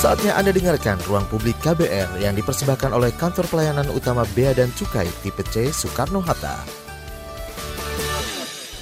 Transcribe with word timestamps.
Saatnya 0.00 0.32
Anda 0.32 0.48
dengarkan 0.48 0.96
Ruang 1.04 1.28
Publik 1.28 1.60
KBR 1.60 2.24
yang 2.24 2.32
dipersembahkan 2.32 2.96
oleh 2.96 3.12
Kantor 3.20 3.44
Pelayanan 3.52 3.84
Utama 3.92 4.24
Bea 4.32 4.56
dan 4.56 4.72
Cukai 4.72 5.04
tipe 5.20 5.44
C 5.44 5.68
Soekarno-Hatta. 5.68 6.88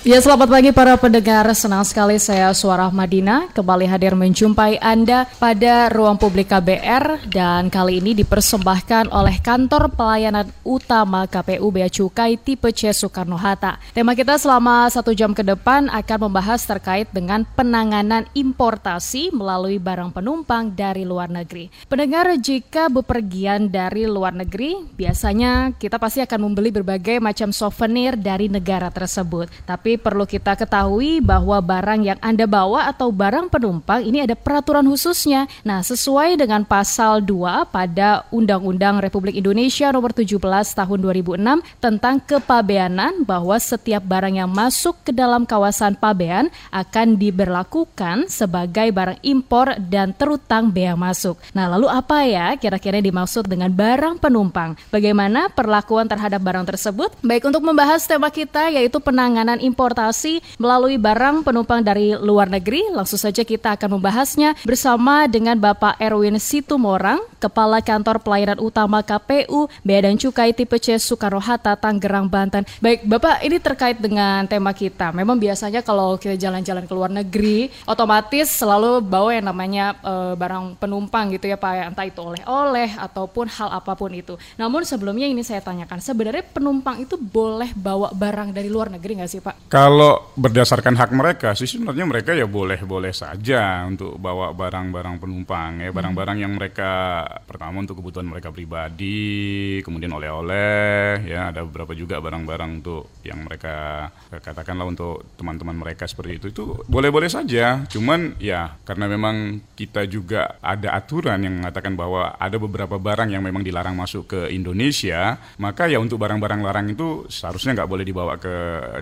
Ya 0.08 0.16
selamat 0.24 0.48
pagi 0.48 0.72
para 0.72 0.96
pendengar, 0.96 1.44
senang 1.52 1.84
sekali 1.84 2.16
saya 2.16 2.48
Suara 2.56 2.88
Madina 2.88 3.44
kembali 3.52 3.84
hadir 3.84 4.16
menjumpai 4.16 4.80
Anda 4.80 5.28
pada 5.36 5.92
ruang 5.92 6.16
publik 6.16 6.48
KBR 6.48 7.28
dan 7.28 7.68
kali 7.68 8.00
ini 8.00 8.16
dipersembahkan 8.16 9.12
oleh 9.12 9.36
Kantor 9.44 9.92
Pelayanan 9.92 10.48
Utama 10.64 11.28
KPU 11.28 11.68
Bea 11.68 11.92
Cukai 11.92 12.40
tipe 12.40 12.72
C 12.72 12.88
Soekarno-Hatta. 12.88 13.76
Tema 13.92 14.16
kita 14.16 14.40
selama 14.40 14.88
satu 14.88 15.12
jam 15.12 15.36
ke 15.36 15.44
depan 15.44 15.92
akan 15.92 16.18
membahas 16.24 16.64
terkait 16.64 17.12
dengan 17.12 17.44
penanganan 17.44 18.24
importasi 18.32 19.28
melalui 19.36 19.76
barang 19.76 20.16
penumpang 20.16 20.72
dari 20.72 21.04
luar 21.04 21.28
negeri. 21.28 21.68
Pendengar 21.84 22.32
jika 22.40 22.88
bepergian 22.88 23.68
dari 23.68 24.08
luar 24.08 24.32
negeri, 24.32 24.88
biasanya 24.88 25.76
kita 25.76 26.00
pasti 26.00 26.24
akan 26.24 26.48
membeli 26.48 26.72
berbagai 26.72 27.20
macam 27.20 27.52
souvenir 27.52 28.16
dari 28.16 28.48
negara 28.48 28.88
tersebut. 28.88 29.52
Tapi 29.68 29.97
perlu 29.98 30.24
kita 30.24 30.54
ketahui 30.54 31.18
bahwa 31.18 31.58
barang 31.58 32.00
yang 32.06 32.18
Anda 32.22 32.46
bawa 32.46 32.86
atau 32.88 33.10
barang 33.10 33.50
penumpang 33.50 34.06
ini 34.06 34.22
ada 34.24 34.38
peraturan 34.38 34.86
khususnya. 34.86 35.50
Nah, 35.66 35.82
sesuai 35.82 36.38
dengan 36.38 36.62
pasal 36.62 37.20
2 37.20 37.68
pada 37.68 38.26
Undang-Undang 38.30 39.02
Republik 39.02 39.34
Indonesia 39.38 39.90
nomor 39.90 40.14
17 40.14 40.38
tahun 40.74 40.98
2006 40.98 41.62
tentang 41.78 42.18
kepabeanan 42.22 43.22
bahwa 43.24 43.54
setiap 43.58 44.04
barang 44.04 44.38
yang 44.38 44.50
masuk 44.50 44.98
ke 45.02 45.10
dalam 45.14 45.48
kawasan 45.48 45.94
pabean 45.94 46.50
akan 46.70 47.14
diberlakukan 47.14 48.28
sebagai 48.28 48.90
barang 48.90 49.18
impor 49.24 49.78
dan 49.88 50.14
terutang 50.14 50.68
bea 50.74 50.98
masuk. 50.98 51.38
Nah, 51.54 51.70
lalu 51.70 51.86
apa 51.86 52.26
ya 52.26 52.58
kira-kira 52.58 52.98
dimaksud 52.98 53.46
dengan 53.46 53.70
barang 53.70 54.20
penumpang? 54.20 54.74
Bagaimana 54.90 55.48
perlakuan 55.48 56.10
terhadap 56.10 56.42
barang 56.42 56.66
tersebut? 56.68 57.14
Baik, 57.22 57.46
untuk 57.46 57.62
membahas 57.62 58.04
tema 58.04 58.28
kita 58.28 58.68
yaitu 58.74 58.98
penanganan 58.98 59.62
impor 59.62 59.77
transportasi 59.78 60.42
melalui 60.58 60.98
barang 60.98 61.46
penumpang 61.46 61.86
dari 61.86 62.10
luar 62.18 62.50
negeri. 62.50 62.82
Langsung 62.90 63.14
saja 63.14 63.46
kita 63.46 63.78
akan 63.78 63.94
membahasnya 63.94 64.58
bersama 64.66 65.30
dengan 65.30 65.54
Bapak 65.54 66.02
Erwin 66.02 66.34
Situmorang, 66.42 67.22
Kepala 67.38 67.78
Kantor 67.78 68.18
Pelayanan 68.18 68.58
Utama 68.58 69.06
KPU 69.06 69.70
Bea 69.86 70.02
dan 70.02 70.18
Cukai 70.18 70.50
tipe 70.50 70.74
C 70.82 70.98
Soekarno-Hatta, 70.98 71.78
Tangerang, 71.78 72.26
Banten. 72.26 72.66
Baik, 72.82 73.06
Bapak, 73.06 73.38
ini 73.46 73.62
terkait 73.62 74.02
dengan 74.02 74.42
tema 74.50 74.74
kita. 74.74 75.14
Memang 75.14 75.38
biasanya 75.38 75.78
kalau 75.86 76.18
kita 76.18 76.34
jalan-jalan 76.34 76.82
ke 76.82 76.92
luar 76.98 77.14
negeri, 77.14 77.70
otomatis 77.86 78.50
selalu 78.50 78.98
bawa 78.98 79.30
yang 79.30 79.46
namanya 79.46 79.94
e, 80.02 80.34
barang 80.34 80.74
penumpang 80.82 81.30
gitu 81.38 81.46
ya 81.46 81.54
Pak, 81.54 81.94
entah 81.94 82.02
itu 82.02 82.18
oleh-oleh 82.18 82.98
ataupun 82.98 83.46
hal 83.46 83.70
apa 83.78 83.94
pun 83.94 84.10
itu. 84.10 84.34
Namun 84.58 84.82
sebelumnya 84.82 85.30
ini 85.30 85.46
saya 85.46 85.62
tanyakan, 85.62 86.02
sebenarnya 86.02 86.42
penumpang 86.50 87.06
itu 87.06 87.14
boleh 87.14 87.70
bawa 87.78 88.10
barang 88.10 88.50
dari 88.50 88.66
luar 88.66 88.90
negeri 88.90 89.22
nggak 89.22 89.30
sih 89.30 89.38
Pak? 89.38 89.67
Kalau 89.68 90.32
berdasarkan 90.32 90.96
hak 90.96 91.12
mereka 91.12 91.52
sih 91.52 91.68
sebenarnya 91.68 92.08
mereka 92.08 92.32
ya 92.32 92.48
boleh-boleh 92.48 93.12
saja 93.12 93.84
untuk 93.84 94.16
bawa 94.16 94.56
barang-barang 94.56 95.20
penumpang 95.20 95.84
ya. 95.84 95.92
Barang-barang 95.92 96.40
yang 96.40 96.56
mereka 96.56 97.20
pertama 97.44 97.84
untuk 97.84 98.00
kebutuhan 98.00 98.24
mereka 98.24 98.48
pribadi, 98.48 99.76
kemudian 99.84 100.08
oleh-oleh 100.16 101.20
ya. 101.28 101.52
Ada 101.52 101.68
beberapa 101.68 101.92
juga 101.92 102.16
barang-barang 102.16 102.80
untuk 102.80 103.12
yang 103.28 103.44
mereka 103.44 104.08
katakanlah 104.32 104.88
untuk 104.88 105.36
teman-teman 105.36 105.76
mereka 105.76 106.08
seperti 106.08 106.40
itu. 106.40 106.46
Itu 106.48 106.64
boleh-boleh 106.88 107.28
saja. 107.28 107.84
Cuman 107.92 108.40
ya 108.40 108.72
karena 108.88 109.04
memang 109.04 109.60
kita 109.76 110.08
juga 110.08 110.56
ada 110.64 110.96
aturan 110.96 111.44
yang 111.44 111.60
mengatakan 111.60 111.92
bahwa 111.92 112.40
ada 112.40 112.56
beberapa 112.56 112.96
barang 112.96 113.28
yang 113.28 113.44
memang 113.44 113.60
dilarang 113.60 113.92
masuk 113.92 114.32
ke 114.32 114.40
Indonesia, 114.48 115.36
maka 115.60 115.92
ya 115.92 116.00
untuk 116.00 116.16
barang-barang 116.16 116.64
larang 116.64 116.88
itu 116.88 117.28
seharusnya 117.28 117.76
nggak 117.76 117.90
boleh 117.92 118.04
dibawa 118.08 118.40
ke 118.40 118.54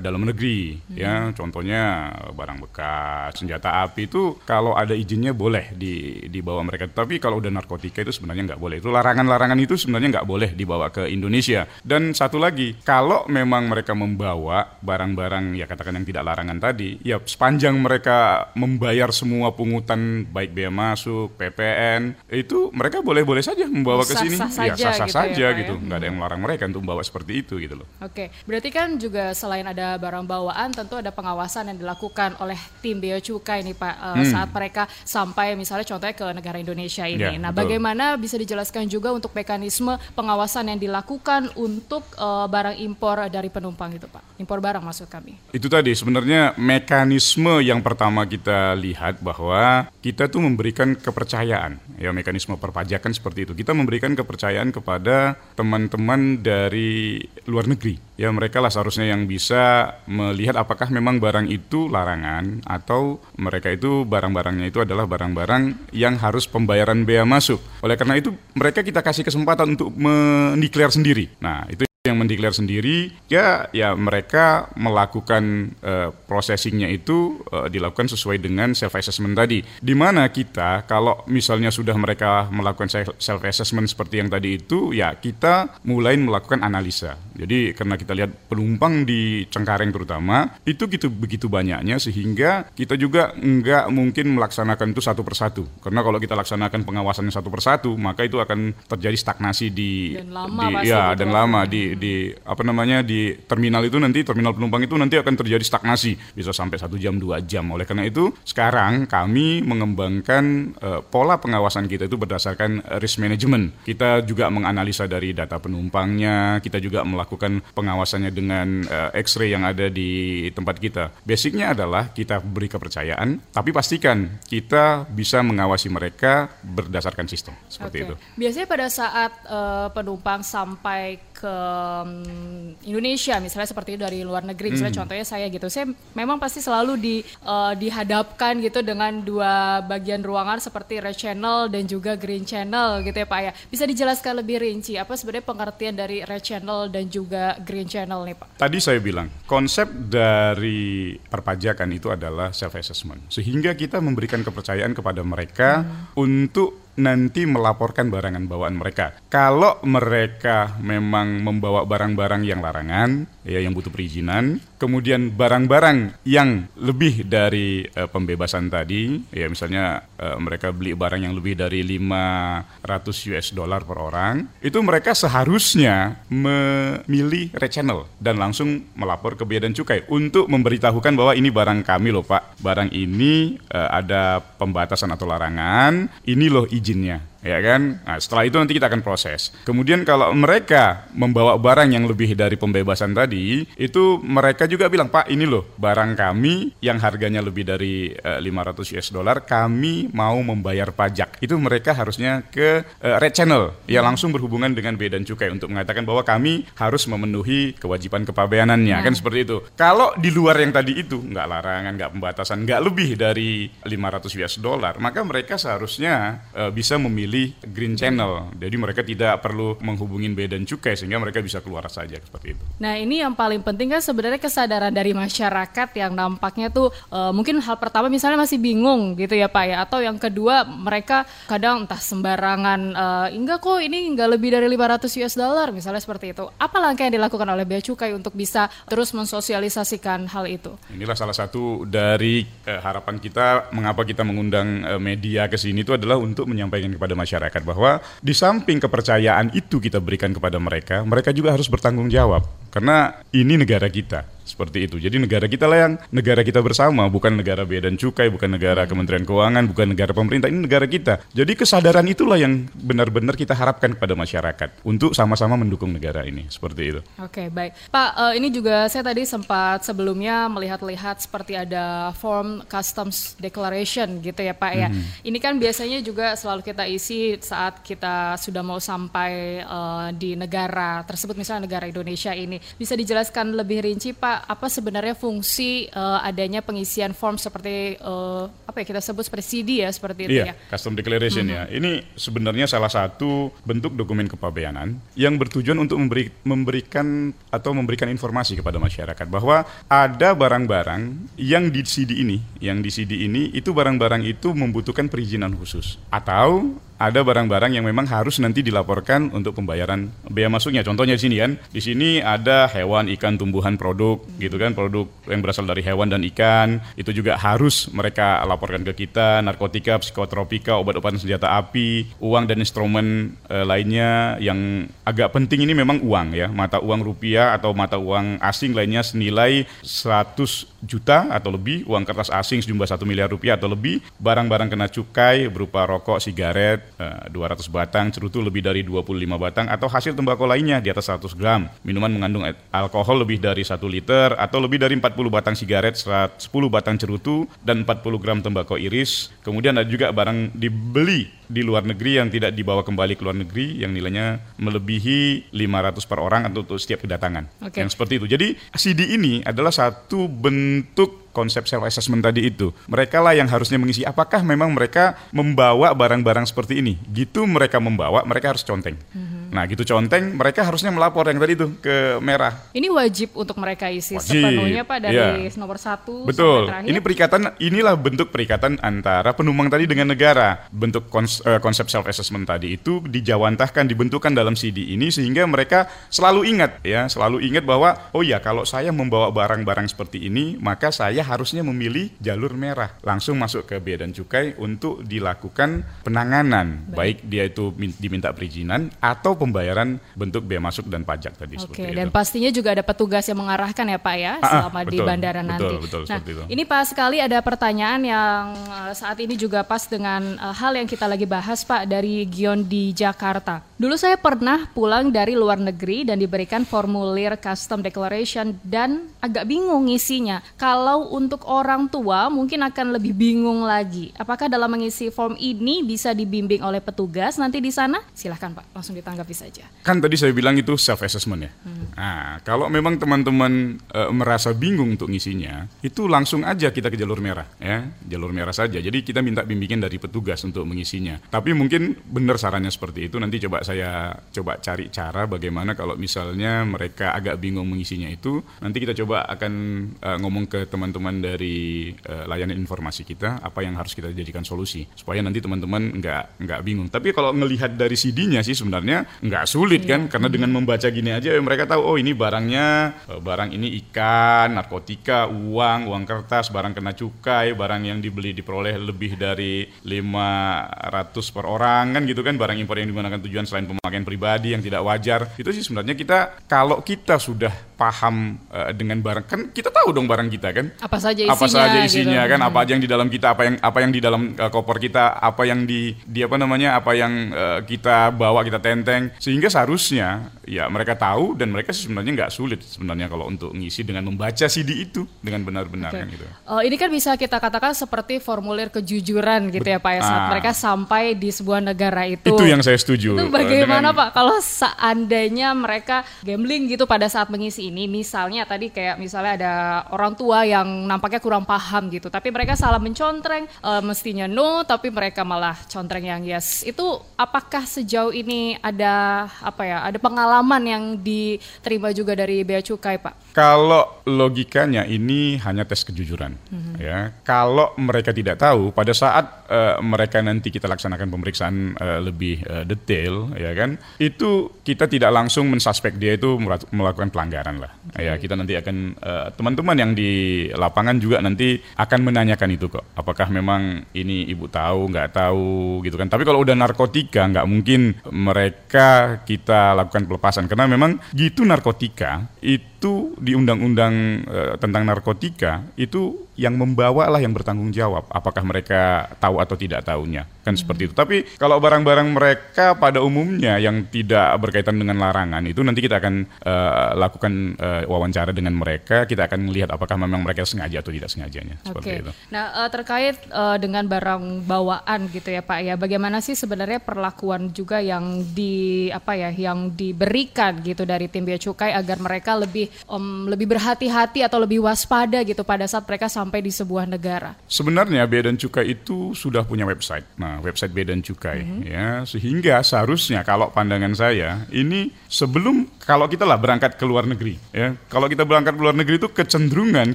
dalam 0.03 0.27
negeri 0.27 0.56
hmm. 0.77 0.97
ya. 0.97 1.15
Contohnya 1.33 2.13
barang 2.33 2.59
bekas 2.69 3.39
senjata 3.39 3.85
api 3.85 4.09
itu 4.09 4.39
kalau 4.45 4.73
ada 4.75 4.93
izinnya 4.93 5.33
boleh 5.37 5.73
di, 5.75 6.25
dibawa 6.29 6.63
mereka. 6.65 6.89
Tapi 6.89 7.19
kalau 7.21 7.41
udah 7.41 7.51
narkotika 7.53 8.03
itu 8.03 8.13
sebenarnya 8.15 8.55
nggak 8.55 8.61
boleh. 8.61 8.77
Itu 8.79 8.89
larangan-larangan 8.93 9.59
itu 9.61 9.75
sebenarnya 9.77 10.21
nggak 10.21 10.29
boleh 10.29 10.51
dibawa 10.55 10.89
ke 10.93 11.09
Indonesia. 11.11 11.67
Dan 11.83 12.17
satu 12.17 12.41
lagi 12.41 12.79
kalau 12.83 13.29
memang 13.29 13.69
mereka 13.69 13.93
membawa 13.93 14.79
barang-barang 14.81 15.59
ya 15.59 15.67
katakan 15.69 16.01
yang 16.01 16.07
tidak 16.07 16.25
larangan 16.27 16.59
tadi 16.59 17.01
ya 17.03 17.21
sepanjang 17.21 17.77
mereka 17.77 18.51
membayar 18.55 19.11
semua 19.13 19.53
pungutan 19.53 20.25
baik 20.29 20.53
bea 20.57 20.71
masuk 20.73 21.35
PPN 21.37 22.17
itu 22.33 22.71
mereka 22.73 23.01
boleh-boleh 23.03 23.43
saja 23.45 23.67
membawa 23.69 24.07
ke 24.07 24.15
sini. 24.15 24.37
Ya 24.37 24.75
sah-sah 24.77 25.05
gitu 25.05 25.11
saja 25.11 25.47
ya, 25.53 25.59
gitu. 25.59 25.75
Ya? 25.77 25.83
nggak 25.83 25.99
ada 25.99 26.07
yang 26.07 26.17
melarang 26.19 26.41
mereka 26.43 26.63
untuk 26.71 26.83
membawa 26.87 27.03
seperti 27.03 27.33
itu 27.45 27.55
gitu 27.59 27.75
loh. 27.83 27.87
Oke. 28.01 28.31
Berarti 28.47 28.69
kan 28.71 28.97
juga 28.97 29.35
selain 29.35 29.67
ada 29.67 29.99
barang 29.99 30.25
bawaan 30.25 30.46
pengelolaan 30.47 30.71
tentu 30.71 30.95
ada 30.95 31.11
pengawasan 31.11 31.75
yang 31.75 31.79
dilakukan 31.83 32.39
oleh 32.39 32.55
tim 32.79 33.03
Bea 33.03 33.19
Cukai 33.19 33.67
nih 33.67 33.75
Pak 33.75 33.95
uh, 33.99 34.15
hmm. 34.15 34.31
saat 34.31 34.49
mereka 34.55 34.87
sampai 35.03 35.59
misalnya 35.59 35.83
contohnya 35.83 36.15
ke 36.15 36.27
negara 36.31 36.63
Indonesia 36.63 37.03
ini. 37.03 37.19
Ya, 37.19 37.35
nah, 37.35 37.51
betul. 37.51 37.67
bagaimana 37.67 38.15
bisa 38.15 38.39
dijelaskan 38.39 38.87
juga 38.87 39.11
untuk 39.11 39.35
mekanisme 39.35 39.99
pengawasan 40.15 40.71
yang 40.71 40.79
dilakukan 40.79 41.51
untuk 41.59 42.07
uh, 42.15 42.47
barang 42.47 42.79
impor 42.79 43.27
dari 43.27 43.51
penumpang 43.51 43.99
itu 43.99 44.07
Pak? 44.07 44.39
Impor 44.39 44.63
barang 44.63 44.87
maksud 44.87 45.11
kami. 45.11 45.35
Itu 45.51 45.67
tadi 45.67 45.91
sebenarnya 45.99 46.55
mekanisme 46.55 47.59
yang 47.59 47.83
pertama 47.83 48.23
kita 48.23 48.79
lihat 48.79 49.19
bahwa 49.19 49.91
kita 49.99 50.31
tuh 50.31 50.47
memberikan 50.47 50.95
kepercayaan 50.95 51.99
ya 51.99 52.15
mekanisme 52.15 52.55
perpajakan 52.55 53.11
seperti 53.11 53.51
itu. 53.51 53.53
Kita 53.59 53.75
memberikan 53.75 54.15
kepercayaan 54.15 54.71
kepada 54.71 55.35
teman-teman 55.59 56.39
dari 56.39 57.19
luar 57.51 57.67
negeri. 57.67 58.06
Ya 58.17 58.33
mereka 58.33 58.65
lah 58.65 58.73
seharusnya 58.73 59.13
yang 59.13 59.29
bisa 59.29 59.93
melihat 60.09 60.47
lihat 60.47 60.63
apakah 60.63 60.87
memang 60.95 61.19
barang 61.19 61.51
itu 61.51 61.91
larangan 61.91 62.63
atau 62.63 63.19
mereka 63.35 63.75
itu 63.75 64.07
barang-barangnya 64.07 64.71
itu 64.71 64.87
adalah 64.87 65.11
barang-barang 65.11 65.91
yang 65.91 66.15
harus 66.23 66.47
pembayaran 66.47 67.03
bea 67.03 67.27
masuk. 67.27 67.59
Oleh 67.83 67.99
karena 67.99 68.15
itu 68.15 68.31
mereka 68.55 68.87
kita 68.87 69.03
kasih 69.03 69.27
kesempatan 69.27 69.75
untuk 69.75 69.91
mendeklar 69.91 70.95
sendiri. 70.95 71.35
Nah, 71.43 71.67
itu 71.67 71.86
yang 72.07 72.19
mendeklar 72.23 72.55
sendiri 72.55 73.11
ya 73.27 73.67
ya 73.75 73.93
mereka 73.99 74.71
melakukan 74.79 75.75
uh, 75.83 76.15
processingnya 76.15 76.87
itu 76.89 77.43
uh, 77.51 77.67
dilakukan 77.67 78.07
sesuai 78.07 78.39
dengan 78.39 78.73
self 78.73 78.95
assessment 78.95 79.35
tadi. 79.35 79.61
Di 79.63 79.95
mana 79.99 80.31
kita 80.31 80.87
kalau 80.87 81.27
misalnya 81.27 81.75
sudah 81.75 81.99
mereka 81.99 82.47
melakukan 82.49 82.89
self 83.19 83.43
assessment 83.43 83.91
seperti 83.91 84.23
yang 84.23 84.31
tadi 84.31 84.57
itu 84.57 84.95
ya 84.95 85.13
kita 85.19 85.83
mulai 85.85 86.15
melakukan 86.17 86.63
analisa. 86.63 87.19
Jadi 87.37 87.77
karena 87.77 88.01
kita 88.01 88.17
lihat 88.17 88.49
penumpang 88.49 89.05
di 89.05 89.45
Cengkareng 89.51 89.93
terutama 89.93 90.57
itu 90.65 90.89
gitu 90.89 91.13
begitu 91.13 91.53
banyaknya 91.53 92.01
sehingga 92.01 92.71
kita 92.73 92.97
juga 92.97 93.37
nggak 93.37 93.93
mungkin 93.93 94.39
melaksanakan 94.39 94.97
itu 94.97 95.03
satu 95.05 95.21
persatu. 95.27 95.69
Karena 95.85 96.01
kalau 96.01 96.17
kita 96.17 96.33
laksanakan 96.39 96.87
pengawasannya 96.87 97.33
satu 97.35 97.49
persatu 97.53 97.91
maka 97.99 98.25
itu 98.25 98.41
akan 98.41 98.73
terjadi 98.89 99.17
stagnasi 99.17 99.67
di 99.73 100.17
dan 100.17 100.31
lama 100.33 100.63
di, 100.81 100.89
ya 100.89 101.13
dan 101.13 101.29
lama 101.33 101.61
di 101.67 101.96
di 101.97 102.31
apa 102.45 102.63
namanya 102.63 103.01
di 103.01 103.33
terminal 103.49 103.83
itu 103.89 103.97
nanti 103.97 104.23
terminal 104.23 104.53
penumpang 104.53 104.85
itu 104.85 104.95
nanti 104.95 105.17
akan 105.17 105.35
terjadi 105.35 105.65
stagnasi. 105.65 106.37
Bisa 106.37 106.53
sampai 106.53 106.77
satu 106.77 107.01
jam 107.01 107.17
dua 107.17 107.41
jam. 107.43 107.67
Oleh 107.73 107.89
karena 107.89 108.05
itu 108.05 108.31
sekarang 108.45 109.09
kami 109.09 109.65
mengembangkan 109.65 110.77
uh, 110.79 111.01
pola 111.03 111.41
pengawasan 111.41 111.89
kita 111.89 112.07
itu 112.07 112.21
berdasarkan 112.21 113.01
risk 113.01 113.19
management. 113.19 113.83
Kita 113.89 114.21
juga 114.23 114.53
menganalisa 114.53 115.09
dari 115.09 115.33
data 115.33 115.57
penumpangnya 115.57 116.61
kita 116.61 116.79
juga 116.79 117.03
melakukan 117.03 117.65
pengawasannya 117.73 118.31
dengan 118.31 118.85
uh, 118.87 119.11
X-ray 119.17 119.57
yang 119.57 119.65
ada 119.65 119.89
di 119.89 120.47
tempat 120.53 120.77
kita. 120.79 121.11
Basicnya 121.25 121.73
adalah 121.73 122.13
kita 122.13 122.39
beri 122.45 122.69
kepercayaan 122.69 123.51
tapi 123.51 123.73
pastikan 123.73 124.39
kita 124.45 125.09
bisa 125.09 125.41
mengawasi 125.41 125.89
mereka 125.89 126.51
berdasarkan 126.61 127.27
sistem. 127.31 127.57
Seperti 127.71 127.97
okay. 128.03 128.07
itu. 128.07 128.15
Biasanya 128.37 128.67
pada 128.69 128.87
saat 128.93 129.33
uh, 129.49 129.89
penumpang 129.95 130.43
sampai 130.43 131.19
ke 131.37 131.57
um, 132.01 132.73
Indonesia 132.89 133.37
misalnya 133.37 133.69
seperti 133.69 133.95
itu 133.95 134.01
dari 134.01 134.25
luar 134.25 134.41
negeri 134.49 134.73
misalnya 134.73 134.97
hmm. 134.97 135.03
contohnya 135.05 135.27
saya 135.29 135.47
gitu 135.53 135.69
saya 135.69 135.93
memang 136.17 136.41
pasti 136.41 136.65
selalu 136.65 136.97
di 136.97 137.17
uh, 137.45 137.77
dihadapkan 137.77 138.57
gitu 138.65 138.81
dengan 138.81 139.21
dua 139.21 139.85
bagian 139.85 140.25
ruangan 140.25 140.57
seperti 140.65 141.05
red 141.05 141.13
channel 141.13 141.69
dan 141.69 141.85
juga 141.85 142.17
green 142.17 142.49
channel 142.49 143.05
gitu 143.05 143.21
ya 143.21 143.29
Pak 143.29 143.41
ya 143.45 143.53
bisa 143.69 143.85
dijelaskan 143.85 144.41
lebih 144.41 144.65
rinci 144.65 144.97
apa 144.97 145.13
sebenarnya 145.13 145.45
pengertian 145.45 145.95
dari 145.95 146.25
red 146.25 146.41
channel 146.41 146.89
dan 146.89 147.05
juga 147.13 147.61
green 147.61 147.85
channel 147.85 148.25
nih 148.25 148.37
Pak 148.41 148.49
tadi 148.57 148.79
saya 148.81 148.99
bilang 149.05 149.29
konsep 149.45 149.93
dari 150.09 151.13
perpajakan 151.21 151.93
itu 151.93 152.09
adalah 152.09 152.57
self 152.57 152.73
assessment 152.81 153.29
sehingga 153.29 153.77
kita 153.77 154.01
memberikan 154.01 154.41
kepercayaan 154.41 154.97
kepada 154.97 155.21
mereka 155.21 155.85
hmm. 155.85 156.17
untuk 156.17 156.86
nanti 156.97 157.45
melaporkan 157.45 158.09
barangan 158.09 158.49
bawaan 158.49 158.77
mereka. 158.77 159.17
Kalau 159.29 159.81
mereka 159.85 160.77
memang 160.81 161.45
membawa 161.45 161.85
barang-barang 161.85 162.43
yang 162.45 162.61
larangan, 162.65 163.29
ya 163.47 163.63
yang 163.63 163.73
butuh 163.77 163.93
perizinan. 163.93 164.59
Kemudian 164.77 165.33
barang-barang 165.33 166.21
yang 166.29 166.69
lebih 166.77 167.25
dari 167.25 167.89
uh, 167.97 168.11
pembebasan 168.11 168.69
tadi, 168.69 169.25
ya 169.33 169.49
misalnya 169.49 170.05
uh, 170.21 170.37
mereka 170.37 170.69
beli 170.69 170.93
barang 170.93 171.23
yang 171.25 171.33
lebih 171.33 171.57
dari 171.57 171.81
500 171.81 172.85
US 173.33 173.49
dollar 173.57 173.81
per 173.89 173.97
orang, 173.97 174.35
itu 174.61 174.77
mereka 174.85 175.17
seharusnya 175.17 176.21
memilih 176.29 177.57
red 177.57 177.73
channel 177.73 178.05
dan 178.21 178.37
langsung 178.37 178.85
melapor 178.93 179.33
ke 179.33 179.49
bea 179.49 179.65
dan 179.65 179.73
cukai 179.73 180.05
untuk 180.13 180.45
memberitahukan 180.53 181.17
bahwa 181.17 181.33
ini 181.33 181.49
barang 181.49 181.81
kami 181.81 182.13
loh 182.13 182.27
Pak, 182.27 182.61
barang 182.61 182.93
ini 182.93 183.57
uh, 183.73 183.89
ada 183.97 184.45
pembatasan 184.45 185.09
atau 185.17 185.25
larangan, 185.25 186.09
ini 186.29 186.53
loh 186.53 186.69
izinnya 186.87 187.19
ya 187.47 187.59
kan? 187.63 188.03
Nah, 188.03 188.19
setelah 188.19 188.45
itu 188.45 188.57
nanti 188.59 188.75
kita 188.75 188.91
akan 188.91 189.03
proses. 189.07 189.55
Kemudian 189.63 190.03
kalau 190.03 190.35
mereka 190.35 191.07
membawa 191.15 191.55
barang 191.55 191.95
yang 191.95 192.05
lebih 192.11 192.35
dari 192.35 192.59
pembebasan 192.59 193.15
tadi, 193.15 193.63
itu 193.79 194.19
mereka 194.21 194.67
juga 194.67 194.91
bilang, 194.91 195.07
"Pak, 195.07 195.31
ini 195.31 195.47
loh 195.47 195.63
barang 195.79 196.19
kami 196.19 196.75
yang 196.83 196.99
harganya 196.99 197.39
lebih 197.39 197.63
dari 197.63 198.11
uh, 198.11 198.43
500 198.43 198.95
US 198.99 199.09
dollar, 199.15 199.47
kami 199.47 200.11
mau 200.11 200.37
membayar 200.43 200.91
pajak." 200.91 201.39
Itu 201.39 201.55
mereka 201.63 201.95
harusnya 201.95 202.43
ke 202.43 202.83
uh, 202.83 203.17
red 203.23 203.33
channel, 203.33 203.73
ya 203.87 204.03
langsung 204.03 204.35
berhubungan 204.35 204.75
dengan 204.75 204.99
bea 204.99 205.15
dan 205.15 205.23
cukai 205.23 205.55
untuk 205.55 205.71
mengatakan 205.71 206.03
bahwa 206.03 206.27
kami 206.27 206.67
harus 206.75 207.07
memenuhi 207.07 207.79
kewajiban 207.79 208.27
kepabeanannya, 208.27 208.99
ya. 208.99 209.05
kan 209.07 209.15
seperti 209.15 209.47
itu. 209.47 209.57
Kalau 209.79 210.11
di 210.19 210.35
luar 210.35 210.59
yang 210.59 210.75
tadi 210.75 210.99
itu 210.99 211.23
nggak 211.23 211.47
larangan, 211.47 211.93
nggak 211.95 212.11
pembatasan, 212.17 212.67
nggak 212.67 212.81
lebih 212.83 213.15
dari 213.15 213.71
500 213.87 214.39
US 214.43 214.55
dollar, 214.59 214.99
maka 214.99 215.21
mereka 215.23 215.55
seharusnya 215.61 216.43
uh, 216.57 216.73
bisa 216.73 216.97
memilih 216.97 217.36
memilih 217.37 217.53
green 217.69 217.95
channel. 217.95 218.49
Jadi 218.57 218.77
mereka 218.81 219.01
tidak 219.05 219.45
perlu 219.45 219.77
menghubungin 219.85 220.33
bea 220.33 220.49
dan 220.49 220.65
cukai 220.65 220.97
sehingga 220.97 221.21
mereka 221.21 221.45
bisa 221.45 221.61
keluar 221.61 221.85
saja 221.93 222.17
seperti 222.17 222.57
itu. 222.57 222.63
Nah, 222.81 222.97
ini 222.97 223.21
yang 223.21 223.37
paling 223.37 223.61
penting 223.61 223.93
kan 223.93 224.01
sebenarnya 224.01 224.41
kesadaran 224.41 224.93
dari 224.93 225.13
masyarakat 225.13 225.89
yang 225.93 226.17
nampaknya 226.17 226.73
tuh 226.73 226.89
uh, 227.13 227.31
mungkin 227.37 227.61
hal 227.61 227.77
pertama 227.77 228.09
misalnya 228.09 228.41
masih 228.41 228.57
bingung 228.57 229.15
gitu 229.21 229.37
ya 229.37 229.53
Pak 229.53 229.65
ya 229.69 229.77
atau 229.85 230.01
yang 230.01 230.17
kedua 230.17 230.65
mereka 230.65 231.29
kadang 231.45 231.85
entah 231.85 232.01
sembarangan 232.01 232.81
uh, 232.97 233.29
enggak 233.29 233.61
kok 233.61 233.79
ini 233.85 234.09
enggak 234.09 234.33
lebih 234.33 234.57
dari 234.57 234.67
500 234.73 235.21
US 235.21 235.35
dollar 235.37 235.69
misalnya 235.77 236.01
seperti 236.01 236.33
itu. 236.33 236.49
Apa 236.57 236.81
langkah 236.81 237.05
yang 237.05 237.21
dilakukan 237.21 237.49
oleh 237.53 237.69
bea 237.69 237.83
cukai 237.85 238.17
untuk 238.17 238.33
bisa 238.33 238.73
terus 238.89 239.13
mensosialisasikan 239.13 240.25
hal 240.33 240.49
itu? 240.49 240.73
Inilah 240.89 241.19
salah 241.19 241.37
satu 241.37 241.85
dari 241.85 242.47
uh, 242.65 242.81
harapan 242.81 243.21
kita 243.21 243.69
mengapa 243.77 244.07
kita 244.07 244.23
mengundang 244.23 244.89
media 245.03 245.51
ke 245.51 245.59
sini 245.59 245.83
itu 245.83 245.93
adalah 245.93 246.17
untuk 246.21 246.47
menyampaikan 246.47 246.95
kepada 246.95 247.16
masyarakat 247.17 247.65
bahwa 247.65 248.05
di 248.21 248.37
samping 248.37 248.77
kepercayaan 248.77 249.57
itu 249.57 249.81
kita 249.81 249.97
berikan 249.99 250.37
kepada 250.37 250.61
mereka, 250.61 251.01
mereka 251.09 251.33
juga 251.33 251.57
harus 251.57 251.67
bertanggung 251.67 252.13
jawab 252.13 252.45
karena 252.69 253.25
ini 253.33 253.57
negara 253.57 253.89
kita 253.89 254.36
seperti 254.47 254.87
itu. 254.87 254.97
Jadi 255.03 255.19
negara 255.19 255.51
kita 255.51 255.67
lah 255.67 255.79
yang 255.85 255.93
negara 256.15 256.47
kita 256.47 256.63
bersama, 256.63 257.11
bukan 257.11 257.43
negara 257.43 257.67
bea 257.67 257.83
dan 257.83 257.99
cukai, 257.99 258.31
bukan 258.31 258.55
negara 258.55 258.87
Kementerian 258.87 259.27
Keuangan, 259.27 259.67
bukan 259.67 259.93
negara 259.93 260.15
pemerintah, 260.15 260.47
ini 260.47 260.63
negara 260.63 260.87
kita. 260.87 261.21
Jadi 261.35 261.53
kesadaran 261.59 262.07
itulah 262.07 262.39
yang 262.39 262.71
benar-benar 262.73 263.35
kita 263.35 263.53
harapkan 263.53 263.93
kepada 263.99 264.15
masyarakat 264.15 264.87
untuk 264.87 265.13
sama-sama 265.13 265.59
mendukung 265.59 265.91
negara 265.91 266.23
ini, 266.23 266.47
seperti 266.47 266.83
itu. 266.95 267.01
Oke, 267.19 267.51
baik. 267.51 267.91
Pak, 267.91 268.11
uh, 268.15 268.33
ini 268.39 268.49
juga 268.55 268.87
saya 268.87 269.03
tadi 269.03 269.27
sempat 269.27 269.83
sebelumnya 269.83 270.47
melihat-lihat 270.47 271.27
seperti 271.27 271.59
ada 271.59 272.15
form 272.15 272.63
customs 272.71 273.35
declaration 273.43 274.23
gitu 274.23 274.41
ya, 274.47 274.55
Pak 274.55 274.73
ya. 274.77 274.89
Mm-hmm. 274.89 275.27
Ini 275.27 275.39
kan 275.43 275.55
biasanya 275.59 275.99
juga 276.05 276.39
selalu 276.39 276.63
kita 276.63 276.85
isi 276.87 277.35
saat 277.43 277.83
kita 277.83 278.37
sudah 278.39 278.63
mau 278.63 278.79
sampai 278.79 279.65
uh, 279.65 280.09
di 280.13 280.37
negara 280.37 281.03
tersebut 281.09 281.35
misalnya 281.35 281.65
negara 281.67 281.89
Indonesia 281.89 282.31
ini. 282.37 282.61
Bisa 282.77 282.93
dijelaskan 282.93 283.57
lebih 283.57 283.83
rinci, 283.83 284.13
Pak, 284.13 284.36
apa 284.45 284.69
sebenarnya 284.69 285.17
fungsi 285.17 285.89
uh, 285.95 286.21
adanya 286.21 286.61
pengisian 286.61 287.17
form 287.17 287.41
seperti 287.41 287.97
uh, 288.05 288.51
apa 288.69 288.83
ya 288.83 288.85
kita 288.93 289.01
sebut 289.01 289.25
seperti 289.25 289.45
CD 289.45 289.71
ya 289.81 289.89
seperti 289.89 290.29
itu 290.29 290.43
iya, 290.43 290.53
ya. 290.53 290.55
custom 290.69 290.93
declaration 290.93 291.49
mm-hmm. 291.49 291.71
ya. 291.71 291.73
Ini 291.73 291.91
sebenarnya 292.13 292.67
salah 292.69 292.93
satu 292.93 293.55
bentuk 293.65 293.97
dokumen 293.97 294.29
kepabeanan 294.29 295.01
yang 295.17 295.41
bertujuan 295.41 295.81
untuk 295.81 295.97
memberi, 295.97 296.29
memberikan 296.45 297.33
atau 297.49 297.71
memberikan 297.73 298.13
informasi 298.13 298.61
kepada 298.61 298.77
masyarakat 298.77 299.27
bahwa 299.27 299.65
ada 299.89 300.29
barang-barang 300.37 301.33
yang 301.41 301.73
di 301.73 301.81
CD 301.87 302.21
ini, 302.21 302.39
yang 302.61 302.85
di 302.85 302.91
CD 302.93 303.25
ini 303.25 303.51
itu 303.57 303.73
barang-barang 303.73 304.23
itu 304.29 304.53
membutuhkan 304.53 305.09
perizinan 305.09 305.57
khusus 305.57 305.97
atau 306.13 306.77
ada 306.97 307.21
barang-barang 307.21 307.77
yang 307.77 307.85
memang 307.85 308.09
harus 308.09 308.41
nanti 308.41 308.65
dilaporkan 308.65 309.29
untuk 309.33 309.57
pembayaran 309.57 310.09
bea 310.33 310.49
masuknya. 310.49 310.81
Contohnya 310.81 311.17
di 311.17 311.23
sini 311.23 311.37
kan, 311.37 311.53
di 311.71 311.81
sini 311.81 312.09
ada 312.25 312.69
hewan, 312.73 313.13
ikan, 313.17 313.37
tumbuhan, 313.37 313.77
produk, 313.77 314.21
gitu 314.41 314.57
kan, 314.57 314.73
produk 314.73 315.05
yang 315.29 315.45
berasal 315.45 315.69
dari 315.69 315.85
hewan 315.85 316.09
dan 316.09 316.25
ikan, 316.33 316.81
itu 316.97 317.13
juga 317.13 317.37
harus 317.37 317.93
mereka 317.93 318.41
laporkan 318.49 318.83
ke 318.83 319.07
kita, 319.07 319.45
narkotika, 319.45 320.01
psikotropika, 320.01 320.81
obat-obatan 320.81 321.21
senjata 321.21 321.61
api, 321.61 322.17
uang 322.21 322.49
dan 322.49 322.59
instrumen 322.61 323.37
e, 323.47 323.57
lainnya 323.65 324.41
yang 324.41 324.89
agak 325.05 325.37
penting 325.37 325.69
ini 325.69 325.77
memang 325.77 326.01
uang 326.01 326.33
ya, 326.33 326.49
mata 326.49 326.81
uang 326.81 327.05
rupiah 327.05 327.53
atau 327.53 327.77
mata 327.77 328.01
uang 328.01 328.41
asing 328.41 328.73
lainnya 328.73 329.05
senilai 329.05 329.69
100 329.85 330.37
juta 330.81 331.29
atau 331.29 331.53
lebih, 331.53 331.85
uang 331.85 332.07
kertas 332.09 332.33
asing 332.33 332.65
sejumlah 332.65 332.89
1 332.89 333.05
miliar 333.05 333.29
rupiah 333.29 333.61
atau 333.61 333.69
lebih, 333.69 334.01
barang-barang 334.17 334.73
kena 334.73 334.89
cukai 334.89 335.51
berupa 335.53 335.85
rokok, 335.85 336.23
sigaret, 336.23 336.87
200 336.97 337.29
eh, 337.29 337.69
batang, 337.69 338.09
cerutu 338.09 338.41
lebih 338.41 338.65
dari 338.65 338.81
25 338.81 339.37
batang, 339.37 339.69
atau 339.69 339.85
hasil 339.85 340.17
tembakau 340.17 340.49
lainnya 340.49 340.81
di 340.81 340.89
atas 340.89 341.13
100 341.13 341.37
gram, 341.37 341.69
minuman 341.85 342.09
mengandung 342.09 342.45
alkohol 342.73 343.21
lebih 343.21 343.37
dari 343.37 343.61
1 343.61 343.77
liter, 343.85 344.33
atau 344.33 344.59
lebih 344.65 344.81
dari 344.81 344.97
40 344.97 345.29
batang 345.29 345.53
sigaret, 345.53 345.93
10 345.93 346.41
batang 346.73 346.97
cerutu, 346.97 347.45
dan 347.61 347.85
40 347.85 348.23
gram 348.23 348.39
tembakau 348.41 348.81
iris. 348.81 349.29
Kemudian 349.45 349.77
ada 349.77 349.85
juga 349.85 350.09
barang 350.09 350.57
dibeli 350.57 351.29
di 351.47 351.63
luar 351.63 351.87
negeri 351.87 352.19
yang 352.19 352.29
tidak 352.29 352.53
dibawa 352.53 352.83
kembali 352.83 353.15
ke 353.19 353.23
luar 353.23 353.37
negeri 353.39 353.83
yang 353.83 353.95
nilainya 353.95 354.43
melebihi 354.59 355.51
500 355.55 356.11
per 356.11 356.19
orang 356.19 356.43
atau 356.47 356.63
untuk 356.63 356.79
setiap 356.79 357.07
kedatangan. 357.07 357.49
Okay. 357.71 357.83
Yang 357.83 357.99
seperti 357.99 358.13
itu. 358.23 358.27
Jadi 358.27 358.49
CD 358.77 359.15
ini 359.15 359.41
adalah 359.47 359.71
satu 359.71 360.27
bentuk 360.27 361.27
konsep 361.37 361.69
self 361.69 361.85
assessment 361.85 362.25
tadi 362.25 362.49
itu. 362.49 362.73
Mereka 362.89 363.21
lah 363.21 363.37
yang 363.37 363.45
harusnya 363.45 363.77
mengisi 363.77 364.01
apakah 364.09 364.41
memang 364.41 364.73
mereka 364.73 365.21
membawa 365.37 365.93
barang-barang 365.93 366.49
seperti 366.49 366.81
ini. 366.81 366.97
Gitu 367.13 367.45
mereka 367.45 367.77
membawa, 367.77 368.25
mereka 368.25 368.57
harus 368.57 368.65
conteng. 368.65 368.97
Mm-hmm. 368.97 369.53
Nah, 369.53 369.69
gitu 369.69 369.85
conteng, 369.85 370.33
mereka 370.33 370.65
harusnya 370.65 370.89
melapor 370.89 371.29
yang 371.29 371.37
tadi 371.37 371.53
itu 371.53 371.77
ke 371.79 372.17
merah. 372.25 372.57
Ini 372.73 372.89
wajib 372.89 373.37
untuk 373.37 373.61
mereka 373.61 373.93
isi 373.93 374.17
wajib. 374.17 374.33
sepenuhnya 374.33 374.83
Pak 374.89 374.99
dari 375.05 375.45
ya. 375.45 375.53
nomor 375.61 375.77
satu 375.77 376.25
Betul. 376.25 376.73
Ini 376.89 376.99
perikatan 377.05 377.53
inilah 377.61 377.95
bentuk 378.01 378.33
perikatan 378.33 378.81
antara 378.81 379.37
penumpang 379.37 379.69
tadi 379.69 379.85
dengan 379.85 380.09
negara. 380.09 380.65
Bentuk 380.73 381.13
kons, 381.13 381.36
uh, 381.43 381.61
konsep 381.61 381.91
self 381.91 382.07
assessment 382.07 382.47
tadi 382.47 382.79
itu 382.79 383.03
dijawantahkan 383.05 383.85
dibentukkan 383.89 384.33
dalam 384.33 384.55
CD 384.55 384.95
ini 384.95 385.11
sehingga 385.11 385.45
mereka 385.45 385.91
selalu 386.09 386.49
ingat 386.55 386.81
ya, 386.87 387.11
selalu 387.11 387.43
ingat 387.45 387.67
bahwa 387.67 388.13
oh 388.15 388.23
ya 388.23 388.39
kalau 388.41 388.63
saya 388.63 388.95
membawa 388.95 389.29
barang-barang 389.35 389.91
seperti 389.91 390.29
ini, 390.31 390.57
maka 390.57 390.95
saya 390.95 391.21
harusnya 391.21 391.67
memilih 391.67 392.15
jalur 392.23 392.55
merah, 392.55 392.95
langsung 393.03 393.37
masuk 393.37 393.69
ke 393.69 393.77
bea 393.83 394.01
dan 394.01 394.15
cukai 394.15 394.57
untuk 394.57 395.03
dilakukan 395.05 395.85
penanganan, 396.07 396.87
baik, 396.89 396.97
baik 396.97 397.19
dia 397.27 397.45
itu 397.51 397.75
diminta 397.99 398.31
perizinan 398.33 398.89
atau 399.03 399.35
pembayaran 399.35 399.99
bentuk 400.15 400.47
bea 400.47 400.63
masuk 400.63 400.89
dan 400.89 401.03
pajak 401.03 401.37
tadi. 401.37 401.59
Oke, 401.61 401.93
dan 401.93 402.09
itu. 402.09 402.15
pastinya 402.15 402.51
juga 402.55 402.73
ada 402.73 402.85
petugas 402.87 403.27
yang 403.27 403.43
mengarahkan 403.43 403.85
ya 403.85 403.99
Pak 403.99 404.17
ya 404.17 404.33
ah, 404.33 404.41
ah 404.41 404.51
selama 404.51 404.81
betul, 404.87 404.93
di 404.93 404.99
bandara 405.03 405.43
betul, 405.43 405.51
nanti. 405.51 405.75
Betul, 405.83 406.03
nah, 406.07 406.21
itu. 406.23 406.43
ini 406.49 406.63
Pak 406.63 406.83
sekali 406.87 407.17
ada 407.19 407.39
pertanyaan 407.43 408.01
yang 408.07 408.43
eh, 408.55 408.93
saat 408.95 409.19
ini 409.19 409.35
juga 409.35 409.67
pas 409.67 409.83
dengan 409.85 410.23
uh, 410.39 410.55
hal 410.55 410.79
yang 410.79 410.89
kita 410.89 411.05
lagi 411.05 411.26
bahas 411.27 411.67
Pak 411.67 411.91
dari 411.91 412.25
Gion 412.31 412.65
di 412.65 412.95
Jakarta. 412.95 413.67
Dulu 413.77 413.93
saya 414.01 414.17
pernah 414.17 414.65
pulang 414.73 415.13
dari 415.13 415.37
luar 415.37 415.61
negeri 415.61 416.09
dan 416.09 416.17
diberikan 416.17 416.65
formulir 416.65 417.37
custom 417.37 417.85
declaration 417.85 418.57
dan 418.65 419.13
agak 419.21 419.45
bingung 419.45 419.85
isinya. 419.93 420.41
Kalau 420.57 421.13
untuk 421.13 421.45
orang 421.45 421.93
tua 421.93 422.33
mungkin 422.33 422.65
akan 422.65 422.97
lebih 422.97 423.13
bingung 423.13 423.69
lagi. 423.69 424.17
Apakah 424.17 424.49
dalam 424.49 424.73
mengisi 424.73 425.13
form 425.13 425.37
ini 425.37 425.85
bisa 425.85 426.17
dibimbing 426.17 426.65
oleh 426.65 426.81
petugas 426.81 427.37
nanti 427.37 427.61
di 427.61 427.69
sana? 427.69 428.01
Silahkan 428.17 428.57
Pak, 428.57 428.73
langsung 428.73 428.97
ditanggapi 428.97 429.35
saja. 429.37 429.69
Kan 429.85 430.01
tadi 430.01 430.17
saya 430.17 430.33
bilang 430.33 430.57
itu 430.57 430.73
self 430.81 431.05
assessment 431.05 431.45
ya. 431.45 431.53
Hmm. 431.69 431.87
Nah, 431.93 432.41
kalau 432.49 432.73
memang 432.73 432.97
teman-teman 432.97 433.77
e, 433.77 434.01
merasa 434.15 434.57
bingung 434.57 434.97
untuk 434.97 435.13
ngisinya, 435.13 435.69
itu 435.85 436.09
langsung 436.09 436.49
aja 436.49 436.73
kita 436.73 436.89
ke 436.89 436.97
jalur 436.97 437.21
merah 437.21 437.45
ya, 437.61 437.93
jalur 438.09 438.33
merah 438.33 438.57
saja. 438.57 438.81
Jadi 438.81 439.05
kita 439.05 439.21
minta 439.21 439.45
bimbingan 439.45 439.85
dari 439.85 440.01
petugas 440.01 440.41
untuk 440.49 440.65
mengisinya. 440.65 441.16
Tapi 441.19 441.57
mungkin 441.57 441.97
benar 442.07 442.37
sarannya 442.37 442.71
seperti 442.71 443.09
itu. 443.11 443.17
Nanti 443.17 443.41
coba 443.43 443.63
saya 443.65 444.15
coba 444.31 444.59
cari 444.61 444.89
cara 444.93 445.25
bagaimana 445.25 445.73
kalau 445.73 445.97
misalnya 445.97 446.63
mereka 446.67 447.17
agak 447.17 447.41
bingung 447.41 447.67
mengisinya 447.67 448.09
itu 448.09 448.41
nanti 448.61 448.79
kita 448.83 448.93
coba 448.93 449.27
akan 449.27 449.53
uh, 450.01 450.19
ngomong 450.21 450.47
ke 450.47 450.69
teman-teman 450.69 451.19
dari 451.21 451.91
uh, 452.07 452.25
layanan 452.29 452.59
informasi 452.61 453.03
kita 453.03 453.41
apa 453.41 453.65
yang 453.65 453.75
harus 453.79 453.97
kita 453.97 454.13
jadikan 454.13 454.45
solusi. 454.45 454.85
Supaya 454.95 455.21
nanti 455.25 455.41
teman-teman 455.41 455.99
nggak 455.99 456.43
nggak 456.43 456.61
bingung. 456.63 456.89
Tapi 456.93 457.11
kalau 457.17 457.33
ngelihat 457.33 457.75
dari 457.75 457.97
CD-nya 457.97 458.45
sih 458.45 458.55
sebenarnya 458.55 459.07
nggak 459.25 459.45
sulit 459.49 459.83
kan? 459.85 460.07
Karena 460.07 460.29
dengan 460.31 460.53
membaca 460.53 460.87
gini 460.89 461.11
aja 461.13 461.33
ya 461.33 461.41
mereka 461.41 461.67
tahu 461.67 461.83
oh 461.83 461.97
ini 461.97 462.13
barangnya 462.17 462.67
eh, 463.09 463.21
barang 463.21 463.51
ini 463.53 463.79
ikan, 463.87 464.57
narkotika, 464.57 465.29
uang, 465.31 465.91
uang 465.91 466.05
kertas, 466.05 466.51
barang 466.51 466.73
kena 466.75 466.93
cukai, 466.97 467.53
barang 467.53 467.83
yang 467.87 467.99
dibeli 468.01 468.33
diperoleh 468.33 468.77
lebih 468.81 469.19
dari 469.19 469.67
500 469.85 471.06
per 471.13 471.45
orang 471.47 471.95
kan 471.95 472.03
gitu 472.05 472.21
kan 472.25 472.35
barang 472.35 472.59
impor 472.59 472.79
yang 472.79 472.91
digunakan 472.91 473.19
tujuan 473.23 473.45
selain 473.45 473.67
pemakaian 473.67 474.05
pribadi 474.05 474.55
yang 474.55 474.63
tidak 474.63 474.83
wajar. 474.83 475.35
Itu 475.37 475.51
sih 475.53 475.63
sebenarnya 475.63 475.95
kita 475.95 476.19
kalau 476.47 476.81
kita 476.81 477.19
sudah 477.21 477.76
paham 477.77 478.41
uh, 478.49 478.73
dengan 478.73 479.05
barang 479.05 479.25
kan 479.29 479.41
kita 479.53 479.69
tahu 479.69 479.93
dong 479.93 480.09
barang 480.09 480.33
kita 480.33 480.49
kan 480.57 480.67
apa 480.81 480.97
saja 480.97 481.21
isinya, 481.29 481.37
apa 481.37 481.47
saja 481.47 481.79
isinya 481.85 482.23
gitu. 482.25 482.33
kan 482.33 482.41
apa 482.41 482.59
aja 482.65 482.71
yang 482.73 482.83
di 482.83 482.91
dalam 482.91 483.09
kita 483.13 483.27
apa 483.37 483.43
yang 483.45 483.55
apa 483.61 483.79
yang 483.85 483.93
di 483.93 484.01
dalam 484.01 484.23
uh, 484.33 484.49
koper 484.49 484.81
kita 484.81 485.21
apa 485.21 485.43
yang 485.45 485.69
di 485.69 485.93
di 486.09 486.25
apa 486.25 486.41
namanya 486.41 486.81
apa 486.81 486.97
yang 486.97 487.13
uh, 487.37 487.61
kita 487.69 488.17
bawa 488.17 488.41
kita 488.49 488.65
tenteng 488.65 489.13
sehingga 489.21 489.53
seharusnya 489.53 490.33
ya 490.49 490.65
mereka 490.73 490.97
tahu 490.97 491.37
dan 491.37 491.53
mereka 491.53 491.77
sebenarnya 491.77 492.25
nggak 492.25 492.33
sulit 492.33 492.65
sebenarnya 492.65 493.13
kalau 493.13 493.29
untuk 493.29 493.53
ngisi 493.53 493.85
dengan 493.85 494.09
membaca 494.09 494.49
CD 494.49 494.89
itu 494.89 495.05
dengan 495.21 495.45
benar-benar 495.45 495.93
okay. 495.93 496.01
kan 496.01 496.07
gitu. 496.09 496.25
Uh, 496.49 496.63
ini 496.65 496.81
kan 496.81 496.89
bisa 496.89 497.13
kita 497.21 497.37
katakan 497.37 497.77
seperti 497.77 498.25
formulir 498.25 498.73
kejujuran 498.73 499.53
gitu 499.53 499.69
ya 499.69 499.77
Pak 499.77 499.93
ya 499.93 500.01
saat 500.01 500.23
ah. 500.25 500.29
mereka 500.33 500.51
sampai 500.57 501.13
di 501.13 501.29
sebuah 501.29 501.61
negara 501.61 502.09
itu. 502.09 502.33
Itu 502.33 502.49
yang 502.49 502.65
saya 502.65 502.81
setuju. 502.81 503.21
Itu 503.21 503.29
bagaimana 503.29 503.93
dengan... 503.93 504.01
Pak 504.01 504.09
kalau 504.17 504.37
seandainya 504.41 505.53
mereka 505.53 506.09
gambling 506.25 506.73
gitu 506.73 506.89
pada 506.89 507.11
saat 507.13 507.29
mengisi 507.29 507.66
ini 507.73 507.91
misalnya 507.91 508.45
tadi 508.47 508.71
kayak 508.71 509.01
misalnya 509.01 509.33
ada 509.39 509.55
orang 509.91 510.13
tua 510.15 510.45
yang 510.47 510.67
nampaknya 510.87 511.19
kurang 511.19 511.45
paham 511.49 511.89
gitu 511.91 512.07
tapi 512.13 512.31
mereka 512.31 512.55
salah 512.55 512.79
mencontreng 512.79 513.49
uh, 513.65 513.83
mestinya 513.83 514.29
no 514.31 514.63
tapi 514.63 514.91
mereka 514.91 515.23
malah 515.23 515.57
contreng 515.67 516.07
yang 516.07 516.23
yes. 516.27 516.67
Itu 516.67 517.03
apakah 517.15 517.65
sejauh 517.65 518.11
ini 518.13 518.59
ada 518.61 519.27
apa 519.41 519.63
ya 519.63 519.79
ada 519.87 519.99
pengalaman 520.01 520.63
yang 520.67 520.85
diterima 520.99 521.95
juga 521.95 522.19
dari 522.19 522.43
bea 522.43 522.61
cukai 522.63 522.99
Pak? 522.99 523.37
Kalau 523.37 524.03
logikanya 524.09 524.87
ini 524.87 525.39
hanya 525.43 525.63
tes 525.63 525.87
kejujuran. 525.87 526.35
Mm-hmm. 526.51 526.66
Ya 526.79 527.11
kalau 527.27 527.75
mereka 527.83 528.15
tidak 528.15 528.39
tahu 528.39 528.71
pada 528.71 528.95
saat 528.95 529.49
uh, 529.51 529.83
mereka 529.83 530.23
nanti 530.23 530.55
kita 530.55 530.71
laksanakan 530.71 531.11
pemeriksaan 531.11 531.75
uh, 531.75 531.99
lebih 531.99 532.47
uh, 532.47 532.63
detail 532.63 533.35
ya 533.35 533.51
kan 533.57 533.75
itu 533.99 534.63
kita 534.63 534.87
tidak 534.87 535.11
langsung 535.11 535.51
mensuspek 535.51 535.99
dia 535.99 536.15
itu 536.15 536.39
melakukan 536.75 537.11
pelanggaran 537.11 537.63
lah. 537.63 537.73
Ya, 537.97 538.19
kita 538.19 538.35
nanti 538.35 538.59
akan 538.59 538.99
teman 539.37 539.57
teman-teman 539.57 539.81
yang 539.81 539.93
di 539.97 540.13
lapangan 540.53 541.01
juga 541.01 541.25
nanti 541.25 541.57
akan 541.57 542.13
menanyakan 542.13 542.51
itu 542.53 542.69
kok. 542.69 542.93
Apakah 542.93 543.33
memang 543.33 543.89
ini 543.97 544.29
ibu 544.29 544.53
tahu, 544.53 544.93
nggak 544.93 545.17
tahu 545.17 545.81
gitu 545.81 545.97
kan. 545.97 546.13
Tapi 546.13 546.29
kalau 546.29 546.45
udah 546.45 546.53
narkotika 546.53 547.25
nggak 547.25 547.49
mungkin 547.49 547.97
mereka 548.13 549.23
kita 549.25 549.73
lakukan 549.73 550.05
pelepasan 550.05 550.45
karena 550.45 550.69
memang 550.69 551.01
gitu 551.17 551.49
narkotika 551.49 552.29
itu 552.45 553.17
di 553.17 553.33
undang-undang 553.33 554.29
uh, 554.29 554.55
tentang 554.61 554.85
narkotika 554.85 555.65
itu 555.81 556.26
yang 556.37 556.55
membawa 556.55 557.09
lah 557.09 557.21
yang 557.21 557.33
bertanggung 557.33 557.73
jawab 557.73 558.05
apakah 558.13 558.45
mereka 558.45 559.09
tahu 559.21 559.41
atau 559.41 559.57
tidak 559.57 559.85
tahunya 559.85 560.29
kan 560.45 560.55
hmm. 560.55 560.61
seperti 560.61 560.83
itu 560.89 560.95
tapi 560.95 561.25
kalau 561.41 561.59
barang-barang 561.59 562.09
mereka 562.13 562.77
pada 562.77 563.03
umumnya 563.03 563.57
yang 563.57 563.89
tidak 563.89 564.37
berkaitan 564.39 564.77
dengan 564.77 565.01
larangan 565.01 565.43
itu 565.49 565.61
nanti 565.65 565.81
kita 565.83 565.99
akan 565.99 566.15
uh, 566.45 566.93
lakukan 566.95 567.57
uh, 567.59 567.83
wawancara 567.89 568.31
dengan 568.31 568.55
mereka 568.55 569.09
kita 569.09 569.27
akan 569.27 569.49
melihat 569.49 569.73
apakah 569.73 569.97
memang 569.97 570.23
mereka 570.23 570.45
sengaja 570.47 570.85
atau 570.85 570.93
tidak 570.93 571.11
sengajanya 571.11 571.57
okay. 571.61 571.67
seperti 571.67 571.91
itu. 572.05 572.13
Nah 572.31 572.45
uh, 572.63 572.69
terkait 572.71 573.17
uh, 573.33 573.57
dengan 573.57 573.89
barang 573.89 574.45
bawaan 574.45 575.09
gitu 575.11 575.33
ya 575.33 575.43
Pak 575.43 575.59
ya 575.65 575.75
bagaimana 575.75 576.21
sih 576.21 576.37
sebenarnya 576.37 576.79
perlakuan 576.79 577.51
juga 577.51 577.81
yang 577.81 578.23
di 578.37 578.87
apa 578.93 579.17
ya 579.17 579.31
yang 579.33 579.73
diberikan 579.73 580.61
gitu 580.61 580.85
dari 580.85 581.09
tim 581.09 581.25
bea 581.25 581.41
cukai 581.41 581.73
agar 581.73 581.99
mereka 581.99 582.37
lebih 582.37 582.69
um, 582.87 583.27
lebih 583.27 583.51
berhati-hati 583.57 584.23
atau 584.23 584.39
lebih 584.43 584.63
waspada 584.63 585.25
gitu 585.25 585.43
pada 585.43 585.65
saat 585.65 585.87
mereka 585.89 586.07
sampai 586.07 586.26
di 586.31 586.53
sebuah 586.53 586.89
negara? 586.89 587.37
Sebenarnya 587.47 588.07
Bea 588.07 588.27
dan 588.27 588.37
Cukai 588.41 588.73
itu 588.75 589.13
sudah 589.13 589.47
punya 589.47 589.63
website. 589.63 590.05
Nah, 590.19 590.43
website 590.43 590.73
Bea 590.75 590.87
dan 590.89 591.01
Cukai 591.03 591.43
mm-hmm. 591.43 591.61
ya, 591.67 591.89
sehingga 592.09 592.63
seharusnya 592.63 593.23
kalau 593.23 593.51
pandangan 593.51 593.95
saya 593.95 594.45
ini 594.51 594.91
sebelum 595.07 595.67
kalau 595.83 596.11
kita 596.11 596.27
lah 596.27 596.39
berangkat 596.39 596.75
ke 596.75 596.85
luar 596.87 597.07
negeri 597.07 597.39
ya. 597.55 597.75
Kalau 597.87 598.11
kita 598.11 598.27
berangkat 598.27 598.59
ke 598.59 598.63
luar 598.63 598.77
negeri 598.77 598.99
itu 598.99 599.09
kecenderungan 599.11 599.95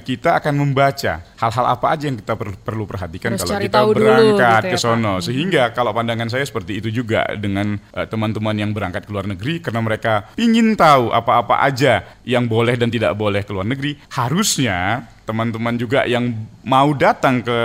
kita 0.00 0.40
akan 0.40 0.54
membaca 0.56 1.20
hal-hal 1.36 1.66
apa 1.68 1.86
aja 1.92 2.04
yang 2.08 2.18
kita 2.20 2.34
per- 2.38 2.58
perlu 2.60 2.84
perhatikan 2.88 3.36
Terus 3.36 3.44
kalau 3.44 3.60
kita 3.60 3.80
berangkat 3.90 4.62
gitu 4.62 4.68
ya, 4.68 4.72
ke 4.72 4.78
sono. 4.78 5.18
Mm-hmm. 5.18 5.26
Sehingga 5.26 5.62
kalau 5.76 5.92
pandangan 5.92 6.28
saya 6.32 6.44
seperti 6.46 6.80
itu 6.80 6.88
juga 6.88 7.26
dengan 7.36 7.76
uh, 7.92 8.06
teman-teman 8.08 8.56
yang 8.56 8.70
berangkat 8.72 9.04
ke 9.04 9.10
luar 9.12 9.28
negeri 9.28 9.60
karena 9.60 9.80
mereka 9.84 10.32
ingin 10.40 10.74
tahu 10.74 11.12
apa-apa 11.12 11.60
aja 11.64 12.04
yang 12.24 12.48
boleh 12.48 12.74
dan 12.78 12.88
tidak 12.88 13.12
boleh 13.16 13.42
ke 13.44 13.52
luar 13.52 13.66
negeri, 13.68 13.98
harusnya 14.12 15.06
teman-teman 15.22 15.74
juga 15.78 16.02
yang 16.04 16.34
mau 16.66 16.90
datang 16.94 17.42
ke 17.42 17.58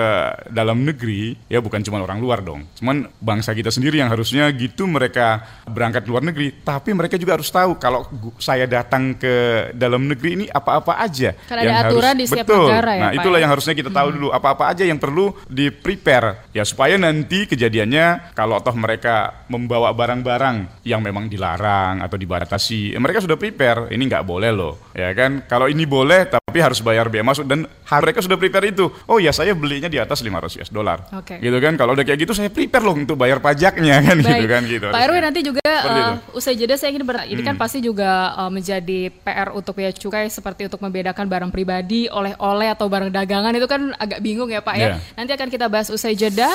dalam 0.50 0.86
negeri 0.86 1.34
ya 1.50 1.62
bukan 1.62 1.82
cuma 1.82 2.02
orang 2.02 2.22
luar 2.22 2.46
dong. 2.46 2.66
Cuman 2.78 3.10
bangsa 3.18 3.58
kita 3.58 3.74
sendiri 3.74 3.98
yang 3.98 4.14
harusnya 4.14 4.50
gitu 4.54 4.86
mereka 4.86 5.42
berangkat 5.66 6.06
luar 6.06 6.22
negeri. 6.22 6.54
Tapi 6.62 6.94
mereka 6.94 7.18
juga 7.18 7.38
harus 7.38 7.50
tahu 7.50 7.82
kalau 7.82 8.06
saya 8.38 8.70
datang 8.70 9.18
ke 9.18 9.68
dalam 9.74 10.06
negeri 10.06 10.30
ini 10.38 10.46
apa-apa 10.48 11.02
aja 11.02 11.34
Karena 11.50 11.62
yang 11.66 11.78
ada 11.82 11.90
aturan 11.90 12.14
harus, 12.14 12.22
di 12.22 12.26
setiap 12.30 12.48
betul. 12.48 12.68
negara 12.70 12.92
ya, 12.94 13.02
nah 13.02 13.12
itulah 13.14 13.40
ya? 13.40 13.44
yang 13.46 13.52
harusnya 13.52 13.74
kita 13.74 13.90
tahu 13.90 14.08
hmm. 14.10 14.16
dulu. 14.18 14.28
Apa-apa 14.38 14.64
aja 14.70 14.84
yang 14.86 15.00
perlu 15.02 15.34
di 15.50 15.74
prepare 15.74 16.52
ya 16.54 16.62
supaya 16.62 17.00
nanti 17.00 17.50
kejadiannya 17.50 18.38
kalau 18.38 18.62
toh 18.62 18.76
mereka 18.78 19.46
membawa 19.50 19.90
barang-barang 19.96 20.86
yang 20.86 21.02
memang 21.02 21.26
dilarang 21.32 22.04
atau 22.06 22.18
dibatasi 22.20 22.94
ya 22.94 23.00
mereka 23.02 23.24
sudah 23.24 23.40
prepare. 23.40 23.90
Ini 23.90 24.04
nggak 24.04 24.26
boleh 24.28 24.52
loh 24.54 24.94
ya 24.94 25.10
kan? 25.18 25.48
Kalau 25.50 25.66
ini 25.72 25.88
boleh 25.88 26.30
tapi 26.30 26.60
harus 26.60 26.84
bayar 26.84 27.08
biaya. 27.08 27.26
Masuk 27.26 27.47
dan 27.48 27.66
mereka 28.04 28.20
sudah 28.20 28.38
prepare 28.38 28.70
itu. 28.70 28.92
Oh 29.08 29.18
ya 29.18 29.32
saya 29.32 29.56
belinya 29.56 29.88
di 29.88 29.98
atas 29.98 30.20
500 30.22 30.60
US 30.60 30.70
dollar. 30.70 31.08
Okay. 31.24 31.40
Gitu 31.40 31.58
kan. 31.58 31.74
Kalau 31.80 31.96
udah 31.96 32.04
kayak 32.04 32.20
gitu 32.28 32.34
saya 32.36 32.52
prepare 32.52 32.84
loh 32.84 32.94
untuk 32.94 33.16
bayar 33.16 33.40
pajaknya 33.40 34.04
kan 34.04 34.16
gitu 34.22 34.28
Baik. 34.28 34.42
gitu 34.44 34.48
kan 34.52 34.62
gitu. 34.68 34.88
Pak 34.92 35.02
Erwin 35.08 35.24
nanti 35.24 35.42
juga 35.42 35.64
uh, 35.64 36.14
usai 36.36 36.60
jeda 36.60 36.76
saya 36.76 36.94
ingin 36.94 37.08
ber 37.08 37.26
ini 37.26 37.42
kan 37.42 37.56
hmm. 37.56 37.64
pasti 37.64 37.80
juga 37.80 38.36
uh, 38.36 38.52
menjadi 38.52 39.10
PR 39.10 39.56
untuk 39.56 39.74
bea 39.80 39.90
cukai 39.96 40.28
seperti 40.28 40.68
untuk 40.68 40.84
membedakan 40.84 41.26
barang 41.26 41.52
pribadi, 41.54 42.12
oleh-oleh 42.12 42.70
atau 42.74 42.92
barang 42.92 43.10
dagangan 43.10 43.54
itu 43.56 43.68
kan 43.70 43.96
agak 43.98 44.20
bingung 44.20 44.52
ya 44.52 44.62
Pak 44.62 44.76
yeah. 44.76 44.84
ya. 44.84 44.98
Iya. 45.00 45.16
Nanti 45.16 45.32
akan 45.34 45.50
kita 45.50 45.66
bahas 45.72 45.88
usai 45.90 46.14
jeda. 46.14 46.50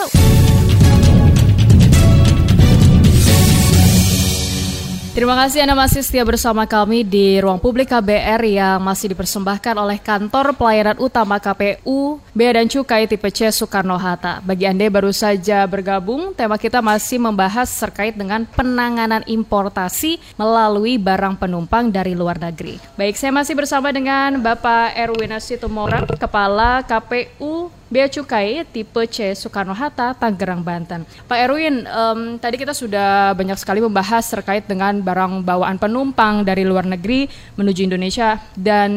Terima 5.12 5.36
kasih 5.36 5.68
Anda 5.68 5.76
masih 5.76 6.00
setia 6.00 6.24
bersama 6.24 6.64
kami 6.64 7.04
di 7.04 7.36
Ruang 7.36 7.60
Publik 7.60 7.92
KBR 7.92 8.40
yang 8.48 8.80
masih 8.80 9.12
dipersembahkan 9.12 9.76
oleh 9.76 10.00
Kantor 10.00 10.56
Pelayanan 10.56 10.96
Utama 10.96 11.36
KPU 11.36 12.16
Bea 12.32 12.56
dan 12.56 12.64
Cukai 12.64 13.04
tipe 13.04 13.28
C 13.28 13.44
Soekarno-Hatta. 13.52 14.40
Bagi 14.40 14.64
Anda 14.64 14.88
yang 14.88 14.96
baru 14.96 15.12
saja 15.12 15.68
bergabung, 15.68 16.32
tema 16.32 16.56
kita 16.56 16.80
masih 16.80 17.20
membahas 17.20 17.68
terkait 17.68 18.16
dengan 18.16 18.48
penanganan 18.56 19.20
importasi 19.28 20.16
melalui 20.40 20.96
barang 20.96 21.36
penumpang 21.36 21.92
dari 21.92 22.16
luar 22.16 22.40
negeri. 22.40 22.80
Baik, 22.96 23.20
saya 23.20 23.36
masih 23.36 23.52
bersama 23.52 23.92
dengan 23.92 24.40
Bapak 24.40 24.96
Erwin 24.96 25.36
Asitumorang, 25.36 26.08
Kepala 26.08 26.80
KPU 26.88 27.68
Bea 27.92 28.08
Cukai 28.08 28.64
tipe 28.72 29.04
C 29.04 29.36
Soekarno-Hatta, 29.36 30.16
Tangerang, 30.16 30.64
Banten. 30.64 31.04
Pak 31.28 31.38
Erwin, 31.44 31.84
um, 31.84 32.40
tadi 32.40 32.56
kita 32.56 32.72
sudah 32.72 33.36
banyak 33.36 33.60
sekali 33.60 33.84
membahas 33.84 34.24
terkait 34.32 34.64
dengan 34.64 34.96
barang 34.96 35.44
bawaan 35.44 35.76
penumpang 35.76 36.40
dari 36.40 36.64
luar 36.64 36.88
negeri 36.88 37.28
menuju 37.60 37.84
Indonesia 37.84 38.40
dan 38.56 38.90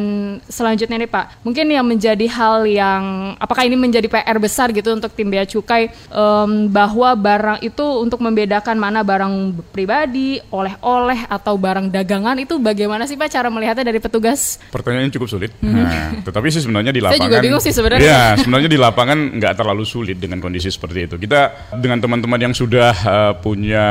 selanjutnya 0.48 0.96
nih 0.96 1.12
Pak, 1.12 1.44
mungkin 1.44 1.68
yang 1.68 1.84
menjadi 1.84 2.24
hal 2.32 2.64
yang 2.64 3.36
apakah 3.36 3.68
ini 3.68 3.76
menjadi 3.76 4.08
PR 4.08 4.40
besar 4.40 4.72
gitu 4.72 4.96
untuk 4.96 5.12
tim 5.12 5.28
Bea 5.28 5.44
Cukai 5.44 5.92
um, 6.16 6.72
bahwa 6.72 7.12
barang 7.20 7.60
itu 7.68 7.84
untuk 8.00 8.24
membedakan 8.24 8.80
mana 8.80 9.04
barang 9.04 9.60
pribadi, 9.76 10.40
oleh-oleh 10.48 11.28
atau 11.28 11.60
barang 11.60 11.92
dagangan 11.92 12.40
itu 12.40 12.56
bagaimana 12.64 13.04
sih 13.04 13.20
Pak 13.20 13.28
cara 13.28 13.52
melihatnya 13.52 13.92
dari 13.92 14.00
petugas? 14.00 14.56
Pertanyaannya 14.72 15.12
cukup 15.12 15.28
sulit. 15.28 15.52
Hmm. 15.60 15.84
Nah, 15.84 16.24
tetapi 16.24 16.48
sih 16.48 16.64
sebenarnya 16.64 16.96
di 16.96 17.04
lapangan. 17.04 17.20
Saya 17.20 17.28
juga 17.28 17.44
bingung 17.44 17.60
sih 17.60 17.76
sebenarnya. 17.76 18.08
Ya, 18.08 18.24
sebenarnya 18.40 18.72
di 18.72 18.80
lapangan 18.92 19.42
nggak 19.42 19.54
terlalu 19.58 19.84
sulit 19.88 20.18
dengan 20.22 20.38
kondisi 20.38 20.70
seperti 20.70 21.10
itu. 21.10 21.16
Kita 21.18 21.74
dengan 21.82 21.98
teman-teman 21.98 22.38
yang 22.38 22.54
sudah 22.54 22.94
uh, 22.94 23.34
punya 23.40 23.86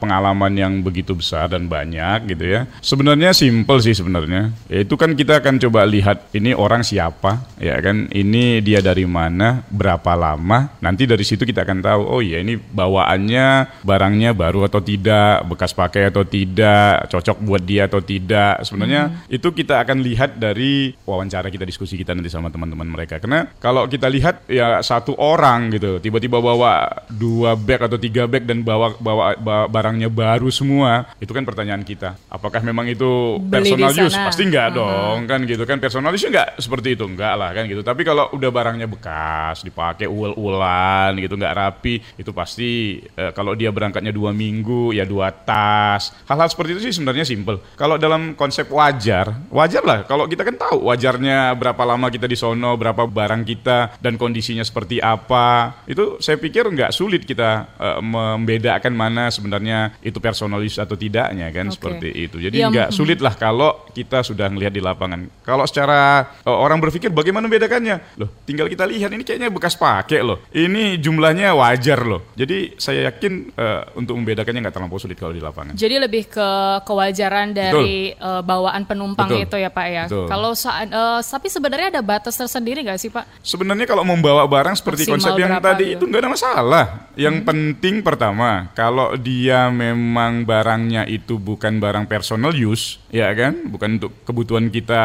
pengalaman 0.00 0.52
yang 0.56 0.72
begitu 0.82 1.14
besar 1.14 1.52
dan 1.52 1.70
banyak 1.70 2.34
gitu 2.34 2.44
ya. 2.44 2.60
Sebenarnya 2.82 3.30
simple 3.30 3.78
sih 3.78 3.94
sebenarnya. 3.94 4.50
Itu 4.66 4.98
kan 4.98 5.14
kita 5.14 5.44
akan 5.44 5.60
coba 5.68 5.86
lihat 5.86 6.32
ini 6.34 6.56
orang 6.56 6.82
siapa, 6.82 7.44
ya 7.60 7.78
kan? 7.78 8.10
Ini 8.10 8.64
dia 8.64 8.80
dari 8.80 9.04
mana, 9.04 9.62
berapa 9.70 10.16
lama. 10.16 10.74
Nanti 10.80 11.04
dari 11.04 11.22
situ 11.22 11.44
kita 11.46 11.62
akan 11.62 11.78
tahu, 11.84 12.02
oh 12.02 12.20
iya 12.24 12.40
ini 12.40 12.56
bawaannya 12.56 13.78
barangnya 13.84 14.32
baru 14.32 14.66
atau 14.66 14.80
tidak, 14.80 15.44
bekas 15.44 15.76
pakai 15.76 16.08
atau 16.08 16.24
tidak, 16.24 17.12
cocok 17.12 17.36
buat 17.44 17.62
dia 17.62 17.86
atau 17.86 18.00
tidak. 18.00 18.64
Sebenarnya 18.64 19.02
hmm. 19.12 19.36
itu 19.36 19.48
kita 19.52 19.84
akan 19.84 20.00
lihat 20.00 20.40
dari 20.40 20.96
wawancara 21.04 21.52
kita 21.52 21.68
diskusi 21.68 22.00
kita 22.00 22.16
nanti 22.16 22.32
sama 22.32 22.48
teman-teman 22.48 22.88
mereka. 22.88 23.20
Karena 23.20 23.44
kalau 23.60 23.84
kita 23.84 24.08
lihat 24.08 24.23
lihat 24.24 24.40
ya 24.48 24.80
satu 24.80 25.12
orang 25.20 25.68
gitu. 25.76 26.00
Tiba-tiba 26.00 26.40
bawa 26.40 27.04
dua 27.12 27.52
bag 27.52 27.84
atau 27.84 28.00
tiga 28.00 28.24
bag 28.24 28.48
dan 28.48 28.64
bawa 28.64 28.96
bawa, 28.96 29.36
bawa 29.36 29.68
barangnya 29.68 30.08
baru 30.08 30.48
semua. 30.48 31.12
Itu 31.20 31.36
kan 31.36 31.44
pertanyaan 31.44 31.84
kita. 31.84 32.16
Apakah 32.32 32.64
memang 32.64 32.88
itu 32.88 33.36
Beli 33.36 33.76
personal 33.76 33.92
use? 34.08 34.16
Pasti 34.16 34.42
enggak 34.48 34.62
Uh-huh. 34.64 34.80
dong 34.80 35.28
kan 35.28 35.44
gitu 35.44 35.68
kan. 35.68 35.76
Personal 35.76 36.16
use 36.16 36.24
enggak 36.24 36.56
seperti 36.56 36.96
itu 36.96 37.04
enggak 37.04 37.36
lah 37.36 37.52
kan 37.52 37.68
gitu. 37.68 37.84
Tapi 37.84 38.00
kalau 38.00 38.32
udah 38.32 38.48
barangnya 38.48 38.88
bekas 38.88 39.60
dipakai 39.60 40.08
uel-ulan 40.08 41.12
gitu 41.20 41.36
nggak 41.36 41.52
rapi 41.52 42.00
itu 42.16 42.32
pasti 42.32 42.96
eh, 43.04 43.30
kalau 43.36 43.52
dia 43.52 43.68
berangkatnya 43.68 44.08
dua 44.08 44.32
minggu 44.32 44.96
ya 44.96 45.04
dua 45.04 45.28
tas. 45.28 46.16
Hal-hal 46.24 46.48
seperti 46.48 46.80
itu 46.80 46.80
sih 46.88 46.96
sebenarnya 46.96 47.28
simple. 47.28 47.60
Kalau 47.76 48.00
dalam 48.00 48.32
konsep 48.32 48.72
wajar 48.72 49.36
wajar 49.52 49.84
lah. 49.84 50.08
Kalau 50.08 50.24
kita 50.24 50.48
kan 50.48 50.56
tahu 50.56 50.88
wajarnya 50.88 51.52
berapa 51.60 51.82
lama 51.84 52.08
kita 52.08 52.24
di 52.24 52.40
sono 52.40 52.72
berapa 52.80 53.04
barang 53.04 53.42
kita 53.44 54.00
dan 54.04 54.20
kondisinya 54.20 54.60
seperti 54.60 55.00
apa 55.00 55.80
itu 55.88 56.20
saya 56.20 56.36
pikir 56.36 56.68
nggak 56.68 56.92
sulit 56.92 57.24
kita 57.24 57.72
eh, 57.80 58.00
membedakan 58.04 58.92
mana 58.92 59.32
sebenarnya 59.32 59.96
itu 60.04 60.20
personalis 60.20 60.76
atau 60.76 60.92
tidaknya 60.92 61.48
kan 61.48 61.72
Oke. 61.72 61.80
seperti 61.80 62.08
itu 62.12 62.36
jadi 62.36 62.52
Ya, 62.54 62.68
nggak 62.68 62.90
sulit 62.92 63.18
lah 63.24 63.32
kalau 63.32 63.88
kita 63.96 64.20
sudah 64.20 64.52
melihat 64.52 64.76
di 64.76 64.84
lapangan 64.84 65.24
kalau 65.40 65.64
secara 65.64 66.36
eh, 66.44 66.52
orang 66.52 66.76
berpikir 66.84 67.08
bagaimana 67.08 67.48
membedakannya 67.48 68.20
loh 68.20 68.28
tinggal 68.44 68.68
kita 68.68 68.84
lihat 68.84 69.08
ini 69.08 69.24
kayaknya 69.24 69.48
bekas 69.48 69.80
pakai 69.80 70.20
loh 70.20 70.44
ini 70.52 71.00
jumlahnya 71.00 71.56
wajar 71.56 72.04
loh 72.04 72.36
jadi 72.36 72.76
saya 72.76 73.08
yakin 73.08 73.32
eh, 73.56 73.80
untuk 73.96 74.20
membedakannya 74.20 74.68
nggak 74.68 74.74
terlalu 74.76 75.00
sulit 75.00 75.16
kalau 75.16 75.32
di 75.32 75.40
lapangan 75.40 75.72
Jadi 75.78 75.96
lebih 75.96 76.28
ke 76.28 76.48
kewajaran 76.82 77.54
dari 77.54 78.12
eh, 78.12 78.42
bawaan 78.42 78.84
penumpang 78.84 79.30
Betul. 79.30 79.44
itu 79.46 79.56
ya 79.62 79.70
Pak 79.70 79.86
ya. 79.88 80.04
Betul. 80.10 80.26
Kalau 80.28 80.52
saat 80.52 80.90
eh, 80.90 81.20
tapi 81.24 81.48
sebenarnya 81.48 81.88
ada 81.98 82.02
batas 82.02 82.34
tersendiri 82.34 82.82
nggak 82.82 82.98
sih 83.00 83.08
Pak? 83.08 83.24
Sebenarnya 83.40 83.86
kalau 83.94 84.02
membawa 84.02 84.42
barang 84.50 84.74
seperti 84.74 85.06
Maksimal 85.06 85.14
konsep 85.14 85.32
yang 85.38 85.54
tadi 85.62 85.94
gitu? 85.94 86.02
itu 86.02 86.04
nggak 86.10 86.22
ada 86.26 86.30
masalah. 86.34 86.86
Yang 87.14 87.36
penting 87.46 88.02
pertama, 88.02 88.74
kalau 88.74 89.14
dia 89.14 89.70
memang 89.70 90.42
barangnya 90.42 91.06
itu 91.06 91.38
bukan 91.38 91.78
barang 91.78 92.10
personal 92.10 92.50
use, 92.50 92.98
ya 93.14 93.30
kan, 93.38 93.70
bukan 93.70 94.02
untuk 94.02 94.10
kebutuhan 94.26 94.66
kita 94.66 95.02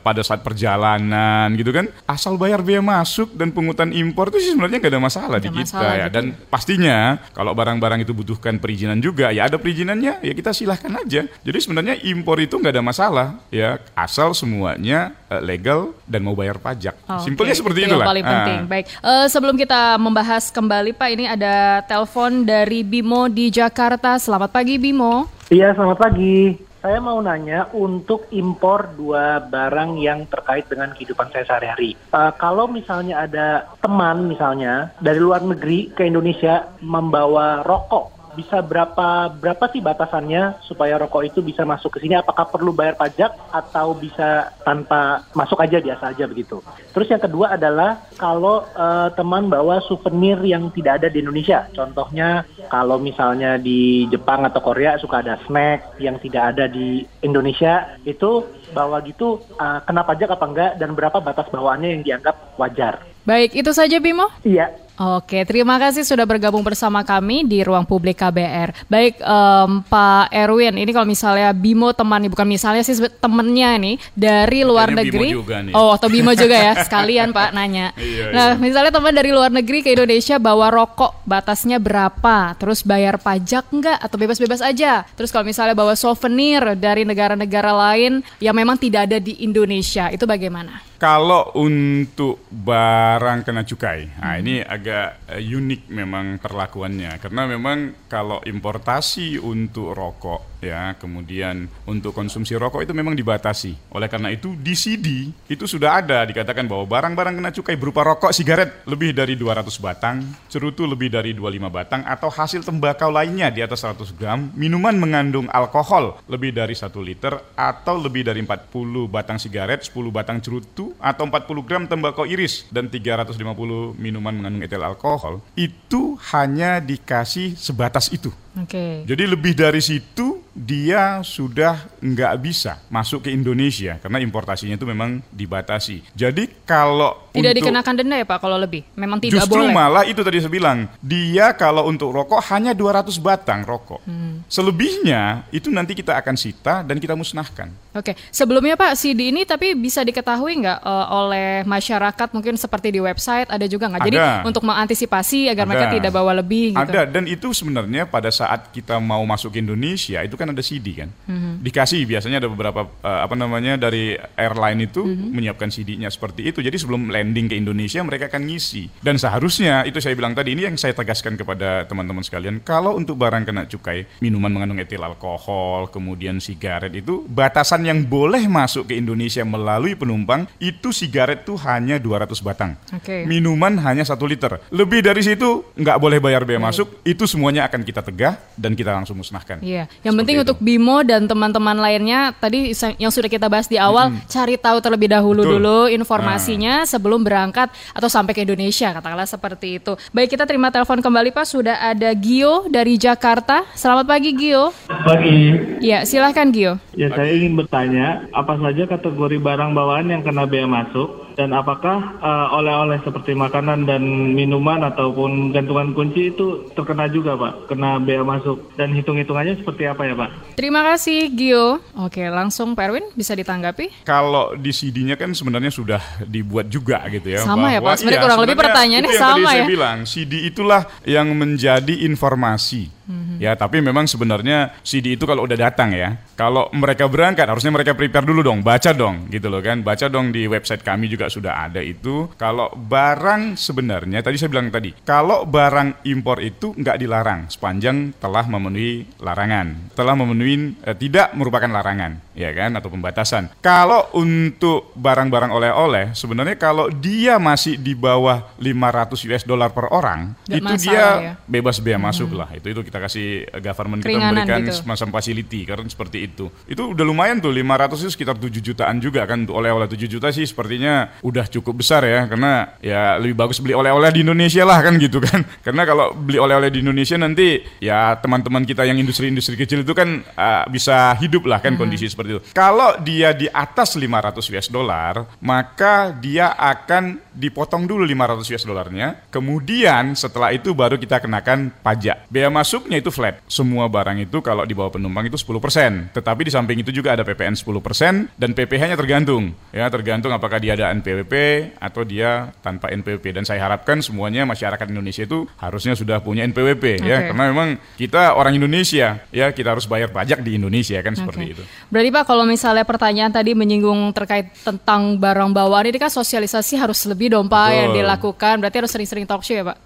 pada 0.00 0.24
saat 0.24 0.40
perjalanan 0.40 1.52
gitu 1.52 1.68
kan, 1.68 1.92
asal 2.08 2.40
bayar 2.40 2.64
biaya 2.64 2.80
masuk 2.80 3.36
dan 3.36 3.52
pungutan 3.52 3.92
impor 3.92 4.32
itu 4.32 4.40
sih 4.40 4.50
sebenarnya 4.56 4.80
nggak 4.80 4.92
ada 4.96 5.02
masalah 5.04 5.36
Nggak 5.36 5.44
di 5.44 5.50
kita 5.52 5.68
masalah 5.68 5.92
ya. 5.92 6.00
gitu. 6.08 6.14
Dan 6.16 6.24
pastinya 6.48 6.98
kalau 7.36 7.52
barang-barang 7.52 8.00
itu 8.08 8.16
butuhkan 8.16 8.56
perizinan 8.56 8.96
juga, 9.04 9.28
ya 9.28 9.44
ada 9.44 9.60
perizinannya, 9.60 10.24
ya 10.24 10.32
kita 10.32 10.56
silahkan 10.56 10.96
aja. 10.96 11.28
Jadi 11.28 11.58
sebenarnya 11.60 12.00
impor 12.08 12.40
itu 12.40 12.56
nggak 12.56 12.72
ada 12.72 12.84
masalah, 12.84 13.28
ya 13.52 13.76
asal 13.92 14.32
semuanya 14.32 15.12
eh, 15.30 15.40
legal 15.40 15.94
dan 16.04 16.20
mau 16.20 16.34
bayar 16.34 16.58
pajak. 16.58 16.98
Oh, 17.06 17.22
Simpelnya 17.22 17.54
oke. 17.54 17.60
seperti 17.60 17.78
Itu 17.80 17.86
itulah. 17.88 18.02
Yang 18.02 18.10
paling 18.10 18.24
Ah. 18.24 18.32
penting. 18.34 18.60
Baik. 18.66 18.84
Eh, 19.00 19.26
sebelum 19.26 19.54
kita 19.54 19.80
membahas 19.96 20.44
kembali 20.48 20.90
Pak, 20.92 21.08
ini 21.08 21.24
ada 21.24 21.54
telepon 21.82 22.42
dari 22.42 22.82
Bimo 22.82 23.26
di 23.26 23.48
Jakarta. 23.48 24.18
Selamat 24.18 24.50
pagi 24.50 24.76
Bimo. 24.76 25.30
Iya, 25.48 25.72
selamat 25.72 25.98
pagi. 26.00 26.38
Saya 26.80 26.96
mau 26.96 27.20
nanya 27.20 27.68
untuk 27.70 28.24
impor 28.30 28.88
dua 28.90 29.36
barang 29.38 30.00
yang 30.00 30.24
terkait 30.24 30.64
dengan 30.64 30.88
kehidupan 30.90 31.28
saya 31.28 31.44
sehari-hari. 31.44 31.92
Eh, 31.92 32.32
kalau 32.34 32.64
misalnya 32.66 33.20
ada 33.20 33.48
teman 33.78 34.24
misalnya 34.24 34.88
dari 34.96 35.18
luar 35.18 35.44
negeri 35.44 35.92
ke 35.92 36.02
Indonesia 36.02 36.72
membawa 36.80 37.60
rokok, 37.60 38.19
bisa 38.34 38.62
berapa 38.62 39.30
berapa 39.30 39.64
sih 39.72 39.82
batasannya 39.82 40.62
supaya 40.64 40.96
rokok 41.00 41.22
itu 41.26 41.40
bisa 41.42 41.66
masuk 41.66 41.98
ke 41.98 42.06
sini? 42.06 42.14
Apakah 42.18 42.48
perlu 42.48 42.70
bayar 42.70 42.94
pajak 42.94 43.34
atau 43.50 43.94
bisa 43.96 44.54
tanpa 44.62 45.26
masuk 45.34 45.58
aja 45.58 45.82
biasa 45.82 46.14
aja 46.14 46.24
begitu? 46.30 46.62
Terus 46.94 47.10
yang 47.10 47.22
kedua 47.22 47.58
adalah 47.58 48.02
kalau 48.16 48.66
eh, 48.66 49.08
teman 49.14 49.50
bawa 49.50 49.82
souvenir 49.84 50.38
yang 50.42 50.70
tidak 50.74 51.02
ada 51.02 51.08
di 51.10 51.18
Indonesia, 51.22 51.66
contohnya 51.74 52.46
kalau 52.70 53.02
misalnya 53.02 53.58
di 53.58 54.06
Jepang 54.08 54.46
atau 54.46 54.60
Korea 54.62 54.98
suka 54.98 55.22
ada 55.22 55.38
snack 55.46 55.98
yang 55.98 56.18
tidak 56.22 56.54
ada 56.56 56.70
di 56.70 57.02
Indonesia, 57.22 57.98
itu 58.06 58.46
bawa 58.70 59.02
gitu 59.02 59.42
eh, 59.58 59.80
kena 59.84 60.02
pajak 60.06 60.34
apa 60.34 60.46
enggak 60.46 60.72
dan 60.78 60.94
berapa 60.94 61.18
batas 61.18 61.50
bawaannya 61.50 61.98
yang 61.98 62.02
dianggap 62.06 62.58
wajar? 62.58 63.02
Baik, 63.28 63.52
itu 63.52 63.70
saja 63.76 64.00
Bimo. 64.00 64.32
Iya, 64.42 64.72
Oke, 65.00 65.48
terima 65.48 65.80
kasih 65.80 66.04
sudah 66.04 66.28
bergabung 66.28 66.60
bersama 66.60 67.00
kami 67.00 67.48
di 67.48 67.64
Ruang 67.64 67.88
Publik 67.88 68.20
KBR. 68.20 68.84
Baik, 68.84 69.16
em, 69.16 69.80
Pak 69.88 70.28
Erwin, 70.28 70.76
ini 70.76 70.92
kalau 70.92 71.08
misalnya 71.08 71.56
Bimo 71.56 71.88
teman 71.96 72.28
bukan 72.28 72.44
misalnya 72.44 72.84
sih 72.84 73.00
temennya 73.16 73.80
nih 73.80 73.96
dari 74.12 74.60
luar 74.60 74.92
Kayaknya 74.92 75.00
Bimo 75.08 75.16
negeri. 75.16 75.28
juga 75.32 75.56
nih. 75.64 75.72
Oh, 75.72 75.96
atau 75.96 76.12
Bimo 76.12 76.36
juga 76.36 76.52
ya, 76.52 76.76
sekalian 76.84 77.32
Pak 77.32 77.48
nanya. 77.56 77.96
Iya, 77.96 78.28
nah, 78.28 78.48
iya. 78.52 78.60
misalnya 78.60 78.92
teman 78.92 79.16
dari 79.16 79.32
luar 79.32 79.48
negeri 79.48 79.80
ke 79.80 79.96
Indonesia 79.96 80.36
bawa 80.36 80.68
rokok, 80.68 81.24
batasnya 81.24 81.80
berapa? 81.80 82.52
Terus 82.60 82.84
bayar 82.84 83.16
pajak 83.16 83.72
nggak 83.72 84.04
atau 84.04 84.20
bebas-bebas 84.20 84.60
aja? 84.60 85.08
Terus 85.16 85.32
kalau 85.32 85.48
misalnya 85.48 85.72
bawa 85.72 85.96
souvenir 85.96 86.76
dari 86.76 87.08
negara-negara 87.08 87.72
lain 87.72 88.20
yang 88.36 88.52
memang 88.52 88.76
tidak 88.76 89.08
ada 89.08 89.16
di 89.16 89.40
Indonesia, 89.40 90.12
itu 90.12 90.28
bagaimana? 90.28 90.89
Kalau 91.00 91.56
untuk 91.56 92.44
barang 92.52 93.40
kena 93.40 93.64
cukai, 93.64 94.20
nah 94.20 94.36
ini 94.36 94.60
agak 94.60 95.32
eh, 95.32 95.40
unik 95.40 95.88
memang 95.88 96.36
perlakuannya. 96.36 97.16
Karena 97.16 97.48
memang 97.48 98.04
kalau 98.04 98.44
importasi 98.44 99.40
untuk 99.40 99.96
rokok 99.96 100.49
ya, 100.62 100.94
kemudian 100.96 101.66
untuk 101.88 102.14
konsumsi 102.14 102.54
rokok 102.54 102.84
itu 102.84 102.92
memang 102.94 103.16
dibatasi. 103.16 103.74
Oleh 103.92 104.06
karena 104.06 104.30
itu 104.30 104.54
di 104.54 104.76
CD 104.76 105.32
itu 105.50 105.64
sudah 105.66 106.00
ada 106.00 106.22
dikatakan 106.28 106.68
bahwa 106.68 106.86
barang-barang 106.86 107.34
kena 107.40 107.50
cukai 107.50 107.76
berupa 107.80 108.06
rokok, 108.06 108.30
sigaret 108.30 108.84
lebih 108.86 109.16
dari 109.16 109.34
200 109.34 109.66
batang, 109.80 110.22
cerutu 110.46 110.84
lebih 110.86 111.10
dari 111.10 111.32
25 111.34 111.72
batang 111.72 112.00
atau 112.06 112.28
hasil 112.30 112.62
tembakau 112.62 113.10
lainnya 113.10 113.50
di 113.50 113.64
atas 113.64 113.82
100 113.82 114.14
gram, 114.14 114.52
minuman 114.54 114.94
mengandung 114.94 115.48
alkohol 115.50 116.20
lebih 116.30 116.54
dari 116.54 116.76
1 116.76 116.92
liter 117.02 117.32
atau 117.56 117.96
lebih 117.98 118.28
dari 118.28 118.44
40 118.44 119.08
batang 119.10 119.40
sigaret, 119.40 119.82
10 119.82 120.12
batang 120.12 120.38
cerutu 120.38 120.92
atau 121.00 121.26
40 121.26 121.66
gram 121.66 121.82
tembakau 121.88 122.28
iris 122.28 122.68
dan 122.68 122.86
350 122.86 123.96
minuman 123.96 124.36
mengandung 124.36 124.62
etil 124.62 124.84
alkohol 124.84 125.40
itu 125.56 126.20
hanya 126.30 126.78
dikasih 126.78 127.56
sebatas 127.56 128.12
itu. 128.12 128.30
Oke. 128.58 129.06
Jadi 129.06 129.24
lebih 129.30 129.54
dari 129.54 129.78
situ 129.78 130.42
dia 130.50 131.22
sudah 131.22 131.86
nggak 132.02 132.34
bisa 132.42 132.82
masuk 132.90 133.26
ke 133.26 133.30
Indonesia 133.30 134.02
karena 134.02 134.18
importasinya 134.18 134.74
itu 134.74 134.86
memang 134.88 135.22
dibatasi. 135.30 136.02
Jadi 136.18 136.66
kalau 136.66 137.29
Tidak 137.30 137.40
untuk- 137.46 137.58
dikenakan 137.62 137.94
denda 137.94 138.16
ya 138.16 138.26
Pak 138.26 138.38
kalau 138.38 138.56
lebih? 138.56 138.82
Memang 138.94 139.18
tidak 139.18 139.42
Justru 139.42 139.62
boleh? 139.62 139.72
malah 139.72 140.04
itu 140.04 140.20
tadi 140.20 140.38
saya 140.38 140.50
bilang, 140.50 140.78
dia 140.98 141.54
kalau 141.54 141.86
untuk 141.86 142.10
rokok 142.10 142.42
hanya 142.50 142.74
200 142.74 143.16
batang 143.16 143.62
rokok. 143.62 144.02
Hmm. 144.04 144.42
Selebihnya 144.50 145.22
itu 145.50 145.66
nanti 145.66 145.92
kita 145.92 146.14
akan 146.14 146.34
sita 146.34 146.82
dan 146.82 146.96
kita 146.96 147.14
musnahkan. 147.14 147.70
Oke, 147.90 148.14
sebelumnya 148.30 148.74
Pak 148.74 148.94
CD 148.94 149.30
ini 149.30 149.42
tapi 149.42 149.74
bisa 149.74 150.00
diketahui 150.00 150.62
nggak 150.62 150.78
eh, 150.80 151.06
oleh 151.10 151.48
masyarakat 151.64 152.28
mungkin 152.30 152.54
seperti 152.54 152.90
di 152.90 153.00
website 153.00 153.46
ada 153.46 153.64
juga 153.64 153.86
nggak? 153.86 154.02
Jadi 154.04 154.18
untuk 154.42 154.62
mengantisipasi 154.62 155.48
agar 155.48 155.64
mereka 155.64 155.86
Ada. 155.86 155.94
tidak 155.96 156.12
bawa 156.12 156.32
lebih 156.34 156.72
gitu. 156.72 156.80
Ada 156.80 157.02
dan 157.04 157.24
itu 157.24 157.50
sebenarnya 157.50 158.04
pada 158.04 158.28
saat 158.28 158.70
kita 158.70 158.96
mau 158.96 159.22
masuk 159.22 159.50
ke 159.50 159.58
Indonesia 159.58 160.20
itu 160.20 160.34
kan 160.34 160.48
ada 160.48 160.60
CD 160.60 160.94
kan. 160.96 161.10
Mhm. 161.24 161.60
Dikasih 161.60 162.02
biasanya 162.04 162.38
ada 162.38 162.48
beberapa 162.48 162.86
eh, 163.00 163.20
apa 163.20 163.34
namanya 163.34 163.74
dari 163.76 164.14
airline 164.34 164.80
itu 164.82 165.02
Mhm. 165.02 165.26
menyiapkan 165.30 165.68
CD-nya 165.68 166.08
seperti 166.08 166.46
itu. 166.46 166.58
Jadi 166.60 166.76
sebelum 166.76 167.10
landing 167.20 167.52
ke 167.52 167.54
Indonesia 167.60 168.00
mereka 168.00 168.32
akan 168.32 168.48
ngisi. 168.48 168.88
Dan 169.04 169.20
seharusnya 169.20 169.84
itu 169.84 170.00
saya 170.00 170.16
bilang 170.16 170.32
tadi 170.32 170.56
ini 170.56 170.64
yang 170.64 170.80
saya 170.80 170.96
tegaskan 170.96 171.36
kepada 171.36 171.84
teman-teman 171.84 172.24
sekalian, 172.24 172.64
kalau 172.64 172.96
untuk 172.96 173.20
barang 173.20 173.44
kena 173.44 173.68
cukai, 173.68 174.08
minuman 174.24 174.48
mengandung 174.48 174.80
etil 174.80 175.04
alkohol, 175.04 175.92
kemudian 175.92 176.40
sigaret 176.40 176.96
itu 176.96 177.28
batasan 177.28 177.84
yang 177.84 178.00
boleh 178.08 178.48
masuk 178.48 178.88
ke 178.88 178.96
Indonesia 178.96 179.44
melalui 179.44 179.92
penumpang 179.92 180.48
itu 180.56 180.94
sigaret 180.94 181.42
tuh 181.44 181.60
hanya 181.66 182.00
200 182.00 182.40
batang. 182.40 182.80
Oke. 182.94 183.28
Minuman 183.28 183.76
hanya 183.82 184.06
satu 184.06 184.24
liter. 184.24 184.62
Lebih 184.70 185.02
dari 185.02 185.20
situ 185.20 185.66
nggak 185.76 185.98
boleh 185.98 186.22
bayar 186.22 186.46
biaya 186.46 186.62
masuk. 186.62 187.02
Itu 187.02 187.26
semuanya 187.26 187.66
akan 187.66 187.82
kita 187.82 188.00
tegah 188.00 188.38
dan 188.54 188.72
kita 188.72 188.94
langsung 188.94 189.18
musnahkan. 189.18 189.58
Iya, 189.60 189.90
yang 190.06 190.14
Seperti 190.14 190.20
penting 190.22 190.36
itu. 190.38 190.44
untuk 190.46 190.58
Bimo 190.62 191.02
dan 191.02 191.26
teman-teman 191.26 191.74
lainnya 191.76 192.30
tadi 192.38 192.70
yang 193.02 193.10
sudah 193.10 193.26
kita 193.26 193.50
bahas 193.50 193.66
di 193.66 193.76
awal 193.76 194.14
cari 194.30 194.54
tahu 194.54 194.78
terlebih 194.78 195.10
dahulu 195.10 195.42
Betul. 195.42 195.54
dulu 195.58 195.78
informasinya 195.90 196.86
sebelum 196.86 197.09
berangkat 197.18 197.66
atau 197.90 198.06
sampai 198.06 198.30
ke 198.30 198.46
Indonesia 198.46 198.94
katakanlah 198.94 199.26
seperti 199.26 199.82
itu. 199.82 199.98
Baik 200.14 200.38
kita 200.38 200.46
terima 200.46 200.70
telepon 200.70 201.02
kembali 201.02 201.34
Pak 201.34 201.46
sudah 201.50 201.82
ada 201.82 202.14
Gio 202.14 202.70
dari 202.70 202.94
Jakarta. 202.94 203.66
Selamat 203.74 204.06
pagi 204.06 204.30
Gio. 204.38 204.70
Pagi, 204.86 205.38
Ya 205.82 206.06
silahkan 206.06 206.46
Gio. 206.54 206.78
ya 206.94 207.10
saya 207.10 207.32
ingin 207.34 207.58
bertanya, 207.58 208.30
apa 208.30 208.54
saja 208.60 208.86
kategori 208.86 209.40
barang 209.40 209.74
bawaan 209.74 210.12
yang 210.12 210.22
kena 210.22 210.44
bea 210.46 210.68
masuk 210.68 211.29
Dan 211.40 211.56
apakah 211.56 212.20
uh, 212.20 212.52
oleh-oleh 212.60 213.00
seperti 213.00 213.32
makanan 213.32 213.88
dan 213.88 214.04
minuman 214.36 214.84
ataupun 214.92 215.56
gantungan 215.56 215.96
kunci 215.96 216.36
itu 216.36 216.68
terkena 216.76 217.08
juga 217.08 217.32
Pak, 217.32 217.72
kena 217.72 217.96
bea 217.96 218.20
masuk 218.20 218.76
dan 218.76 218.92
hitung-hitungannya 218.92 219.56
seperti 219.56 219.88
apa 219.88 220.04
ya 220.04 220.12
Pak? 220.20 220.60
Terima 220.60 220.84
kasih 220.84 221.32
Gio. 221.32 221.80
Oke, 221.96 222.28
langsung 222.28 222.76
Pak 222.76 222.92
Erwin 222.92 223.08
bisa 223.16 223.32
ditanggapi? 223.32 224.04
Kalau 224.04 224.52
di 224.52 224.68
CD-nya 224.68 225.16
kan 225.16 225.32
sebenarnya 225.32 225.72
sudah 225.72 226.04
dibuat 226.28 226.68
juga 226.68 227.08
gitu 227.08 227.32
ya. 227.32 227.40
Sama 227.40 227.72
ya 227.72 227.80
Pak, 227.80 228.04
sebenarnya 228.04 228.20
iya, 228.20 228.26
kurang 228.28 228.40
lebih 228.44 228.56
pertanyaannya 228.60 229.08
itu 229.08 229.16
sama 229.16 229.32
tadi 229.32 229.40
ya. 229.40 229.48
Saya 229.48 229.62
bilang 229.64 229.98
CD 230.04 230.32
itulah 230.44 230.82
yang 231.08 231.32
menjadi 231.32 232.04
informasi. 232.04 232.99
Mm-hmm. 233.10 233.36
Ya, 233.42 233.58
tapi 233.58 233.82
memang 233.82 234.06
sebenarnya 234.06 234.78
CD 234.86 235.18
itu 235.18 235.26
kalau 235.26 235.42
udah 235.42 235.58
datang 235.58 235.90
ya, 235.90 236.14
kalau 236.38 236.70
mereka 236.70 237.10
berangkat 237.10 237.50
harusnya 237.50 237.74
mereka 237.74 237.98
prepare 237.98 238.22
dulu 238.22 238.46
dong, 238.46 238.62
baca 238.62 238.94
dong 238.94 239.26
gitu 239.26 239.50
loh 239.50 239.58
kan. 239.58 239.82
Baca 239.82 240.06
dong 240.06 240.30
di 240.30 240.46
website 240.46 240.86
kami 240.86 241.10
juga 241.10 241.26
sudah 241.26 241.66
ada 241.66 241.82
itu. 241.82 242.30
Kalau 242.38 242.70
barang 242.70 243.58
sebenarnya 243.58 244.22
tadi 244.22 244.38
saya 244.38 244.54
bilang 244.54 244.70
tadi, 244.70 244.94
kalau 245.02 245.42
barang 245.42 246.06
impor 246.06 246.38
itu 246.38 246.70
nggak 246.78 246.96
dilarang 247.02 247.50
sepanjang 247.50 248.14
telah 248.22 248.46
memenuhi 248.46 249.18
larangan, 249.18 249.90
telah 249.98 250.14
memenuhi 250.14 250.78
eh, 250.86 250.94
tidak 250.94 251.34
merupakan 251.34 251.66
larangan, 251.66 252.29
ya 252.40 252.50
kan 252.56 252.72
atau 252.72 252.88
pembatasan. 252.88 253.52
Kalau 253.60 254.08
untuk 254.16 254.96
barang-barang 254.96 255.52
oleh-oleh 255.52 256.16
sebenarnya 256.16 256.56
kalau 256.56 256.88
dia 256.88 257.36
masih 257.36 257.76
di 257.76 257.92
bawah 257.92 258.56
500 258.56 259.28
US 259.28 259.44
dollar 259.44 259.68
per 259.76 259.92
orang, 259.92 260.32
Gak 260.48 260.56
itu 260.56 260.88
dia 260.88 260.96
ya? 260.96 261.32
bebas 261.44 261.76
bea 261.84 262.00
masuk 262.00 262.32
hmm. 262.32 262.38
lah. 262.40 262.48
Itu 262.56 262.72
itu 262.72 262.80
kita 262.80 262.98
kasih 263.04 263.44
eh, 263.44 263.60
government 263.60 264.00
Keringanan 264.00 264.32
kita 264.32 264.32
memberikan 264.32 264.60
gitu. 264.64 264.76
semacam 264.80 265.08
facility 265.20 265.60
karena 265.68 265.84
seperti 265.84 266.18
itu. 266.24 266.48
Itu 266.64 266.96
udah 266.96 267.04
lumayan 267.04 267.44
tuh 267.44 267.52
500 267.52 268.00
itu 268.00 268.10
sekitar 268.16 268.36
7 268.40 268.48
jutaan 268.64 268.96
juga 268.96 269.28
kan 269.28 269.44
untuk 269.44 269.60
oleh-oleh 269.60 269.84
7 269.84 270.08
juta 270.08 270.32
sih 270.32 270.48
sepertinya 270.48 271.12
udah 271.20 271.44
cukup 271.52 271.84
besar 271.84 272.06
ya 272.08 272.24
karena 272.24 272.72
ya 272.80 273.20
lebih 273.20 273.36
bagus 273.36 273.60
beli 273.60 273.76
oleh-oleh 273.76 274.08
di 274.14 274.24
Indonesia 274.24 274.64
lah 274.64 274.80
kan 274.80 274.96
gitu 274.96 275.20
kan. 275.20 275.44
Karena 275.66 275.82
kalau 275.84 276.16
beli 276.16 276.40
oleh-oleh 276.40 276.72
di 276.72 276.80
Indonesia 276.80 277.18
nanti 277.20 277.60
ya 277.82 278.16
teman-teman 278.16 278.64
kita 278.64 278.86
yang 278.86 278.96
industri-industri 278.96 279.58
kecil 279.58 279.84
itu 279.84 279.92
kan 279.92 280.24
uh, 280.34 280.64
bisa 280.70 281.12
hidup 281.18 281.44
lah 281.50 281.58
kan 281.58 281.74
hmm. 281.74 281.80
kondisi 281.82 282.06
seperti 282.06 282.29
itu. 282.30 282.38
Kalau 282.54 282.94
dia 283.02 283.34
di 283.34 283.50
atas 283.50 283.98
500 283.98 284.52
US 284.54 284.68
dollar, 284.70 285.26
maka 285.42 286.14
dia 286.14 286.54
akan 286.54 287.18
dipotong 287.40 287.88
dulu 287.88 288.04
500 288.04 288.52
US 288.52 288.64
dollarnya. 288.68 289.08
Kemudian 289.32 290.12
setelah 290.12 290.52
itu 290.52 290.76
baru 290.76 291.00
kita 291.00 291.24
kenakan 291.24 291.72
pajak. 291.80 292.28
Bea 292.28 292.52
masuknya 292.52 293.00
itu 293.00 293.08
flat. 293.08 293.40
Semua 293.48 293.88
barang 293.88 294.20
itu 294.20 294.44
kalau 294.44 294.68
dibawa 294.68 294.92
penumpang 294.92 295.24
itu 295.32 295.40
10%. 295.40 296.12
Tetapi 296.12 296.40
di 296.44 296.52
samping 296.52 296.78
itu 296.84 296.92
juga 296.92 297.16
ada 297.16 297.24
PPN 297.24 297.56
10% 297.56 298.36
dan 298.36 298.50
PPh-nya 298.52 299.00
tergantung. 299.00 299.56
Ya, 299.72 299.88
tergantung 299.88 300.36
apakah 300.36 300.60
dia 300.60 300.76
ada 300.76 300.92
NPWP 300.92 301.34
atau 301.80 302.04
dia 302.04 302.52
tanpa 302.60 302.92
NPWP 302.92 303.40
dan 303.40 303.48
saya 303.48 303.64
harapkan 303.64 304.04
semuanya 304.04 304.44
masyarakat 304.44 304.86
Indonesia 304.90 305.24
itu 305.24 305.46
harusnya 305.56 305.94
sudah 305.94 306.18
punya 306.20 306.42
NPWP 306.50 307.00
okay. 307.00 307.06
ya 307.06 307.30
karena 307.30 307.44
memang 307.54 307.68
kita 307.94 308.34
orang 308.34 308.58
Indonesia 308.58 309.22
ya 309.30 309.46
kita 309.54 309.78
harus 309.78 309.86
bayar 309.86 310.10
pajak 310.10 310.42
di 310.42 310.58
Indonesia 310.58 310.98
kan 311.00 311.14
okay. 311.14 311.20
seperti 311.22 311.44
itu. 311.54 311.62
Berarti 311.88 312.10
Pak 312.10 312.24
kalau 312.26 312.44
misalnya 312.44 312.82
pertanyaan 312.82 313.30
tadi 313.30 313.54
menyinggung 313.54 314.10
terkait 314.10 314.50
tentang 314.66 315.16
barang 315.16 315.54
bawaan 315.54 315.86
ini 315.86 315.98
kan 316.02 316.10
sosialisasi 316.10 316.76
harus 316.76 317.06
lebih 317.06 317.29
dong 317.30 317.46
Pak 317.46 317.68
yang 317.70 317.90
dilakukan. 317.94 318.58
Berarti 318.58 318.76
harus 318.82 318.90
sering-sering 318.90 319.24
talk 319.24 319.46
show 319.46 319.54
ya 319.54 319.62
Pak? 319.62 319.76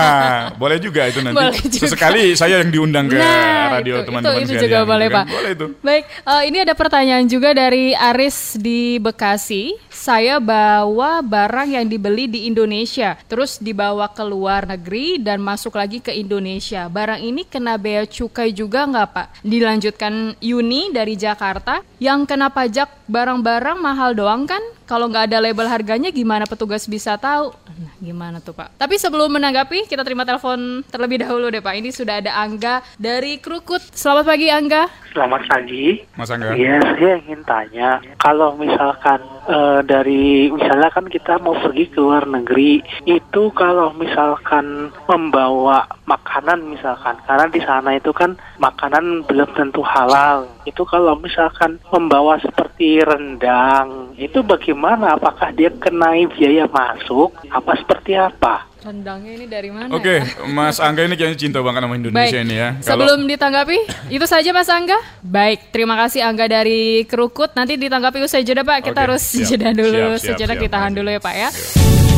boleh 0.62 0.78
juga 0.78 1.10
itu 1.10 1.18
nanti. 1.20 1.34
Boleh 1.34 1.58
juga. 1.58 1.82
Sesekali 1.90 2.38
saya 2.38 2.62
yang 2.62 2.70
diundang 2.70 3.10
ke 3.10 3.18
nah, 3.18 3.74
radio 3.74 4.06
teman-teman 4.06 4.40
itu, 4.40 4.46
itu, 4.46 4.52
itu 4.54 4.64
juga 4.70 4.78
gitu 4.86 4.90
boleh 4.94 5.08
kan. 5.10 5.16
Pak. 5.18 5.24
Boleh 5.34 5.50
itu. 5.50 5.66
Baik, 5.82 6.04
uh, 6.22 6.42
ini 6.46 6.58
ada 6.62 6.74
pertanyaan 6.78 7.26
juga 7.26 7.50
dari 7.50 7.92
Aris 7.92 8.54
di 8.56 8.96
Bekasi. 9.02 9.74
Saya 9.90 10.38
bawa 10.38 11.24
barang 11.24 11.74
yang 11.74 11.86
dibeli 11.88 12.30
di 12.30 12.46
Indonesia, 12.46 13.18
terus 13.26 13.58
dibawa 13.58 14.06
ke 14.12 14.22
luar 14.22 14.68
negeri 14.68 15.18
dan 15.18 15.40
masuk 15.40 15.74
lagi 15.74 15.98
ke 15.98 16.12
Indonesia. 16.12 16.86
Barang 16.86 17.18
ini 17.18 17.42
kena 17.48 17.74
bea 17.80 18.06
cukai 18.06 18.52
juga 18.52 18.84
nggak 18.84 19.08
Pak? 19.10 19.26
Dilanjutkan 19.42 20.36
Yuni 20.44 20.92
dari 20.92 21.16
Jakarta, 21.16 21.80
yang 21.98 22.28
kena 22.28 22.52
pajak 22.52 23.08
barang-barang 23.08 23.78
mahal 23.80 24.12
doang 24.12 24.44
kan? 24.44 24.60
Kalau 24.84 25.08
nggak 25.08 25.32
ada 25.32 25.40
label 25.40 25.64
harganya 25.64 26.12
gimana 26.12 26.44
petugas 26.44 26.84
bisa 26.84 27.16
tahu? 27.16 27.56
Nah, 27.80 27.94
gimana 27.96 28.36
tuh 28.44 28.52
Pak? 28.52 28.76
Tapi 28.76 29.00
sebelum 29.00 29.32
menanggapi, 29.32 29.88
kita 29.88 30.04
terima 30.04 30.28
telepon 30.28 30.84
terlebih 30.92 31.24
dahulu 31.24 31.48
deh 31.48 31.64
Pak. 31.64 31.74
Ini 31.80 31.88
sudah 31.88 32.20
ada 32.20 32.36
Angga 32.36 32.84
dari 33.00 33.40
Krukut. 33.40 33.80
Selamat 33.96 34.28
pagi 34.28 34.52
Angga. 34.52 34.84
Selamat 35.16 35.48
pagi. 35.48 36.04
Mas 36.20 36.28
Angga. 36.28 36.52
Iya, 36.52 36.84
saya 36.84 37.16
ingin 37.24 37.40
tanya, 37.48 38.04
kalau 38.20 38.52
misalkan 38.60 39.24
uh, 39.48 39.80
dari 39.84 40.50
misalnya 40.50 40.90
kan 40.92 41.06
kita 41.08 41.40
mau 41.40 41.56
pergi 41.56 41.90
ke 41.92 41.98
luar 42.00 42.24
negeri, 42.28 42.80
itu 43.08 43.42
kalau 43.52 43.92
misalkan 43.96 44.90
membawa 45.08 45.86
makanan 46.04 46.64
misalkan, 46.68 47.16
karena 47.24 47.46
di 47.48 47.60
sana 47.64 47.96
itu 47.96 48.12
kan 48.12 48.36
makanan 48.60 49.24
belum 49.24 49.48
tentu 49.56 49.80
halal. 49.84 50.48
Itu 50.64 50.84
kalau 50.84 51.16
misalkan 51.20 51.80
membawa 51.92 52.40
seperti 52.40 53.04
rendang, 53.04 54.12
itu 54.16 54.40
bagaimana? 54.44 55.16
Apakah 55.16 55.52
dia 55.54 55.70
kenai 55.70 56.26
biaya 56.28 56.68
masuk? 56.68 57.32
Apa 57.52 57.76
seperti 57.78 58.16
apa? 58.18 58.73
Rendangnya 58.84 59.32
ini 59.40 59.46
dari 59.48 59.72
mana? 59.72 59.88
Oke, 59.88 60.20
okay, 60.20 60.44
ya? 60.44 60.44
Mas 60.44 60.76
Angga 60.76 61.08
ini 61.08 61.16
kayaknya 61.16 61.40
cinta 61.40 61.64
banget 61.64 61.88
sama 61.88 61.96
Indonesia 61.96 62.36
Baik. 62.36 62.44
ini 62.44 62.54
ya. 62.60 62.68
Sebelum 62.84 63.24
Kalau... 63.24 63.32
ditanggapi, 63.32 63.78
itu 64.12 64.26
saja 64.28 64.50
Mas 64.52 64.68
Angga. 64.68 64.98
Baik, 65.24 65.72
terima 65.72 65.96
kasih 65.96 66.20
Angga 66.20 66.44
dari 66.52 67.08
Kerukut. 67.08 67.56
Nanti 67.56 67.80
ditanggapi 67.80 68.20
usai 68.20 68.44
jeda 68.44 68.60
Pak. 68.60 68.84
Kita 68.84 68.92
okay, 68.92 69.04
harus 69.08 69.24
siap, 69.24 69.48
jeda 69.56 69.72
dulu, 69.72 70.20
siap, 70.20 70.20
siap, 70.20 70.36
sejenak 70.36 70.56
siap, 70.60 70.64
ditahan 70.68 70.92
siap. 70.92 70.98
dulu 71.00 71.08
ya 71.16 71.20
Pak 71.24 71.34
ya. 71.34 71.48
Siap. 71.48 72.13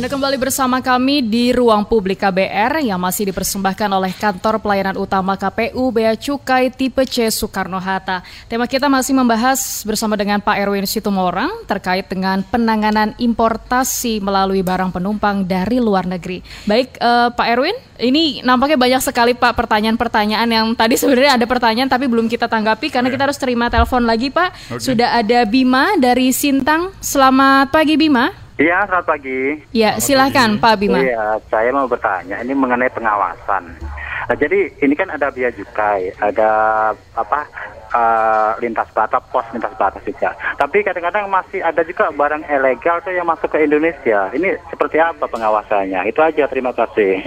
Anda 0.00 0.16
kembali 0.16 0.40
bersama 0.40 0.80
kami 0.80 1.20
di 1.20 1.52
Ruang 1.52 1.84
Publik 1.84 2.24
KBR 2.24 2.80
yang 2.80 2.96
masih 2.96 3.28
dipersembahkan 3.28 3.84
oleh 3.92 4.16
Kantor 4.16 4.56
Pelayanan 4.56 4.96
Utama 4.96 5.36
KPU 5.36 5.92
Bea 5.92 6.16
Cukai 6.16 6.72
tipe 6.72 7.04
C 7.04 7.28
Soekarno-Hatta. 7.28 8.24
Tema 8.48 8.64
kita 8.64 8.88
masih 8.88 9.12
membahas 9.12 9.60
bersama 9.84 10.16
dengan 10.16 10.40
Pak 10.40 10.56
Erwin 10.56 10.88
Situmorang 10.88 11.52
terkait 11.68 12.08
dengan 12.08 12.40
penanganan 12.40 13.12
importasi 13.20 14.24
melalui 14.24 14.64
barang 14.64 14.88
penumpang 14.88 15.44
dari 15.44 15.76
luar 15.84 16.08
negeri. 16.08 16.40
Baik 16.64 16.96
uh, 16.96 17.36
Pak 17.36 17.46
Erwin, 17.52 17.76
ini 18.00 18.40
nampaknya 18.40 18.80
banyak 18.80 19.04
sekali 19.04 19.36
Pak 19.36 19.52
pertanyaan-pertanyaan 19.52 20.48
yang 20.48 20.72
tadi 20.80 20.96
sebenarnya 20.96 21.36
ada 21.36 21.44
pertanyaan 21.44 21.92
tapi 21.92 22.08
belum 22.08 22.24
kita 22.24 22.48
tanggapi 22.48 22.88
karena 22.88 23.12
yeah. 23.12 23.20
kita 23.20 23.24
harus 23.28 23.36
terima 23.36 23.68
telepon 23.68 24.08
lagi 24.08 24.32
Pak. 24.32 24.80
Okay. 24.80 24.80
Sudah 24.80 25.20
ada 25.20 25.44
Bima 25.44 25.92
dari 26.00 26.32
Sintang. 26.32 26.88
Selamat 27.04 27.68
pagi 27.68 28.00
Bima. 28.00 28.48
Iya, 28.60 28.84
selamat 28.84 29.06
pagi. 29.08 29.40
Ya, 29.72 29.96
silahkan 29.96 30.60
Pak 30.60 30.74
Bima. 30.76 31.00
Iya, 31.00 31.40
saya 31.48 31.72
mau 31.72 31.88
bertanya 31.88 32.44
ini 32.44 32.52
mengenai 32.52 32.92
pengawasan. 32.92 33.72
Nah, 34.28 34.36
jadi 34.36 34.68
ini 34.84 34.92
kan 34.92 35.08
ada 35.08 35.32
biaya 35.32 35.48
cukai, 35.56 36.12
ada 36.20 36.50
apa 37.16 37.40
uh, 37.96 38.52
lintas 38.60 38.84
batas, 38.92 39.24
pos 39.32 39.48
lintas 39.56 39.72
batas 39.80 40.04
juga. 40.04 40.36
Tapi 40.60 40.84
kadang-kadang 40.84 41.32
masih 41.32 41.64
ada 41.64 41.80
juga 41.88 42.12
barang 42.12 42.44
ilegal 42.52 43.00
tuh 43.00 43.16
yang 43.16 43.24
masuk 43.24 43.48
ke 43.48 43.64
Indonesia. 43.64 44.28
Ini 44.28 44.60
seperti 44.68 45.00
apa 45.00 45.24
pengawasannya? 45.24 46.04
Itu 46.12 46.20
aja, 46.20 46.44
terima 46.44 46.76
kasih. 46.76 47.24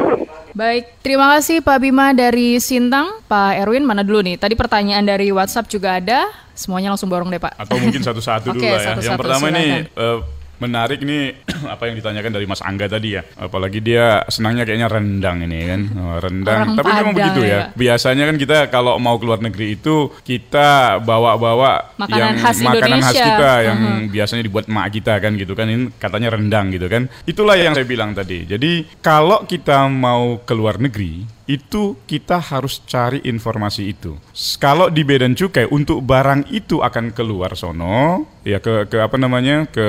Baik, 0.53 1.01
terima 1.01 1.33
kasih 1.33 1.65
Pak 1.65 1.81
Bima 1.81 2.13
dari 2.13 2.61
Sintang. 2.61 3.09
Pak 3.25 3.57
Erwin, 3.57 3.89
mana 3.89 4.05
dulu 4.05 4.21
nih? 4.21 4.37
Tadi 4.37 4.53
pertanyaan 4.53 5.01
dari 5.01 5.33
WhatsApp 5.33 5.65
juga 5.65 5.97
ada. 5.97 6.29
Semuanya 6.53 6.93
langsung 6.93 7.09
borong 7.09 7.33
deh 7.33 7.41
Pak. 7.41 7.57
Atau 7.57 7.81
mungkin 7.81 8.05
satu-satu 8.05 8.47
dulu 8.53 8.61
okay, 8.61 8.77
lah 8.77 8.81
ya. 8.85 8.85
Satu 8.85 9.01
-satu, 9.01 9.09
yang 9.09 9.17
pertama 9.17 9.45
silakan. 9.49 9.57
ini 9.57 9.77
uh, 9.97 10.19
menarik 10.63 10.99
nih 11.03 11.43
apa 11.73 11.91
yang 11.91 11.95
ditanyakan 11.99 12.31
dari 12.31 12.45
Mas 12.47 12.63
Angga 12.63 12.87
tadi 12.87 13.19
ya. 13.19 13.21
Apalagi 13.35 13.83
dia 13.83 14.23
senangnya 14.31 14.63
kayaknya 14.63 14.87
rendang 14.87 15.43
ini 15.43 15.59
kan. 15.67 15.81
Oh, 15.99 16.17
rendang. 16.23 16.59
Orang 16.63 16.77
Tapi 16.79 16.89
memang 17.03 17.15
begitu 17.15 17.41
ya. 17.43 17.51
ya. 17.51 17.59
Biasanya 17.75 18.23
kan 18.31 18.35
kita 18.39 18.57
kalau 18.71 18.95
mau 18.97 19.19
keluar 19.19 19.43
negeri 19.43 19.75
itu 19.75 20.09
kita 20.23 20.99
bawa-bawa 21.03 21.93
yang 22.07 22.39
khas 22.39 22.63
makanan 22.63 23.03
Indonesia. 23.03 23.11
khas 23.11 23.19
kita 23.19 23.51
yang 23.67 23.77
uh 23.77 23.87
-huh. 23.91 24.01
biasanya 24.07 24.43
dibuat 24.47 24.65
emak 24.71 24.87
kita 24.95 25.13
kan 25.19 25.31
gitu 25.35 25.53
kan. 25.53 25.65
Ini 25.67 25.91
katanya 25.99 26.29
rendang 26.31 26.71
gitu 26.71 26.87
kan. 26.87 27.11
Itulah 27.27 27.59
yang 27.59 27.75
saya 27.75 27.85
bilang 27.85 28.15
tadi. 28.15 28.47
Jadi 28.47 28.87
kalau 29.03 29.43
kita 29.43 29.85
mau 29.91 30.39
keluar 30.47 30.79
negeri 30.79 31.42
itu 31.43 31.99
kita 32.07 32.39
harus 32.39 32.79
cari 32.87 33.19
informasi 33.27 33.83
itu. 33.91 34.15
Kalau 34.59 34.87
di 34.87 35.03
bea 35.03 35.27
dan 35.27 35.35
cukai 35.35 35.67
untuk 35.67 35.99
barang 35.99 36.47
itu 36.55 36.79
akan 36.79 37.11
keluar 37.11 37.51
sono, 37.59 38.23
ya 38.47 38.63
ke 38.63 38.87
ke 38.87 38.97
apa 39.03 39.19
namanya 39.19 39.67
ke 39.67 39.87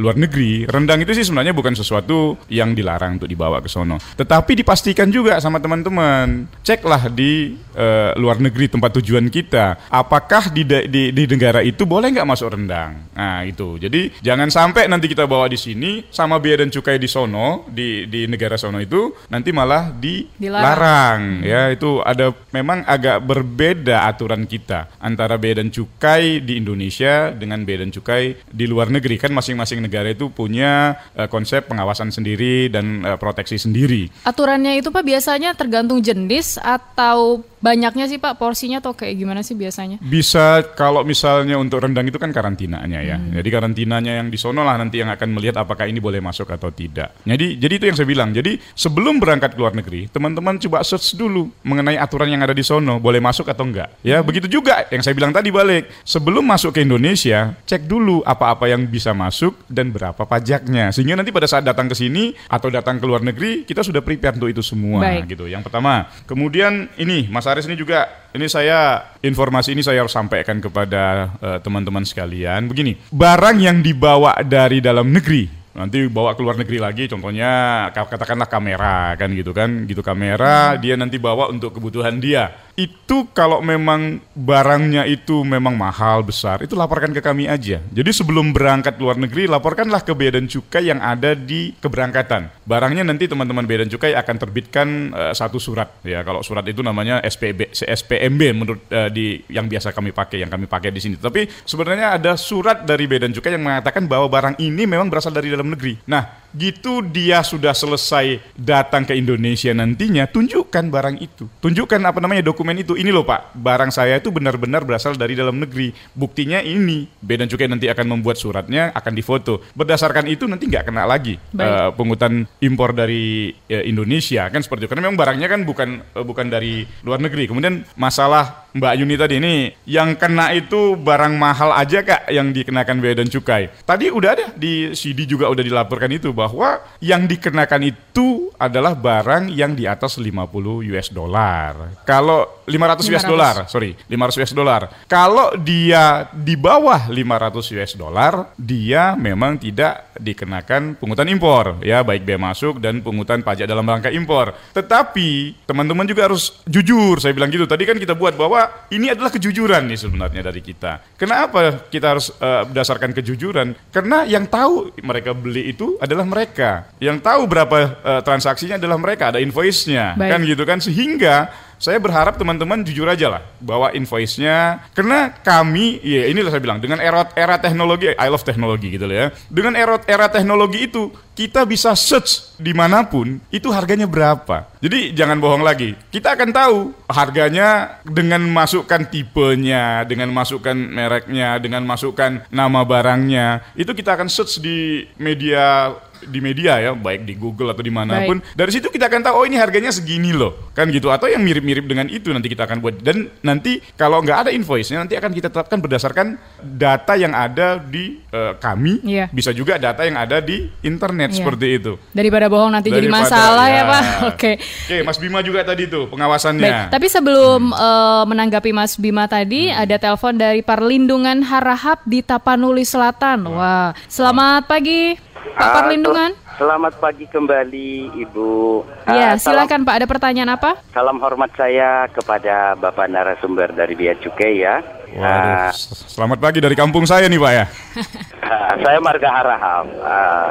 luar 0.00 0.16
negeri. 0.16 0.64
Rendang 0.64 1.04
itu 1.04 1.12
sih 1.12 1.28
sebenarnya 1.28 1.52
bukan 1.52 1.76
sesuatu 1.76 2.40
yang 2.48 2.72
dilarang 2.72 3.20
untuk 3.20 3.28
dibawa 3.28 3.60
ke 3.60 3.68
sono. 3.68 4.00
Tetapi 4.00 4.64
dipastikan 4.64 5.12
juga 5.12 5.36
sama 5.44 5.60
teman-teman, 5.60 6.48
ceklah 6.64 7.12
di 7.12 7.52
uh, 7.76 8.16
luar 8.16 8.40
negeri 8.40 8.72
tempat 8.72 8.96
tujuan 9.00 9.28
kita, 9.28 9.92
apakah 9.92 10.48
di 10.48 10.64
di, 10.64 11.12
di 11.12 11.24
negara 11.28 11.60
itu 11.60 11.84
boleh 11.84 12.08
nggak 12.08 12.28
masuk 12.28 12.56
rendang. 12.56 13.12
Nah 13.12 13.44
itu. 13.44 13.76
Jadi 13.76 14.24
jangan 14.24 14.48
sampai 14.48 14.88
nanti 14.88 15.04
kita 15.04 15.28
bawa 15.28 15.52
di 15.52 15.60
sini 15.60 16.08
sama 16.08 16.40
bea 16.40 16.64
dan 16.64 16.72
cukai 16.72 16.96
di 16.96 17.08
sono 17.08 17.68
di 17.68 18.08
di 18.08 18.24
negara 18.24 18.56
sono 18.56 18.80
itu 18.80 19.12
nanti 19.28 19.52
malah 19.52 19.92
dilarang 19.92 20.77
sekarang 20.78 21.42
ya 21.42 21.74
itu 21.74 21.98
ada 22.06 22.30
memang 22.54 22.86
agak 22.86 23.18
berbeda 23.26 24.06
aturan 24.06 24.46
kita 24.46 24.86
antara 25.02 25.34
bea 25.34 25.58
dan 25.58 25.74
cukai 25.74 26.38
di 26.38 26.54
Indonesia 26.62 27.34
dengan 27.34 27.66
bea 27.66 27.82
dan 27.82 27.90
cukai 27.90 28.38
di 28.46 28.64
luar 28.70 28.86
negeri 28.86 29.18
kan 29.18 29.34
masing-masing 29.34 29.82
negara 29.82 30.14
itu 30.14 30.30
punya 30.30 30.94
uh, 31.18 31.26
konsep 31.26 31.66
pengawasan 31.66 32.14
sendiri 32.14 32.70
dan 32.70 33.02
uh, 33.02 33.18
proteksi 33.18 33.58
sendiri. 33.58 34.06
Aturannya 34.22 34.78
itu 34.78 34.94
Pak 34.94 35.02
biasanya 35.02 35.58
tergantung 35.58 35.98
jenis 35.98 36.62
atau 36.62 37.42
banyaknya 37.58 38.06
sih 38.06 38.18
Pak 38.22 38.38
porsinya 38.38 38.78
atau 38.78 38.94
kayak 38.94 39.18
gimana 39.18 39.42
sih 39.42 39.58
biasanya? 39.58 39.98
Bisa 40.02 40.62
kalau 40.78 41.02
misalnya 41.02 41.58
untuk 41.58 41.82
rendang 41.82 42.06
itu 42.06 42.16
kan 42.16 42.30
karantinanya 42.30 43.02
ya. 43.02 43.16
Hmm. 43.18 43.34
Jadi 43.34 43.48
karantinanya 43.50 44.22
yang 44.22 44.28
di 44.30 44.38
sono 44.38 44.62
lah 44.62 44.78
nanti 44.78 45.02
yang 45.02 45.10
akan 45.10 45.28
melihat 45.34 45.62
apakah 45.62 45.90
ini 45.90 45.98
boleh 45.98 46.22
masuk 46.22 46.48
atau 46.54 46.70
tidak. 46.70 47.18
Jadi 47.26 47.58
jadi 47.58 47.74
itu 47.74 47.84
yang 47.90 47.96
saya 47.98 48.08
bilang. 48.08 48.30
Jadi 48.30 48.58
sebelum 48.78 49.18
berangkat 49.18 49.54
ke 49.54 49.58
luar 49.58 49.74
negeri, 49.74 50.06
teman-teman 50.10 50.62
coba 50.68 50.84
search 50.84 51.16
dulu 51.16 51.48
mengenai 51.64 51.96
aturan 51.96 52.28
yang 52.28 52.44
ada 52.44 52.52
di 52.52 52.60
sono, 52.60 53.00
boleh 53.00 53.18
masuk 53.24 53.48
atau 53.48 53.64
enggak. 53.64 53.88
Ya, 54.04 54.20
begitu 54.20 54.44
juga 54.46 54.84
yang 54.92 55.00
saya 55.00 55.16
bilang 55.16 55.32
tadi 55.32 55.48
balik. 55.48 55.88
Sebelum 56.04 56.44
masuk 56.44 56.76
ke 56.76 56.84
Indonesia, 56.84 57.56
cek 57.64 57.88
dulu 57.88 58.20
apa-apa 58.28 58.68
yang 58.68 58.84
bisa 58.84 59.16
masuk 59.16 59.56
dan 59.64 59.88
berapa 59.88 60.28
pajaknya. 60.28 60.92
Sehingga 60.92 61.16
nanti 61.16 61.32
pada 61.32 61.48
saat 61.48 61.64
datang 61.64 61.88
ke 61.88 61.96
sini 61.96 62.36
atau 62.52 62.68
datang 62.68 63.00
ke 63.00 63.04
luar 63.08 63.24
negeri, 63.24 63.64
kita 63.64 63.80
sudah 63.80 64.04
prepare 64.04 64.36
untuk 64.36 64.52
itu 64.52 64.60
semua 64.60 65.00
Baik. 65.00 65.32
gitu. 65.32 65.48
Yang 65.48 65.64
pertama. 65.72 66.12
Kemudian 66.28 66.92
ini 67.00 67.26
Mas 67.32 67.48
Aris 67.48 67.64
ini 67.64 67.80
juga 67.80 68.28
ini 68.36 68.44
saya 68.44 69.08
informasi 69.24 69.72
ini 69.72 69.80
saya 69.80 70.04
harus 70.04 70.12
sampaikan 70.12 70.60
kepada 70.60 71.32
uh, 71.40 71.58
teman-teman 71.64 72.04
sekalian. 72.04 72.68
Begini, 72.68 73.00
barang 73.08 73.56
yang 73.56 73.80
dibawa 73.80 74.36
dari 74.44 74.84
dalam 74.84 75.08
negeri 75.08 75.57
nanti 75.78 76.10
bawa 76.10 76.34
ke 76.34 76.42
luar 76.42 76.58
negeri 76.58 76.78
lagi 76.82 77.04
contohnya 77.06 77.50
katakanlah 77.94 78.50
kamera 78.50 79.14
kan 79.14 79.30
gitu 79.30 79.54
kan 79.54 79.86
gitu 79.86 80.02
kamera 80.02 80.74
dia 80.74 80.98
nanti 80.98 81.22
bawa 81.22 81.46
untuk 81.48 81.78
kebutuhan 81.78 82.18
dia 82.18 82.68
itu 82.78 83.26
kalau 83.34 83.58
memang 83.58 84.22
barangnya 84.38 85.02
itu 85.10 85.42
memang 85.42 85.74
mahal 85.74 86.22
besar 86.22 86.62
itu 86.62 86.78
laporkan 86.78 87.10
ke 87.10 87.18
kami 87.18 87.50
aja. 87.50 87.82
Jadi 87.90 88.10
sebelum 88.14 88.54
berangkat 88.54 88.94
luar 89.02 89.18
negeri 89.18 89.50
laporkanlah 89.50 90.06
ke 90.06 90.14
bea 90.14 90.38
dan 90.38 90.46
cukai 90.46 90.86
yang 90.86 91.02
ada 91.02 91.34
di 91.34 91.74
keberangkatan. 91.74 92.62
Barangnya 92.62 93.02
nanti 93.02 93.26
teman-teman 93.26 93.66
bea 93.66 93.82
dan 93.82 93.90
cukai 93.90 94.14
akan 94.14 94.36
terbitkan 94.38 94.88
uh, 95.10 95.34
satu 95.34 95.58
surat 95.58 95.90
ya. 96.06 96.22
Kalau 96.22 96.38
surat 96.46 96.62
itu 96.70 96.78
namanya 96.86 97.18
SPB 97.26 97.74
SPMB 97.74 98.42
menurut 98.54 98.80
uh, 98.94 99.10
di 99.10 99.42
yang 99.50 99.66
biasa 99.66 99.90
kami 99.90 100.14
pakai 100.14 100.46
yang 100.46 100.50
kami 100.54 100.70
pakai 100.70 100.94
di 100.94 101.02
sini. 101.02 101.18
Tapi 101.18 101.50
sebenarnya 101.66 102.14
ada 102.14 102.38
surat 102.38 102.86
dari 102.86 103.10
bea 103.10 103.26
dan 103.26 103.34
cukai 103.34 103.58
yang 103.58 103.66
mengatakan 103.66 104.06
bahwa 104.06 104.30
barang 104.30 104.62
ini 104.62 104.86
memang 104.86 105.10
berasal 105.10 105.34
dari 105.34 105.50
dalam 105.50 105.66
negeri. 105.70 105.98
Nah, 106.06 106.47
gitu 106.56 107.04
dia 107.04 107.44
sudah 107.44 107.72
selesai 107.76 108.40
datang 108.56 109.04
ke 109.04 109.16
Indonesia 109.16 109.72
nantinya, 109.74 110.24
tunjukkan 110.28 110.84
barang 110.88 111.16
itu. 111.20 111.50
Tunjukkan 111.60 112.00
apa 112.04 112.18
namanya 112.22 112.44
dokumen 112.44 112.76
itu. 112.80 112.96
Ini 112.96 113.12
loh 113.12 113.26
Pak, 113.26 113.56
barang 113.56 113.90
saya 113.92 114.16
itu 114.16 114.32
benar-benar 114.32 114.84
berasal 114.84 115.18
dari 115.18 115.36
dalam 115.36 115.60
negeri. 115.60 115.92
Buktinya 116.16 116.62
ini. 116.62 117.10
Bea 117.18 117.40
dan 117.40 117.48
Cukai 117.50 117.68
nanti 117.68 117.90
akan 117.90 118.18
membuat 118.18 118.40
suratnya, 118.40 118.94
akan 118.94 119.12
difoto. 119.12 119.60
Berdasarkan 119.74 120.30
itu 120.30 120.48
nanti 120.48 120.70
nggak 120.70 120.88
kena 120.88 121.04
lagi 121.04 121.36
uh, 121.58 121.90
pungutan 121.92 122.46
impor 122.62 122.94
dari 122.96 123.52
uh, 123.70 123.84
Indonesia 123.84 124.48
kan 124.48 124.60
seperti 124.62 124.86
itu. 124.86 124.90
Karena 124.90 125.10
memang 125.10 125.18
barangnya 125.18 125.48
kan 125.50 125.60
bukan 125.66 125.88
uh, 126.14 126.24
bukan 126.24 126.46
dari 126.48 126.86
luar 127.04 127.18
negeri. 127.18 127.50
Kemudian 127.50 127.84
masalah 127.98 128.68
Mbak 128.76 128.94
Yuni 129.00 129.16
tadi 129.16 129.34
ini 129.40 129.54
yang 129.88 130.14
kena 130.14 130.52
itu 130.54 130.94
barang 130.94 131.34
mahal 131.34 131.74
aja 131.74 132.04
kak 132.04 132.30
yang 132.30 132.54
dikenakan 132.54 133.00
bea 133.02 133.14
dan 133.16 133.26
cukai. 133.26 133.72
Tadi 133.82 134.12
udah 134.12 134.30
ada 134.36 134.46
di 134.54 134.92
CD 134.94 135.24
juga 135.24 135.50
udah 135.50 135.64
dilaporkan 135.64 136.12
itu 136.12 136.30
bahwa 136.38 136.78
yang 137.02 137.26
dikenakan 137.26 137.90
itu 137.90 138.54
adalah 138.54 138.94
barang 138.94 139.50
yang 139.50 139.74
di 139.74 139.90
atas 139.90 140.22
50 140.22 140.86
US 140.94 141.10
dollar. 141.10 141.98
Kalau 142.06 142.62
500 142.62 143.10
US 143.10 143.24
dollar, 143.26 143.54
sorry, 143.66 143.98
500 144.06 144.38
US 144.38 144.52
dollar. 144.54 144.82
Kalau 145.10 145.58
dia 145.58 146.30
di 146.30 146.54
bawah 146.54 147.10
500 147.10 147.74
US 147.74 147.92
dollar, 147.98 148.54
dia 148.54 149.18
memang 149.18 149.58
tidak 149.58 150.14
dikenakan 150.20 150.98
pungutan 151.00 151.30
impor, 151.30 151.80
ya 151.80 152.04
baik 152.04 152.26
bea 152.26 152.36
masuk 152.36 152.78
dan 152.78 153.00
pungutan 153.00 153.40
pajak 153.40 153.64
dalam 153.64 153.86
rangka 153.86 154.12
impor. 154.12 154.52
Tetapi 154.76 155.64
teman-teman 155.64 156.04
juga 156.04 156.28
harus 156.28 156.60
jujur, 156.68 157.18
saya 157.18 157.32
bilang 157.32 157.48
gitu. 157.48 157.64
Tadi 157.64 157.88
kan 157.88 157.96
kita 157.96 158.12
buat 158.12 158.36
bahwa 158.36 158.68
ini 158.92 159.14
adalah 159.14 159.32
kejujuran 159.32 159.88
nih 159.88 159.98
sebenarnya 159.98 160.42
dari 160.44 160.60
kita. 160.60 161.16
Kenapa 161.16 161.88
kita 161.88 162.18
harus 162.18 162.28
uh, 162.36 162.68
berdasarkan 162.68 163.16
kejujuran? 163.16 163.72
Karena 163.88 164.28
yang 164.28 164.44
tahu 164.44 164.92
mereka 165.00 165.32
beli 165.32 165.72
itu 165.72 165.96
adalah 166.02 166.27
mereka. 166.28 166.86
Yang 167.00 167.24
tahu 167.24 167.42
berapa 167.48 167.76
uh, 168.04 168.20
transaksinya 168.22 168.76
adalah 168.76 169.00
mereka, 169.00 169.32
ada 169.32 169.40
invoice-nya. 169.40 170.14
Kan 170.14 170.44
gitu 170.44 170.62
kan 170.68 170.78
sehingga 170.78 171.48
saya 171.78 172.02
berharap 172.02 172.34
teman-teman 172.34 172.82
jujur 172.82 173.06
aja 173.06 173.38
lah 173.38 173.42
bahwa 173.62 173.94
invoice-nya 173.94 174.82
karena 174.92 175.30
kami 175.40 176.02
ya 176.02 176.26
inilah 176.26 176.50
saya 176.50 176.62
bilang 176.62 176.82
dengan 176.82 176.98
era 176.98 177.30
era 177.38 177.56
teknologi 177.56 178.10
I 178.18 178.28
love 178.28 178.42
teknologi 178.42 178.98
gitu 178.98 179.06
loh 179.06 179.16
ya 179.16 179.26
dengan 179.46 179.78
era 179.78 179.96
era 180.04 180.26
teknologi 180.26 180.90
itu 180.90 181.14
kita 181.38 181.62
bisa 181.62 181.94
search 181.94 182.58
di 182.58 182.74
mana 182.74 183.06
pun 183.06 183.38
itu 183.54 183.70
harganya 183.70 184.10
berapa 184.10 184.66
jadi 184.82 185.14
jangan 185.14 185.38
bohong 185.38 185.62
lagi 185.62 185.94
kita 186.10 186.34
akan 186.34 186.50
tahu 186.50 186.78
harganya 187.06 188.02
dengan 188.02 188.42
masukkan 188.50 189.06
tipenya 189.06 190.02
dengan 190.02 190.34
masukkan 190.34 190.74
mereknya 190.74 191.62
dengan 191.62 191.86
masukkan 191.86 192.42
nama 192.50 192.82
barangnya 192.82 193.62
itu 193.78 193.94
kita 193.94 194.18
akan 194.18 194.26
search 194.26 194.58
di 194.58 195.06
media 195.14 195.94
di 196.24 196.42
media 196.42 196.82
ya, 196.82 196.92
baik 196.96 197.22
di 197.22 197.38
Google 197.38 197.70
atau 197.70 197.84
di 197.84 197.92
mana 197.92 198.26
pun. 198.26 198.42
Baik. 198.42 198.56
Dari 198.58 198.70
situ 198.74 198.88
kita 198.90 199.06
akan 199.06 199.22
tahu 199.22 199.34
oh 199.38 199.44
ini 199.46 199.56
harganya 199.60 199.94
segini 199.94 200.34
loh, 200.34 200.72
kan 200.74 200.90
gitu. 200.90 201.12
Atau 201.12 201.30
yang 201.30 201.44
mirip-mirip 201.68 201.84
dengan 201.84 202.06
itu 202.08 202.32
nanti 202.32 202.48
kita 202.48 202.64
akan 202.64 202.80
buat. 202.80 202.96
Dan 203.04 203.28
nanti 203.44 203.84
kalau 203.92 204.24
nggak 204.24 204.48
ada 204.48 204.50
invoice-nya 204.56 205.04
nanti 205.04 205.20
akan 205.20 205.30
kita 205.36 205.52
tetapkan 205.52 205.78
berdasarkan 205.84 206.40
data 206.64 207.12
yang 207.20 207.36
ada 207.36 207.76
di 207.76 208.24
uh, 208.32 208.56
kami, 208.56 209.04
yeah. 209.04 209.28
bisa 209.28 209.52
juga 209.52 209.76
data 209.76 210.08
yang 210.08 210.16
ada 210.16 210.40
di 210.40 210.72
internet 210.80 211.36
yeah. 211.36 211.38
seperti 211.38 211.66
itu. 211.76 211.92
Daripada 212.16 212.48
bohong 212.48 212.72
nanti 212.72 212.88
Daripada, 212.88 213.04
jadi 213.04 213.08
masalah 213.12 213.66
ya, 213.68 213.76
ya 213.76 213.82
Pak. 213.84 214.02
Oke. 214.08 214.16
Okay. 214.38 214.54
Oke, 214.58 214.86
okay, 214.88 215.00
Mas 215.04 215.18
Bima 215.20 215.40
juga 215.44 215.60
tadi 215.60 215.84
tuh 215.84 216.08
pengawasannya. 216.08 216.64
Baik, 216.64 216.80
tapi 216.88 217.06
sebelum 217.12 217.60
hmm. 217.68 217.76
uh, 217.76 218.24
menanggapi 218.24 218.70
Mas 218.72 218.96
Bima 218.96 219.28
tadi 219.28 219.68
hmm. 219.68 219.82
ada 219.84 219.96
telepon 220.00 220.34
dari 220.40 220.64
Perlindungan 220.64 221.44
Harahap 221.44 222.00
di 222.08 222.24
Tapanuli 222.24 222.88
Selatan. 222.88 223.44
Wah, 223.44 223.92
selamat 224.08 224.64
pagi. 224.64 225.27
Pak 225.54 225.68
Perlindungan. 225.84 226.30
Selamat 226.58 226.98
pagi 226.98 227.22
kembali 227.30 228.18
Ibu. 228.18 228.82
Iya, 229.06 229.38
uh, 229.38 229.40
silakan 229.40 229.86
Pak. 229.86 229.94
Ada 230.02 230.06
pertanyaan 230.10 230.58
apa? 230.58 230.74
Salam 230.90 231.22
hormat 231.22 231.54
saya 231.54 232.10
kepada 232.10 232.74
Bapak 232.74 233.06
narasumber 233.06 233.70
dari 233.70 233.94
Bia 233.94 234.18
Cukai 234.18 234.58
ya. 234.58 234.82
Waduh, 235.08 235.24
uh, 235.24 235.72
selamat 236.12 236.38
pagi 236.42 236.58
dari 236.60 236.76
kampung 236.76 237.08
saya 237.08 237.30
nih 237.30 237.40
Pak 237.40 237.52
ya. 237.54 237.64
uh, 237.64 238.72
saya 238.84 238.98
Marga 238.98 239.28
Haraham. 239.30 239.86
Uh, 240.02 240.48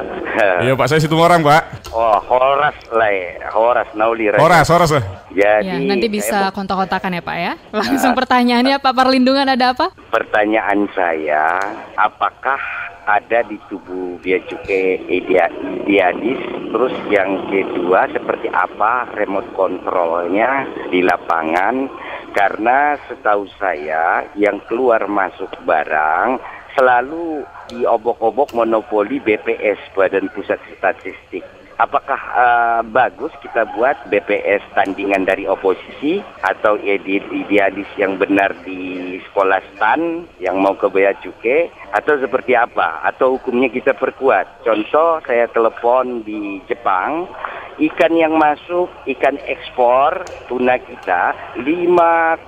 iya 0.64 0.74
Pak, 0.80 0.88
saya 0.88 1.04
situ 1.04 1.14
orang 1.20 1.44
Pak. 1.44 1.92
Oh, 1.92 2.18
Horas 2.24 2.78
lah, 2.90 3.14
Horas 3.52 3.90
Nauli. 3.94 4.32
Horas, 4.34 4.66
Horas. 4.72 4.90
Ya. 5.36 5.60
Jadi 5.62 5.86
ya, 5.86 5.92
nanti 5.92 6.08
bisa 6.08 6.50
kontak-kontakan 6.56 7.20
ya 7.20 7.22
Pak 7.22 7.38
ya. 7.38 7.54
Langsung 7.76 8.16
uh, 8.16 8.18
pertanyaannya 8.18 8.80
Pak 8.80 8.94
Perlindungan 8.96 9.46
ada 9.46 9.76
apa? 9.76 9.92
Pertanyaan 10.08 10.88
saya, 10.96 11.52
apakah 12.00 12.87
ada 13.08 13.40
di 13.48 13.56
tubuh 13.72 14.20
bea 14.20 14.38
cukai 14.44 15.00
idealis. 15.08 16.42
Terus 16.68 16.96
yang 17.08 17.48
kedua 17.48 18.12
seperti 18.12 18.52
apa 18.52 19.08
remote 19.16 19.48
controlnya 19.56 20.68
di 20.92 21.00
lapangan 21.00 21.88
karena 22.36 23.00
setahu 23.08 23.48
saya 23.56 24.28
yang 24.36 24.60
keluar 24.68 25.08
masuk 25.08 25.50
barang 25.64 26.38
selalu 26.76 27.48
diobok-obok 27.72 28.54
monopoli 28.54 29.24
BPS 29.24 29.80
Badan 29.96 30.30
Pusat 30.36 30.62
Statistik 30.78 31.57
apakah 31.78 32.22
uh, 32.34 32.82
bagus 32.86 33.32
kita 33.42 33.70
buat 33.78 33.96
BPS 34.10 34.62
tandingan 34.74 35.26
dari 35.26 35.46
oposisi 35.46 36.22
atau 36.42 36.78
idealis 36.82 37.90
yang 37.96 38.18
benar 38.18 38.54
di 38.66 39.18
sekolah 39.30 39.62
stan 39.74 40.26
yang 40.42 40.58
mau 40.62 40.74
ke 40.74 40.90
bea 40.90 41.14
cukai? 41.22 41.70
Atau 41.94 42.20
seperti 42.20 42.58
apa? 42.58 43.02
Atau 43.06 43.38
hukumnya 43.38 43.72
kita 43.72 43.96
perkuat? 43.96 44.66
Contoh 44.66 45.22
saya 45.24 45.48
telepon 45.50 46.26
di 46.26 46.60
Jepang 46.68 47.30
ikan 47.78 48.14
yang 48.18 48.34
masuk 48.38 48.90
ikan 49.18 49.38
ekspor 49.46 50.26
tuna 50.50 50.82
kita 50.82 51.34
5,8 51.62 52.46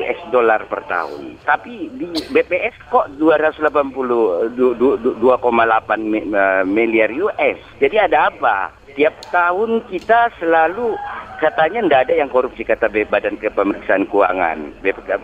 US 0.00 0.20
dollar 0.28 0.60
per 0.68 0.84
tahun. 0.84 1.40
Tapi 1.44 1.88
di 1.96 2.08
BPS 2.28 2.76
kok 2.92 3.16
280 3.16 4.56
2,8 4.56 5.20
eh, 5.20 6.64
miliar 6.64 7.10
US 7.24 7.58
jadi 7.80 8.08
ada 8.08 8.32
apa 8.32 8.79
Tiap 8.96 9.14
tahun 9.30 9.86
kita 9.86 10.34
selalu 10.38 10.94
katanya 11.40 11.80
tidak 11.80 12.00
ada 12.04 12.14
yang 12.20 12.28
korupsi 12.28 12.62
kata 12.62 12.86
Badan 12.90 13.40
Kepemeriksaan 13.40 14.04
Keuangan. 14.06 14.58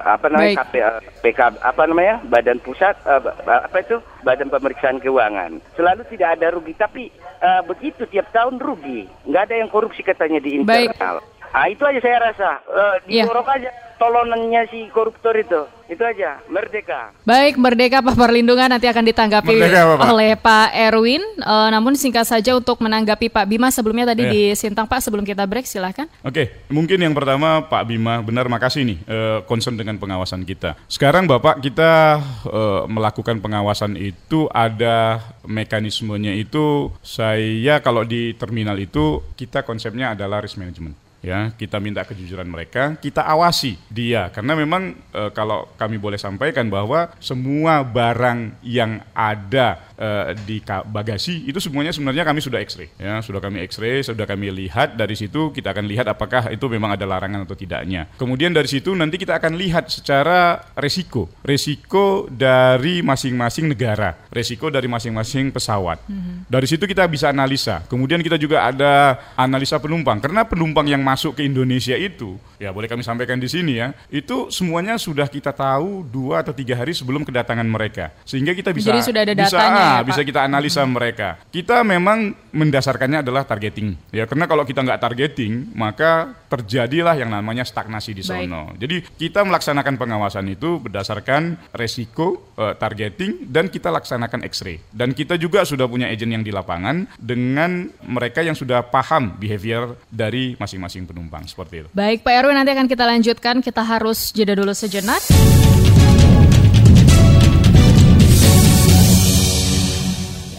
apa 0.00 0.26
namanya? 0.32 0.64
KP, 0.64 0.74
PK, 1.20 1.40
apa 1.60 1.82
namanya? 1.84 2.16
Badan 2.24 2.58
Pusat 2.64 2.96
apa 3.04 3.76
itu? 3.78 4.00
Badan 4.22 4.48
Pemeriksaan 4.48 4.98
Keuangan. 4.98 5.60
Selalu 5.76 6.02
tidak 6.08 6.40
ada 6.40 6.56
rugi, 6.56 6.72
tapi 6.72 7.12
uh, 7.42 7.60
begitu 7.62 8.08
tiap 8.08 8.32
tahun 8.32 8.56
rugi. 8.56 9.04
Nggak 9.28 9.42
ada 9.52 9.54
yang 9.60 9.68
korupsi 9.68 10.00
katanya 10.00 10.40
di 10.40 10.56
internal. 10.56 11.20
Baik. 11.20 11.34
Ah 11.54 11.66
itu 11.68 11.82
aja 11.84 12.00
saya 12.02 12.18
rasa 12.20 12.48
uh, 12.68 12.96
Iya. 13.06 13.24
didorong 13.24 13.48
aja 13.48 13.70
tolonannya 13.96 14.68
si 14.68 14.88
koruptor 14.90 15.34
itu. 15.34 15.64
Itu 15.86 16.02
aja, 16.02 16.42
merdeka. 16.50 17.14
Baik, 17.22 17.62
Merdeka 17.62 18.02
Pak 18.02 18.18
Perlindungan 18.18 18.66
nanti 18.66 18.90
akan 18.90 19.06
ditanggapi 19.06 19.54
Merdeka, 19.54 19.86
Bapak. 19.94 20.04
oleh 20.10 20.34
Pak 20.34 20.68
Erwin. 20.74 21.22
Eh, 21.22 21.68
namun 21.70 21.94
singkat 21.94 22.26
saja 22.26 22.58
untuk 22.58 22.82
menanggapi 22.82 23.30
Pak 23.30 23.46
Bima 23.46 23.70
sebelumnya 23.70 24.10
tadi 24.10 24.26
Iya. 24.26 24.32
di 24.34 24.42
Sintang 24.58 24.90
Pak 24.90 24.98
sebelum 24.98 25.22
kita 25.22 25.46
break 25.46 25.62
silahkan. 25.62 26.10
Oke, 26.26 26.50
mungkin 26.66 26.98
yang 26.98 27.14
pertama 27.14 27.62
Pak 27.62 27.86
Bima, 27.86 28.18
benar 28.18 28.50
makasih 28.50 28.82
nih 28.82 28.98
eh, 29.06 29.38
concern 29.46 29.78
dengan 29.78 29.94
pengawasan 29.94 30.42
kita. 30.42 30.74
Sekarang 30.90 31.30
Bapak 31.30 31.62
kita 31.62 32.18
eh, 32.50 32.82
melakukan 32.90 33.38
pengawasan 33.38 33.94
itu 33.94 34.50
ada 34.50 35.22
mekanismenya 35.46 36.34
itu 36.34 36.90
saya 36.98 37.78
kalau 37.78 38.02
di 38.02 38.34
terminal 38.34 38.74
itu 38.74 39.22
kita 39.38 39.62
konsepnya 39.62 40.18
adalah 40.18 40.42
risk 40.42 40.58
management. 40.58 41.05
Ya, 41.26 41.50
kita 41.58 41.82
minta 41.82 42.06
kejujuran 42.06 42.46
mereka, 42.46 42.94
kita 43.02 43.26
awasi 43.26 43.74
dia. 43.90 44.30
Karena 44.30 44.54
memang 44.54 44.94
eh, 45.10 45.30
kalau 45.34 45.66
kami 45.74 45.98
boleh 45.98 46.22
sampaikan 46.22 46.70
bahwa 46.70 47.10
semua 47.18 47.82
barang 47.82 48.62
yang 48.62 49.02
ada 49.10 49.82
eh, 49.98 50.38
di 50.46 50.62
bagasi 50.86 51.50
itu 51.50 51.58
semuanya 51.58 51.90
sebenarnya 51.90 52.22
kami 52.22 52.38
sudah 52.38 52.62
X-ray. 52.62 52.94
Ya, 52.94 53.18
sudah 53.26 53.42
kami 53.42 53.58
X-ray, 53.66 54.06
sudah 54.06 54.22
kami 54.22 54.54
lihat. 54.54 54.94
Dari 54.94 55.18
situ 55.18 55.50
kita 55.50 55.74
akan 55.74 55.90
lihat 55.90 56.06
apakah 56.06 56.46
itu 56.54 56.70
memang 56.70 56.94
ada 56.94 57.02
larangan 57.02 57.42
atau 57.42 57.58
tidaknya. 57.58 58.06
Kemudian 58.14 58.54
dari 58.54 58.70
situ 58.70 58.94
nanti 58.94 59.18
kita 59.18 59.42
akan 59.42 59.58
lihat 59.58 59.90
secara 59.90 60.62
resiko, 60.78 61.26
resiko 61.42 62.30
dari 62.30 63.02
masing-masing 63.02 63.66
negara, 63.66 64.14
resiko 64.30 64.70
dari 64.70 64.86
masing-masing 64.86 65.50
pesawat. 65.50 66.06
Dari 66.46 66.66
situ 66.70 66.86
kita 66.86 67.02
bisa 67.10 67.34
analisa. 67.34 67.82
Kemudian 67.90 68.22
kita 68.22 68.38
juga 68.38 68.68
ada 68.68 69.18
analisa 69.34 69.82
penumpang. 69.82 70.22
Karena 70.22 70.46
penumpang 70.46 70.86
yang 70.86 71.02
masuk 71.02 71.15
ke 71.16 71.42
Indonesia 71.48 71.96
itu, 71.96 72.36
ya 72.60 72.70
boleh 72.70 72.86
kami 72.86 73.00
sampaikan 73.00 73.40
di 73.40 73.48
sini 73.48 73.80
ya, 73.80 73.96
itu 74.12 74.52
semuanya 74.52 75.00
sudah 75.00 75.26
kita 75.26 75.50
tahu 75.50 76.04
dua 76.04 76.44
atau 76.44 76.52
tiga 76.52 76.76
hari 76.76 76.92
sebelum 76.92 77.24
kedatangan 77.24 77.66
mereka, 77.66 78.12
sehingga 78.28 78.52
kita 78.52 78.70
bisa 78.76 78.92
Jadi 78.92 79.00
sudah 79.02 79.22
ada 79.24 79.34
bisa, 79.34 79.56
datanya 79.56 79.80
ya, 79.80 79.86
ah, 79.86 79.96
Pak? 80.00 80.06
bisa 80.12 80.20
kita 80.22 80.40
analisa 80.44 80.82
mereka. 80.84 81.28
Kita 81.48 81.80
memang 81.80 82.36
mendasarkannya 82.52 83.24
adalah 83.24 83.48
targeting, 83.48 83.96
ya 84.12 84.28
karena 84.28 84.44
kalau 84.44 84.68
kita 84.68 84.84
nggak 84.84 85.00
targeting 85.00 85.72
maka 85.72 86.36
terjadilah 86.46 87.18
yang 87.18 87.30
namanya 87.32 87.66
stagnasi 87.66 88.14
di 88.14 88.22
Baik. 88.22 88.46
sono. 88.46 88.62
Jadi 88.78 89.02
kita 89.18 89.42
melaksanakan 89.42 89.94
pengawasan 89.98 90.46
itu 90.46 90.78
berdasarkan 90.78 91.58
resiko, 91.74 92.54
eh, 92.54 92.74
targeting 92.78 93.50
dan 93.50 93.66
kita 93.66 93.90
laksanakan 93.90 94.46
X-ray. 94.46 94.78
Dan 94.94 95.12
kita 95.12 95.34
juga 95.40 95.66
sudah 95.66 95.90
punya 95.90 96.06
agent 96.06 96.30
yang 96.30 96.44
di 96.46 96.54
lapangan 96.54 97.06
dengan 97.18 97.90
mereka 98.06 98.42
yang 98.42 98.54
sudah 98.54 98.86
paham 98.86 99.34
behavior 99.38 99.98
dari 100.10 100.54
masing-masing 100.58 101.05
penumpang 101.06 101.46
seperti 101.46 101.86
itu. 101.86 101.88
Baik 101.94 102.26
Pak 102.26 102.34
Erwin 102.42 102.58
nanti 102.58 102.74
akan 102.74 102.86
kita 102.90 103.04
lanjutkan. 103.06 103.62
Kita 103.62 103.82
harus 103.86 104.34
jeda 104.34 104.58
dulu 104.58 104.74
sejenak. 104.74 105.22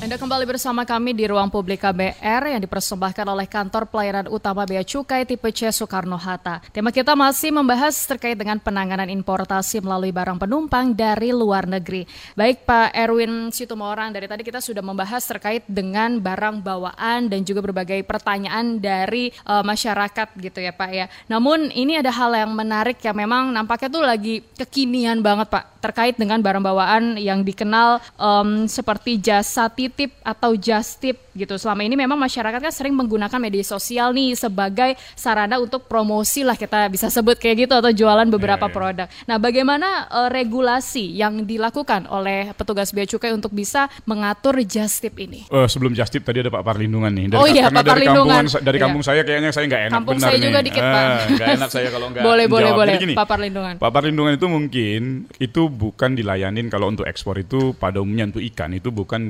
Anda 0.07 0.15
kembali 0.15 0.47
bersama 0.47 0.87
kami 0.87 1.11
di 1.11 1.27
ruang 1.27 1.51
publik 1.51 1.83
KBR 1.83 2.55
yang 2.55 2.63
dipersembahkan 2.63 3.27
oleh 3.27 3.43
Kantor 3.43 3.91
Pelayanan 3.91 4.31
Utama 4.31 4.63
Bea 4.63 4.79
Cukai 4.79 5.27
tipe 5.27 5.51
C 5.51 5.67
Soekarno-Hatta. 5.67 6.63
Tema 6.71 6.95
kita 6.95 7.11
masih 7.11 7.51
membahas 7.51 7.91
terkait 8.07 8.39
dengan 8.39 8.55
penanganan 8.55 9.11
importasi 9.11 9.83
melalui 9.83 10.15
barang 10.15 10.39
penumpang 10.39 10.95
dari 10.95 11.35
luar 11.35 11.67
negeri. 11.67 12.07
Baik 12.39 12.63
Pak 12.63 12.95
Erwin 12.95 13.51
Situmorang, 13.51 14.15
dari 14.15 14.31
tadi 14.31 14.47
kita 14.47 14.63
sudah 14.63 14.79
membahas 14.79 15.27
terkait 15.27 15.67
dengan 15.67 16.23
barang 16.23 16.63
bawaan 16.63 17.27
dan 17.27 17.43
juga 17.43 17.59
berbagai 17.67 17.99
pertanyaan 18.07 18.79
dari 18.79 19.35
eh, 19.35 19.63
masyarakat 19.67 20.39
gitu 20.39 20.63
ya 20.63 20.71
Pak 20.71 20.91
ya. 20.95 21.11
Namun 21.27 21.67
ini 21.75 21.99
ada 21.99 22.15
hal 22.15 22.31
yang 22.31 22.55
menarik 22.55 23.03
yang 23.03 23.27
memang 23.27 23.51
nampaknya 23.51 23.91
tuh 23.91 24.07
lagi 24.07 24.39
kekinian 24.55 25.19
banget 25.19 25.51
Pak 25.51 25.83
terkait 25.83 26.15
dengan 26.15 26.39
barang 26.39 26.63
bawaan 26.63 27.19
yang 27.19 27.43
dikenal 27.43 27.99
em, 28.15 28.71
seperti 28.71 29.19
jasa 29.19 29.67
titip 29.67 29.96
atau 30.21 30.53
just 30.53 30.99
tip 30.99 31.17
gitu. 31.33 31.55
Selama 31.55 31.81
ini 31.81 31.93
memang 31.93 32.15
masyarakat 32.15 32.59
kan 32.59 32.69
sering 32.69 32.93
menggunakan 32.93 33.37
media 33.37 33.61
sosial 33.61 34.11
nih 34.11 34.33
sebagai 34.33 34.93
sarana 35.13 35.57
untuk 35.57 35.85
promosi 35.85 36.41
lah 36.41 36.53
kita 36.53 36.85
bisa 36.87 37.07
sebut 37.07 37.35
kayak 37.35 37.63
gitu 37.63 37.73
atau 37.73 37.89
jualan 37.89 38.25
beberapa 38.27 38.59
Iya, 38.59 38.69
iya. 38.69 38.75
produk. 38.75 39.07
Nah, 39.23 39.37
bagaimana 39.37 39.87
eh, 40.07 40.29
regulasi 40.31 41.13
yang 41.13 41.41
dilakukan 41.43 42.05
oleh 42.07 42.51
petugas 42.51 42.89
bea 42.89 43.05
cukai 43.05 43.31
untuk 43.31 43.49
bisa 43.49 43.87
mengatur 44.03 44.57
just 44.61 44.99
tip 44.99 45.15
ini? 45.15 45.45
Eh, 45.47 45.67
sebelum 45.67 45.93
Justip 45.93 46.21
tadi 46.21 46.39
ada 46.39 46.49
Pak 46.49 46.61
Parlindungan 46.61 47.09
nih. 47.09 47.25
Oh 47.31 47.45
iya, 47.45 47.69
Pak 47.69 47.81
dari 47.81 48.05
Parlindungan. 48.05 48.43
dari 48.59 48.75
Iya. 48.75 48.83
kampung 48.83 49.01
saya 49.01 49.21
kayaknya 49.23 49.49
saya 49.49 49.65
nggak 49.65 49.81
enak 49.83 49.95
Kampung 49.95 50.15
benar 50.15 50.27
saya 50.27 50.37
nih. 50.37 50.45
juga 50.45 50.59
dikit, 50.61 50.83
Pak. 50.83 51.01
Eh, 51.01 51.17
nggak 51.31 51.47
enak 51.55 51.69
saya 51.69 51.87
kalau 51.89 52.07
nggak 52.09 52.23
Boleh, 52.27 52.45
boleh, 52.45 52.71
boleh. 52.71 52.93
Gini, 52.97 53.13
Pak 53.13 53.25
Parlindungan. 53.25 53.75
Pak 53.77 53.89
Parlindungan 53.89 54.33
itu 54.33 54.47
mungkin 54.47 55.01
itu 55.37 55.61
bukan 55.67 56.11
dilayanin 56.13 56.67
kalau 56.67 56.87
untuk 56.87 57.05
ekspor 57.05 57.37
itu 57.37 57.71
pada 57.73 57.97
umumnya 57.97 58.27
untuk 58.27 58.43
ikan 58.43 58.73
itu 58.73 58.89
bukan 58.89 59.29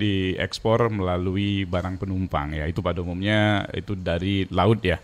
diekspor 0.57 0.89
melalui 0.89 1.69
barang 1.69 2.01
penumpang 2.01 2.57
ya. 2.57 2.65
Itu 2.65 2.81
pada 2.81 3.05
umumnya 3.05 3.69
itu 3.77 3.93
dari 3.93 4.49
laut 4.49 4.81
ya. 4.81 4.97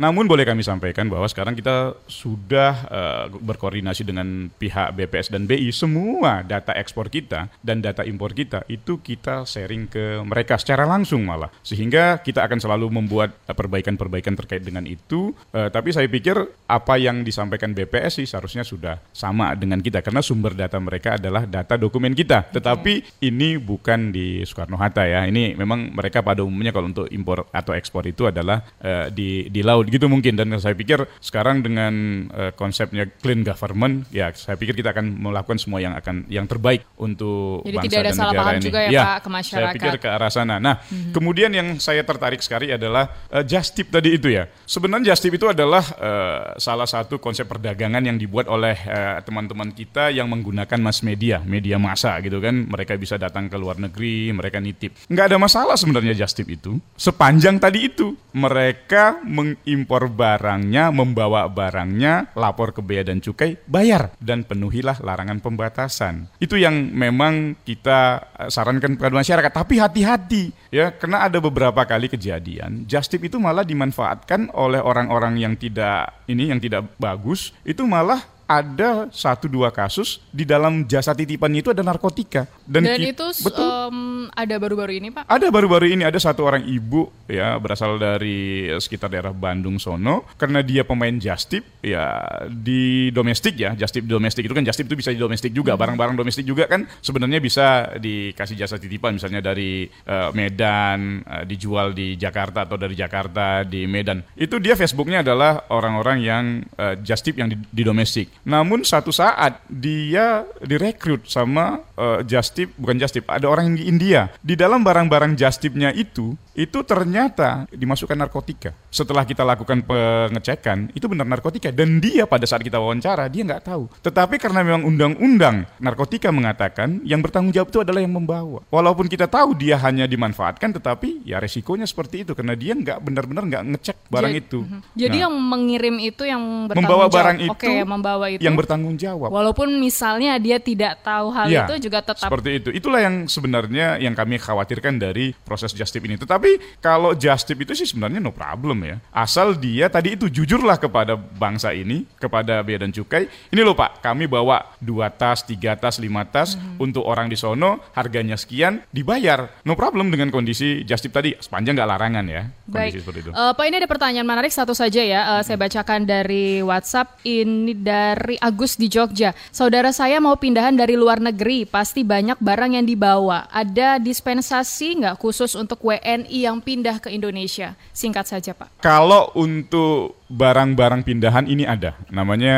Namun 0.00 0.24
boleh 0.24 0.48
kami 0.48 0.64
sampaikan 0.64 1.12
bahwa 1.12 1.28
sekarang 1.28 1.52
kita 1.52 1.92
sudah 2.08 2.72
eh, 2.88 3.24
berkoordinasi 3.28 4.08
dengan 4.08 4.48
pihak 4.48 4.96
BPS 4.96 5.28
dan 5.28 5.44
BI 5.44 5.68
semua 5.76 6.40
data 6.40 6.72
ekspor 6.72 7.12
kita 7.12 7.52
dan 7.60 7.84
data 7.84 8.00
impor 8.08 8.32
kita 8.32 8.64
itu 8.72 8.96
kita 9.04 9.44
sharing 9.44 9.92
ke 9.92 10.24
mereka 10.24 10.56
secara 10.56 10.88
langsung 10.88 11.28
malah. 11.28 11.52
Sehingga 11.60 12.24
kita 12.24 12.40
akan 12.48 12.56
selalu 12.64 12.88
membuat 12.88 13.36
perbaikan-perbaikan 13.44 14.32
terkait 14.40 14.64
dengan 14.64 14.88
itu. 14.88 15.36
Eh, 15.52 15.68
tapi 15.68 15.92
saya 15.92 16.08
pikir 16.08 16.40
apa 16.64 16.96
yang 16.96 17.20
disampaikan 17.20 17.76
BPS 17.76 18.24
sih 18.24 18.26
seharusnya 18.26 18.64
sudah 18.64 18.96
sama 19.12 19.52
dengan 19.52 19.84
kita. 19.84 20.00
Karena 20.00 20.24
sumber 20.24 20.56
data 20.56 20.80
mereka 20.80 21.20
adalah 21.20 21.44
data 21.44 21.76
dokumen 21.76 22.16
kita. 22.16 22.48
Tetapi 22.48 23.20
ini 23.20 23.60
bukan 23.60 24.14
di 24.14 24.40
Soekarno 24.46 24.78
Hatta 24.78 24.93
ya. 25.02 25.26
Ini 25.26 25.58
memang 25.58 25.90
mereka 25.90 26.22
pada 26.22 26.46
umumnya 26.46 26.70
kalau 26.70 26.86
untuk 26.94 27.10
impor 27.10 27.50
atau 27.50 27.74
ekspor 27.74 28.06
itu 28.06 28.30
adalah 28.30 28.62
eh, 28.78 29.10
di 29.10 29.50
di 29.50 29.60
laut 29.66 29.90
gitu 29.90 30.06
mungkin 30.06 30.38
dan 30.38 30.54
saya 30.62 30.78
pikir 30.78 31.02
sekarang 31.18 31.66
dengan 31.66 31.94
eh, 32.30 32.52
konsepnya 32.54 33.10
clean 33.18 33.42
government 33.42 34.06
ya 34.14 34.30
saya 34.30 34.54
pikir 34.54 34.78
kita 34.78 34.92
akan 34.92 35.06
melakukan 35.18 35.56
semua 35.56 35.80
yang 35.80 35.96
akan 35.96 36.28
yang 36.28 36.44
terbaik 36.44 36.84
untuk 37.00 37.64
Jadi 37.64 37.76
bangsa 37.80 37.86
tidak 37.88 37.98
ada 37.98 38.04
dan 38.04 38.14
salah 38.14 38.32
negara 38.32 38.44
paham 38.44 38.54
ini. 38.54 38.66
juga 38.68 38.80
ya, 38.84 38.90
Pak, 38.92 39.16
ke 39.16 39.24
Saya 39.24 39.34
masyarakat. 39.34 39.64
Mhm. 39.64 39.76
pikir 39.80 39.94
ke 39.96 40.08
arah 40.12 40.30
sana. 40.30 40.56
Nah, 40.60 40.74
kemudian 41.16 41.50
yang 41.54 41.68
saya 41.80 42.02
tertarik 42.04 42.40
sekali 42.44 42.68
adalah 42.74 43.04
eh, 43.32 43.44
just 43.48 43.72
tip 43.72 43.88
tadi 43.88 44.20
itu 44.20 44.28
ya. 44.28 44.44
Sebenarnya 44.68 45.14
just 45.14 45.22
tip 45.24 45.32
itu 45.32 45.46
adalah 45.48 45.84
eh, 45.96 46.42
salah 46.60 46.84
satu 46.84 47.16
konsep 47.16 47.48
perdagangan 47.48 48.04
yang 48.04 48.20
dibuat 48.20 48.50
oleh 48.50 48.76
eh, 48.76 49.16
teman-teman 49.24 49.72
kita 49.72 50.12
yang 50.12 50.28
menggunakan 50.28 50.78
mass 50.82 51.00
media, 51.00 51.40
media 51.40 51.80
massa 51.80 52.20
gitu 52.20 52.42
kan. 52.42 52.68
Mereka 52.68 53.00
bisa 53.00 53.16
datang 53.16 53.48
ke 53.48 53.56
luar 53.56 53.80
negeri, 53.80 54.34
mereka 54.34 54.60
nitip. 54.60 54.83
Nggak 54.90 55.26
ada 55.32 55.38
masalah 55.38 55.76
sebenarnya 55.78 56.16
just 56.16 56.34
tip 56.34 56.50
itu. 56.50 56.76
Sepanjang 56.98 57.62
tadi 57.62 57.88
itu 57.88 58.18
mereka 58.34 59.22
mengimpor 59.22 60.10
barangnya, 60.10 60.90
membawa 60.90 61.46
barangnya, 61.46 62.34
lapor 62.34 62.74
ke 62.74 62.82
bea 62.82 63.06
dan 63.06 63.22
cukai, 63.22 63.54
bayar 63.70 64.10
dan 64.18 64.42
penuhilah 64.42 64.98
larangan 65.00 65.38
pembatasan. 65.38 66.26
Itu 66.42 66.58
yang 66.58 66.90
memang 66.90 67.54
kita 67.62 68.00
eh, 68.44 68.50
sarankan 68.50 68.98
kepada 68.98 69.14
masyarakat. 69.14 69.52
Tapi 69.54 69.78
hati-hati 69.78 70.50
ya, 70.74 70.90
karena 70.90 71.30
ada 71.30 71.38
beberapa 71.38 71.86
kali 71.86 72.10
kejadian 72.10 72.84
just 72.90 73.14
tip 73.14 73.22
itu 73.22 73.38
malah 73.38 73.62
dimanfaatkan 73.62 74.50
oleh 74.50 74.82
orang-orang 74.82 75.38
yang 75.38 75.54
tidak 75.54 76.26
ini 76.26 76.50
yang 76.50 76.58
tidak 76.58 76.90
bagus. 76.98 77.54
Itu 77.62 77.86
malah 77.86 78.33
ada 78.44 79.08
satu 79.08 79.48
dua 79.48 79.72
kasus 79.72 80.20
di 80.28 80.44
dalam 80.44 80.84
jasa 80.84 81.16
titipannya 81.16 81.64
itu 81.64 81.72
ada 81.72 81.80
narkotika. 81.80 82.44
Dan, 82.68 82.84
ki- 82.84 83.16
itu 83.16 83.26
betul. 83.40 83.64
em, 83.64 83.98
ada 84.32 84.54
baru-baru 84.60 84.92
ini, 85.00 85.08
Pak? 85.12 85.24
ada 85.24 85.46
baru-baru 85.48 85.86
ini 85.96 86.02
ada 86.04 86.20
satu 86.20 86.44
orang 86.44 86.64
ibu 86.64 87.08
ya 87.24 87.56
berasal 87.56 87.96
dari 87.96 88.68
eh, 88.68 88.80
sekitar 88.80 89.08
daerah 89.08 89.32
Bandung 89.32 89.80
sono. 89.80 90.28
Karena 90.36 90.60
dia 90.60 90.84
pemain 90.84 91.12
justip 91.16 91.64
ya 91.80 92.20
di 92.48 93.08
domestik 93.10 93.56
ya. 93.56 93.72
Justip 93.72 94.04
domestik 94.04 94.44
itu 94.44 94.52
kan 94.52 94.64
justip 94.64 94.84
itu 94.92 94.96
bisa 95.00 95.10
di 95.12 95.20
domestik 95.20 95.52
juga. 95.56 95.72
Barang-barang 95.76 96.16
domestik 96.16 96.44
juga 96.44 96.68
kan 96.68 96.84
sebenarnya 97.00 97.40
bisa 97.40 97.96
dikasih 97.96 98.60
jasa 98.60 98.76
titipan. 98.76 99.16
Misalnya 99.16 99.40
dari 99.40 99.88
eh, 99.88 100.28
Medan 100.36 101.24
eh, 101.24 101.44
dijual 101.48 101.96
di 101.96 102.20
Jakarta 102.20 102.68
atau 102.68 102.76
dari 102.76 102.92
Jakarta 102.92 103.64
di 103.64 103.88
Medan. 103.88 104.20
Itu 104.36 104.60
dia 104.60 104.76
Facebooknya 104.76 105.24
adalah 105.24 105.64
orang-orang 105.72 106.18
yang 106.20 106.44
eh, 106.76 107.00
justip 107.00 107.40
yang 107.40 107.48
di, 107.48 107.56
di 107.56 107.82
domestik 107.82 108.34
namun 108.44 108.84
satu 108.84 109.08
saat 109.08 109.60
dia 109.66 110.44
direkrut 110.60 111.24
sama 111.24 111.80
eh, 111.94 112.20
justip 112.24 112.72
bukan 112.76 112.96
justip 112.96 113.24
ada 113.26 113.48
orang 113.48 113.72
yang 113.72 113.76
di 113.76 113.84
India 113.86 114.20
di 114.38 114.54
dalam 114.54 114.80
barang-barang 114.80 115.34
justipnya 115.34 115.90
itu, 115.90 116.36
itu 116.52 116.78
ternyata 116.80 117.64
dimasukkan 117.68 118.14
narkotika. 118.14 118.70
Setelah 118.88 119.24
kita 119.24 119.42
lakukan 119.42 119.82
pengecekan, 119.82 120.92
itu 120.92 121.06
benar 121.06 121.26
narkotika. 121.26 121.68
Dan 121.68 121.98
dia 121.98 122.24
pada 122.24 122.44
saat 122.44 122.60
kita 122.60 122.78
wawancara, 122.78 123.26
dia 123.26 123.42
nggak 123.42 123.64
tahu. 123.64 123.90
Tetapi 124.00 124.38
karena 124.38 124.60
memang 124.62 124.84
undang-undang 124.84 125.66
narkotika 125.78 126.30
mengatakan 126.30 127.02
yang 127.02 127.18
bertanggung 127.18 127.50
jawab 127.50 127.68
itu 127.70 127.80
adalah 127.82 128.00
yang 128.00 128.14
membawa. 128.14 128.62
Walaupun 128.68 129.08
kita 129.08 129.26
tahu 129.26 129.54
dia 129.54 129.80
hanya 129.80 130.04
dimanfaatkan, 130.04 130.70
tetapi 130.74 131.26
ya 131.26 131.40
resikonya 131.40 131.84
seperti 131.84 132.22
itu 132.22 132.32
karena 132.32 132.54
dia 132.54 132.74
nggak 132.74 132.98
benar-benar 133.02 133.44
nggak 133.44 133.64
ngecek 133.74 133.96
barang 134.06 134.32
Jadi- 134.32 134.42
itu. 134.46 134.60
Mhm. 134.62 134.80
Jadi 134.94 135.16
Nah, 135.16 135.22
yang 135.26 135.34
mengirim 135.34 135.96
itu 135.98 136.22
yang 136.22 136.42
bertanggung 136.68 136.84
membawa 136.86 137.04
jawab. 137.06 137.16
barang 137.16 137.38
itu 137.40 137.50
Oke, 137.54 137.74
membawa 137.82 138.26
itu. 138.36 138.44
yang 138.44 138.54
bertanggung 138.54 138.94
jawab. 138.94 139.28
Walaupun 139.28 139.78
misalnya 139.78 140.36
dia 140.36 140.58
tidak 140.58 141.00
tahu 141.00 141.30
hal 141.30 141.46
Ya, 141.46 141.64
itu 141.66 141.86
juga 141.86 142.00
tetap 142.00 142.24
seperti 142.24 142.50
itu. 142.58 142.68
Itulah 142.70 143.00
yang 143.00 143.26
sebenarnya 143.26 143.98
yang 143.98 144.12
kami 144.12 144.36
khawatirkan 144.36 144.96
dari 144.96 145.36
proses 145.44 145.70
justip 145.70 146.02
ini. 146.04 146.16
Tetapi 146.16 146.80
kalau 146.80 147.12
justip 147.12 147.60
itu 147.60 147.74
sih 147.74 147.84
sebenarnya 147.84 148.18
no 148.18 148.30
problem 148.30 148.82
ya. 148.82 148.96
Asal 149.10 149.54
dia 149.54 149.86
tadi 149.86 150.14
itu 150.14 150.26
jujurlah 150.26 150.76
kepada 150.76 151.14
bangsa 151.14 151.70
ini, 151.70 152.08
kepada 152.16 152.60
bea 152.60 152.80
dan 152.80 152.90
cukai. 152.90 153.28
Ini 153.50 153.60
loh 153.60 153.74
Pak, 153.74 154.00
kami 154.00 154.24
bawa 154.24 154.74
dua 154.80 155.08
tas, 155.08 155.44
tiga 155.44 155.76
tas, 155.76 156.00
lima 156.00 156.24
tas 156.24 156.56
Mhm. 156.56 156.80
untuk 156.80 157.04
orang 157.04 157.28
di 157.28 157.36
sono, 157.36 157.78
harganya 157.92 158.34
sekian, 158.34 158.80
dibayar. 158.88 159.50
No 159.62 159.74
problem 159.74 160.08
dengan 160.08 160.30
kondisi 160.30 160.82
justip 160.82 161.12
tadi, 161.12 161.36
sepanjang 161.36 161.76
nggak 161.76 161.90
larangan 161.90 162.24
ya. 162.24 162.42
Kondisi 162.64 162.72
Baik, 162.72 163.02
seperti 163.04 163.18
itu. 163.20 163.30
Eh, 163.30 163.52
Pak 163.52 163.64
ini 163.64 163.76
ada 163.76 163.86
pertanyaan 163.86 164.24
menarik 164.24 164.50
satu 164.50 164.72
saja 164.72 165.00
ya. 165.00 165.20
Eh, 165.36 165.42
saya 165.42 165.54
bacakan 165.54 166.00
dari 166.02 166.58
WhatsApp. 166.60 167.20
Ini 167.20 167.72
dari 167.76 168.23
Agus 168.40 168.80
di 168.80 168.88
Jogja. 168.88 169.36
Saudara 169.52 169.92
saya 169.92 170.16
mau 170.24 170.32
pindahan 170.40 170.72
dari 170.72 170.96
luar 170.96 171.20
negeri, 171.20 171.68
pasti 171.68 172.00
banyak 172.00 172.40
barang 172.40 172.80
yang 172.80 172.88
dibawa. 172.88 173.44
Ada 173.52 174.00
dispensasi 174.00 175.04
nggak 175.04 175.20
khusus 175.20 175.52
untuk 175.52 175.84
WNI 175.84 176.48
yang 176.48 176.64
pindah 176.64 176.96
ke 177.04 177.12
Indonesia? 177.12 177.76
Singkat 177.92 178.24
saja 178.24 178.56
Pak. 178.56 178.80
Kalau 178.80 179.28
untuk 179.36 180.24
barang-barang 180.34 181.04
pindahan 181.04 181.44
ini 181.44 181.68
ada, 181.68 181.94
namanya 182.08 182.56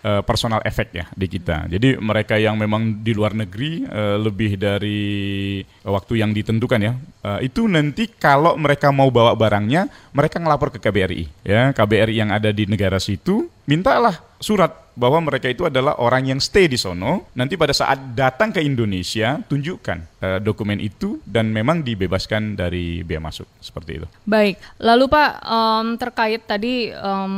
eh, 0.00 0.22
personal 0.22 0.62
effect 0.62 0.94
ya 0.94 1.04
di 1.12 1.26
kita. 1.26 1.66
Jadi 1.66 1.98
mereka 1.98 2.38
yang 2.38 2.54
memang 2.54 3.02
di 3.02 3.12
luar 3.12 3.34
negeri 3.34 3.84
eh, 3.84 4.16
lebih 4.16 4.56
dari 4.56 5.60
waktu 5.84 6.22
yang 6.22 6.30
ditentukan 6.30 6.80
ya, 6.80 6.92
eh, 7.26 7.50
itu 7.50 7.66
nanti 7.66 8.08
kalau 8.14 8.54
mereka 8.54 8.94
mau 8.94 9.10
bawa 9.10 9.34
barangnya, 9.34 9.90
mereka 10.14 10.38
ngelapor 10.38 10.72
ke 10.72 10.78
KBRI 10.78 11.44
ya, 11.44 11.74
KBRI 11.74 12.14
yang 12.14 12.30
ada 12.30 12.54
di 12.54 12.64
negara 12.64 13.02
situ, 13.02 13.50
mintalah 13.66 14.22
surat 14.40 14.89
bahwa 15.00 15.24
mereka 15.24 15.48
itu 15.48 15.64
adalah 15.64 15.96
orang 15.96 16.28
yang 16.28 16.40
stay 16.44 16.68
di 16.68 16.76
sono. 16.76 17.32
Nanti 17.32 17.56
pada 17.56 17.72
saat 17.72 18.12
datang 18.12 18.52
ke 18.52 18.60
Indonesia, 18.60 19.40
tunjukkan 19.48 19.98
eh, 20.20 20.38
dokumen 20.44 20.76
itu 20.76 21.16
dan 21.24 21.48
memang 21.48 21.80
dibebaskan 21.80 22.60
dari 22.60 23.00
bea 23.00 23.16
masuk 23.16 23.48
seperti 23.64 24.04
itu. 24.04 24.06
Baik, 24.28 24.60
lalu 24.76 25.08
Pak 25.08 25.30
em, 25.40 25.86
terkait 25.96 26.44
tadi 26.44 26.92
em, 26.92 27.34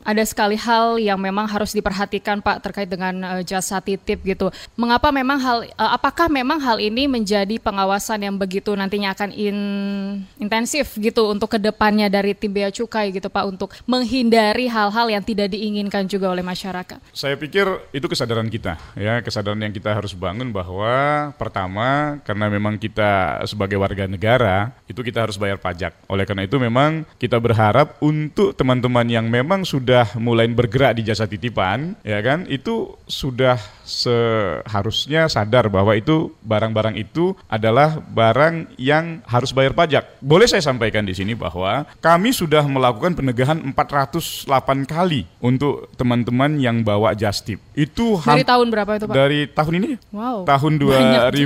ada 0.00 0.24
sekali 0.24 0.56
hal 0.56 0.96
yang 0.96 1.20
memang 1.20 1.44
harus 1.44 1.76
diperhatikan 1.76 2.40
Pak 2.40 2.64
terkait 2.64 2.88
dengan 2.88 3.12
eh, 3.36 3.42
jasa 3.44 3.84
titip 3.84 4.24
gitu. 4.24 4.48
Mengapa 4.80 5.12
memang 5.12 5.36
hal, 5.36 5.58
eh, 5.68 5.90
apakah 5.92 6.32
memang 6.32 6.56
hal 6.64 6.80
ini 6.80 7.04
menjadi 7.04 7.60
pengawasan 7.60 8.24
yang 8.24 8.40
begitu 8.40 8.72
nantinya 8.72 9.12
akan 9.12 9.36
in- 9.36 10.24
intensif 10.40 10.96
gitu 10.96 11.28
untuk 11.28 11.52
ke 11.52 11.58
depannya 11.60 12.08
dari 12.08 12.32
tim 12.32 12.54
bea 12.54 12.72
cukai 12.72 13.12
gitu 13.12 13.28
Pak 13.28 13.44
untuk 13.44 13.74
menghindari 13.84 14.70
hal-hal 14.70 15.12
yang 15.12 15.20
tidak 15.20 15.52
diinginkan 15.52 16.08
juga 16.08 16.32
oleh 16.32 16.40
masyarakat. 16.46 17.01
Saya 17.12 17.36
pikir 17.36 17.68
itu 17.92 18.06
kesadaran 18.08 18.48
kita, 18.48 18.78
ya 18.96 19.20
kesadaran 19.20 19.60
yang 19.60 19.74
kita 19.74 19.92
harus 19.92 20.16
bangun 20.16 20.48
bahwa 20.48 21.28
pertama 21.36 22.16
karena 22.24 22.46
memang 22.48 22.80
kita 22.80 23.42
sebagai 23.44 23.76
warga 23.76 24.08
negara 24.08 24.72
itu 24.88 25.04
kita 25.04 25.28
harus 25.28 25.36
bayar 25.36 25.60
pajak. 25.60 25.92
Oleh 26.08 26.24
karena 26.24 26.48
itu 26.48 26.56
memang 26.56 27.04
kita 27.18 27.36
berharap 27.36 28.00
untuk 28.00 28.56
teman-teman 28.56 29.04
yang 29.10 29.28
memang 29.28 29.66
sudah 29.66 30.08
mulai 30.16 30.48
bergerak 30.48 30.96
di 30.96 31.02
jasa 31.04 31.28
titipan, 31.28 31.98
ya 32.00 32.22
kan, 32.24 32.48
itu 32.48 32.96
sudah 33.12 33.60
seharusnya 33.84 35.28
sadar 35.28 35.68
bahwa 35.68 35.92
itu 35.92 36.32
barang-barang 36.40 36.96
itu 36.96 37.36
adalah 37.44 38.00
barang 38.00 38.72
yang 38.80 39.20
harus 39.28 39.52
bayar 39.52 39.76
pajak. 39.76 40.16
Boleh 40.18 40.48
saya 40.48 40.64
sampaikan 40.64 41.04
di 41.04 41.12
sini 41.12 41.36
bahwa 41.36 41.84
kami 42.00 42.32
sudah 42.32 42.64
melakukan 42.64 43.12
penegahan 43.12 43.60
408 43.60 44.48
kali 44.88 45.28
untuk 45.38 45.92
teman-teman 45.94 46.56
yang 46.56 46.80
bawa 46.80 47.12
justip. 47.12 47.60
Itu 47.76 48.16
Dari 48.18 48.48
tahun 48.48 48.72
berapa 48.72 48.90
itu 48.96 49.04
Pak? 49.04 49.14
dari 49.14 49.40
tahun 49.46 49.74
ini 49.76 49.90
Wow. 50.08 50.48
tahun 50.48 50.72
banyak 50.72 50.80
juga 50.80 50.96
ya 50.96 51.20
berarti. 51.28 51.44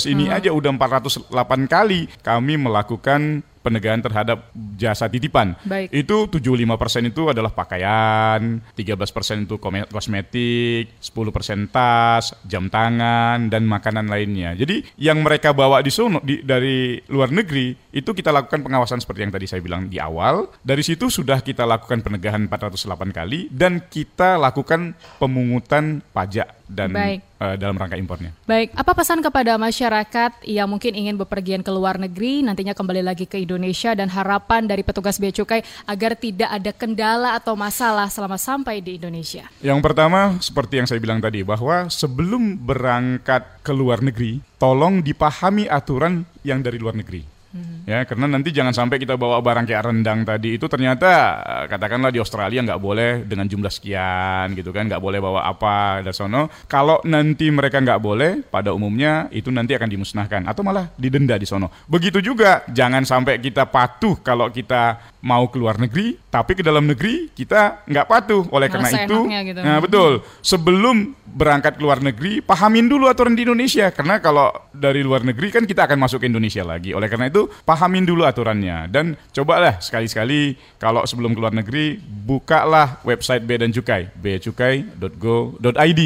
2019 0.00 0.08
ini 0.08 0.24
Hmm. 0.26 0.36
aja 0.40 0.50
udah 0.50 0.70
408 0.72 1.28
kali 1.66 2.08
kami 2.22 2.56
melakukan 2.56 3.44
penegahan 3.60 4.00
terhadap 4.00 4.52
jasa 4.76 5.06
titipan. 5.08 5.56
Baik. 5.64 5.92
Itu 5.92 6.28
75% 6.32 7.12
itu 7.12 7.22
adalah 7.28 7.52
pakaian, 7.52 8.60
13% 8.74 9.44
itu 9.44 9.56
kosmetik, 9.88 10.96
10% 11.00 11.68
tas, 11.68 12.32
jam 12.48 12.72
tangan 12.72 13.52
dan 13.52 13.68
makanan 13.68 14.08
lainnya. 14.08 14.56
Jadi 14.56 14.84
yang 14.96 15.20
mereka 15.20 15.52
bawa 15.52 15.84
di 15.84 15.92
sono 15.92 16.20
di, 16.24 16.40
dari 16.40 16.96
luar 17.12 17.28
negeri 17.32 17.76
itu 17.92 18.10
kita 18.12 18.32
lakukan 18.32 18.64
pengawasan 18.64 19.02
seperti 19.02 19.20
yang 19.28 19.32
tadi 19.32 19.46
saya 19.48 19.60
bilang 19.60 19.88
di 19.88 20.00
awal. 20.00 20.48
Dari 20.64 20.80
situ 20.84 21.12
sudah 21.12 21.44
kita 21.44 21.68
lakukan 21.68 22.00
penegahan 22.00 22.48
408 22.48 23.16
kali 23.16 23.52
dan 23.52 23.84
kita 23.88 24.40
lakukan 24.40 24.96
pemungutan 25.20 26.00
pajak 26.12 26.59
dan 26.70 26.94
Baik. 26.94 27.20
eh, 27.42 27.54
dalam 27.58 27.74
rangka 27.74 27.98
impornya. 27.98 28.30
Baik, 28.46 28.70
apa 28.78 28.94
pesan 28.94 29.18
kepada 29.18 29.58
masyarakat 29.58 30.46
yang 30.46 30.70
mungkin 30.70 30.94
ingin 30.94 31.18
bepergian 31.18 31.66
ke 31.66 31.70
luar 31.74 31.98
negeri, 31.98 32.46
nantinya 32.46 32.72
kembali 32.72 33.02
lagi 33.02 33.26
ke 33.26 33.42
Indonesia 33.42 33.90
dan 33.92 34.06
harapan 34.06 34.70
dari 34.70 34.86
petugas 34.86 35.18
bea 35.18 35.34
cukai 35.34 35.66
agar 35.90 36.14
tidak 36.14 36.48
ada 36.48 36.70
kendala 36.70 37.34
atau 37.34 37.58
masalah 37.58 38.06
selama 38.06 38.38
sampai 38.38 38.78
di 38.78 38.96
Indonesia? 39.02 39.50
Yang 39.58 39.80
pertama, 39.82 40.38
seperti 40.38 40.78
yang 40.78 40.86
saya 40.86 41.02
bilang 41.02 41.18
tadi, 41.18 41.42
bahwa 41.42 41.90
sebelum 41.90 42.54
berangkat 42.54 43.42
ke 43.66 43.74
luar 43.74 43.98
negeri, 44.00 44.38
tolong 44.56 45.02
dipahami 45.02 45.66
aturan 45.66 46.22
yang 46.46 46.62
dari 46.62 46.78
luar 46.78 46.94
negeri. 46.94 47.39
Ya, 47.82 48.06
karena 48.06 48.30
nanti 48.30 48.54
jangan 48.54 48.70
sampai 48.70 49.02
kita 49.02 49.18
bawa 49.18 49.42
barang 49.42 49.66
kayak 49.66 49.90
rendang 49.90 50.22
tadi 50.22 50.54
itu 50.54 50.70
ternyata 50.70 51.10
eh, 51.42 51.64
katakanlah 51.66 52.14
di 52.14 52.22
Australia 52.22 52.62
nggak 52.62 52.78
boleh 52.78 53.26
dengan 53.26 53.50
jumlah 53.50 53.72
sekian 53.72 54.54
gitu 54.54 54.70
kan, 54.70 54.86
nggak 54.86 55.02
boleh 55.02 55.18
bawa 55.18 55.50
apa 55.50 55.98
dari 56.06 56.14
sono. 56.14 56.46
Kalau 56.70 57.02
nanti 57.02 57.50
mereka 57.50 57.82
nggak 57.82 57.98
boleh, 57.98 58.46
pada 58.46 58.70
umumnya 58.70 59.26
itu 59.34 59.50
nanti 59.50 59.74
akan 59.74 59.90
dimusnahkan 59.90 60.46
atau 60.46 60.62
malah 60.62 60.94
didenda 60.94 61.34
di 61.34 61.46
sono. 61.50 61.74
Begitu 61.90 62.22
juga, 62.22 62.62
jangan 62.70 63.02
sampai 63.02 63.42
kita 63.42 63.66
patuh 63.66 64.22
kalau 64.22 64.46
kita 64.54 65.09
mau 65.20 65.48
ke 65.52 65.60
luar 65.60 65.76
negeri, 65.76 66.16
tapi 66.32 66.56
ke 66.56 66.64
dalam 66.64 66.88
negeri 66.88 67.28
kita 67.32 67.84
nggak 67.84 68.06
patuh. 68.08 68.42
Oleh 68.50 68.72
karena 68.72 68.88
itu, 69.04 69.28
gitu. 69.28 69.60
nah 69.60 69.78
betul. 69.78 70.24
Sebelum 70.40 71.12
berangkat 71.30 71.78
ke 71.78 71.82
luar 71.84 72.02
negeri, 72.02 72.42
pahamin 72.42 72.90
dulu 72.90 73.06
aturan 73.06 73.36
di 73.36 73.46
Indonesia. 73.46 73.92
Karena 73.92 74.18
kalau 74.18 74.50
dari 74.72 75.04
luar 75.04 75.22
negeri 75.22 75.52
kan 75.54 75.64
kita 75.68 75.86
akan 75.86 75.98
masuk 76.00 76.24
ke 76.24 76.26
Indonesia 76.26 76.64
lagi. 76.64 76.96
Oleh 76.96 77.06
karena 77.06 77.30
itu, 77.30 77.46
pahamin 77.62 78.08
dulu 78.08 78.24
aturannya. 78.26 78.90
Dan 78.90 79.14
cobalah 79.30 79.78
sekali-sekali 79.78 80.56
kalau 80.80 81.04
sebelum 81.04 81.36
ke 81.36 81.40
luar 81.40 81.54
negeri, 81.54 82.00
bukalah 82.00 82.98
website 83.06 83.44
Bea 83.44 83.60
dan 83.60 83.70
Cukai, 83.70 84.10
beacukai.go.id. 84.18 86.02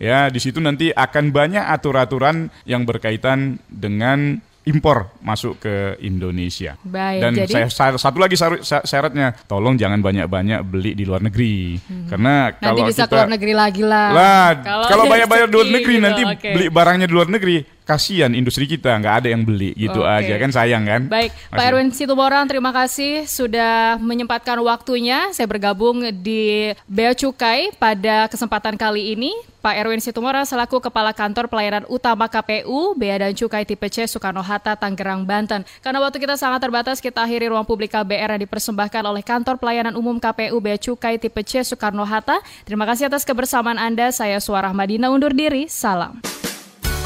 Ya, 0.00 0.30
di 0.30 0.40
situ 0.40 0.62
nanti 0.62 0.94
akan 0.94 1.34
banyak 1.34 1.64
aturan-aturan 1.64 2.48
yang 2.64 2.86
berkaitan 2.86 3.58
dengan 3.68 4.40
impor 4.64 5.12
masuk 5.20 5.58
ke 5.58 5.74
Indonesia. 6.00 6.80
Baik, 6.80 7.20
Dan 7.20 7.32
jadi- 7.36 7.68
saya 7.68 7.92
satu 7.94 8.16
lagi 8.16 8.32
syarat- 8.32 8.64
syaratnya, 8.82 9.36
tolong 9.44 9.76
jangan 9.76 10.00
banyak-banyak 10.00 10.60
beli 10.62 10.92
di 10.92 11.04
luar 11.04 11.20
negeri. 11.20 11.76
Karena 12.08 12.48
Nanti 12.48 12.64
kalau 12.64 12.76
bisa 12.82 13.04
kita 13.04 13.06
ke 13.06 13.14
luar 13.14 13.28
negeri 13.28 13.52
lagi 13.52 13.82
lah. 13.82 14.08
lah, 14.10 14.48
Kalau 14.58 14.84
kalau 14.86 15.04
banyak-banyak 15.12 15.46
di 15.46 15.52
luar 15.52 15.64
rezeki 15.64 15.76
negeri 15.76 15.94
gitu, 15.94 16.02
nanti 16.02 16.22
oke. 16.24 16.48
beli 16.50 16.66
barangnya 16.68 17.06
di 17.06 17.14
luar 17.14 17.28
negeri, 17.28 17.56
kasihan 17.84 18.32
industri 18.32 18.64
kita 18.64 18.96
nggak 18.96 19.14
ada 19.24 19.28
yang 19.28 19.44
beli 19.44 19.76
gitu 19.76 20.00
Oke. 20.00 20.08
aja 20.08 20.34
kan 20.40 20.50
sayang 20.50 20.84
kan. 20.88 21.02
Baik, 21.06 21.30
Pak 21.52 21.56
Masih. 21.60 21.68
Erwin 21.68 21.88
Situboran, 21.92 22.44
terima 22.48 22.72
kasih 22.72 23.28
sudah 23.28 24.00
menyempatkan 24.00 24.56
waktunya. 24.64 25.28
Saya 25.36 25.44
bergabung 25.44 26.00
di 26.24 26.72
Bea 26.88 27.12
Cukai 27.12 27.76
pada 27.76 28.26
kesempatan 28.32 28.80
kali 28.80 29.12
ini. 29.12 29.32
Pak 29.64 29.80
Erwin 29.80 29.96
Situmorang 29.96 30.44
selaku 30.44 30.76
Kepala 30.76 31.16
Kantor 31.16 31.48
Pelayanan 31.48 31.88
Utama 31.88 32.28
KPU 32.28 32.92
Bea 33.00 33.16
dan 33.16 33.32
Cukai 33.32 33.64
Tipe 33.64 33.88
C 33.88 34.04
Soekarno-Hatta, 34.04 34.76
Tangerang, 34.76 35.24
Banten. 35.24 35.64
Karena 35.80 36.04
waktu 36.04 36.20
kita 36.20 36.36
sangat 36.36 36.60
terbatas, 36.60 37.00
kita 37.00 37.24
akhiri 37.24 37.48
ruang 37.48 37.64
publik 37.64 37.96
KBR 37.96 38.36
yang 38.36 38.42
dipersembahkan 38.44 39.02
oleh 39.08 39.24
Kantor 39.24 39.56
Pelayanan 39.56 39.96
Umum 39.96 40.20
KPU 40.20 40.60
Bea 40.60 40.76
Cukai 40.76 41.16
Tipe 41.16 41.40
C 41.48 41.64
Soekarno-Hatta. 41.64 42.44
Terima 42.68 42.84
kasih 42.84 43.08
atas 43.08 43.24
kebersamaan 43.24 43.80
Anda. 43.80 44.12
Saya 44.12 44.36
Suara 44.36 44.68
Madina 44.76 45.08
undur 45.08 45.32
diri. 45.32 45.64
Salam. 45.64 46.20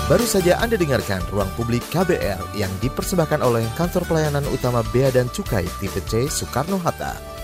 Baru 0.08 0.24
saja 0.24 0.56
Anda 0.64 0.80
dengarkan 0.80 1.20
Ruang 1.28 1.52
Publik 1.52 1.84
KBR 1.92 2.40
yang 2.56 2.72
dipersembahkan 2.80 3.44
oleh 3.44 3.60
Kantor 3.76 4.08
Pelayanan 4.08 4.48
Utama 4.48 4.80
Bea 4.88 5.12
dan 5.12 5.28
Cukai 5.28 5.68
Tipe 5.84 6.00
C 6.08 6.24
Soekarno-Hatta. 6.32 7.37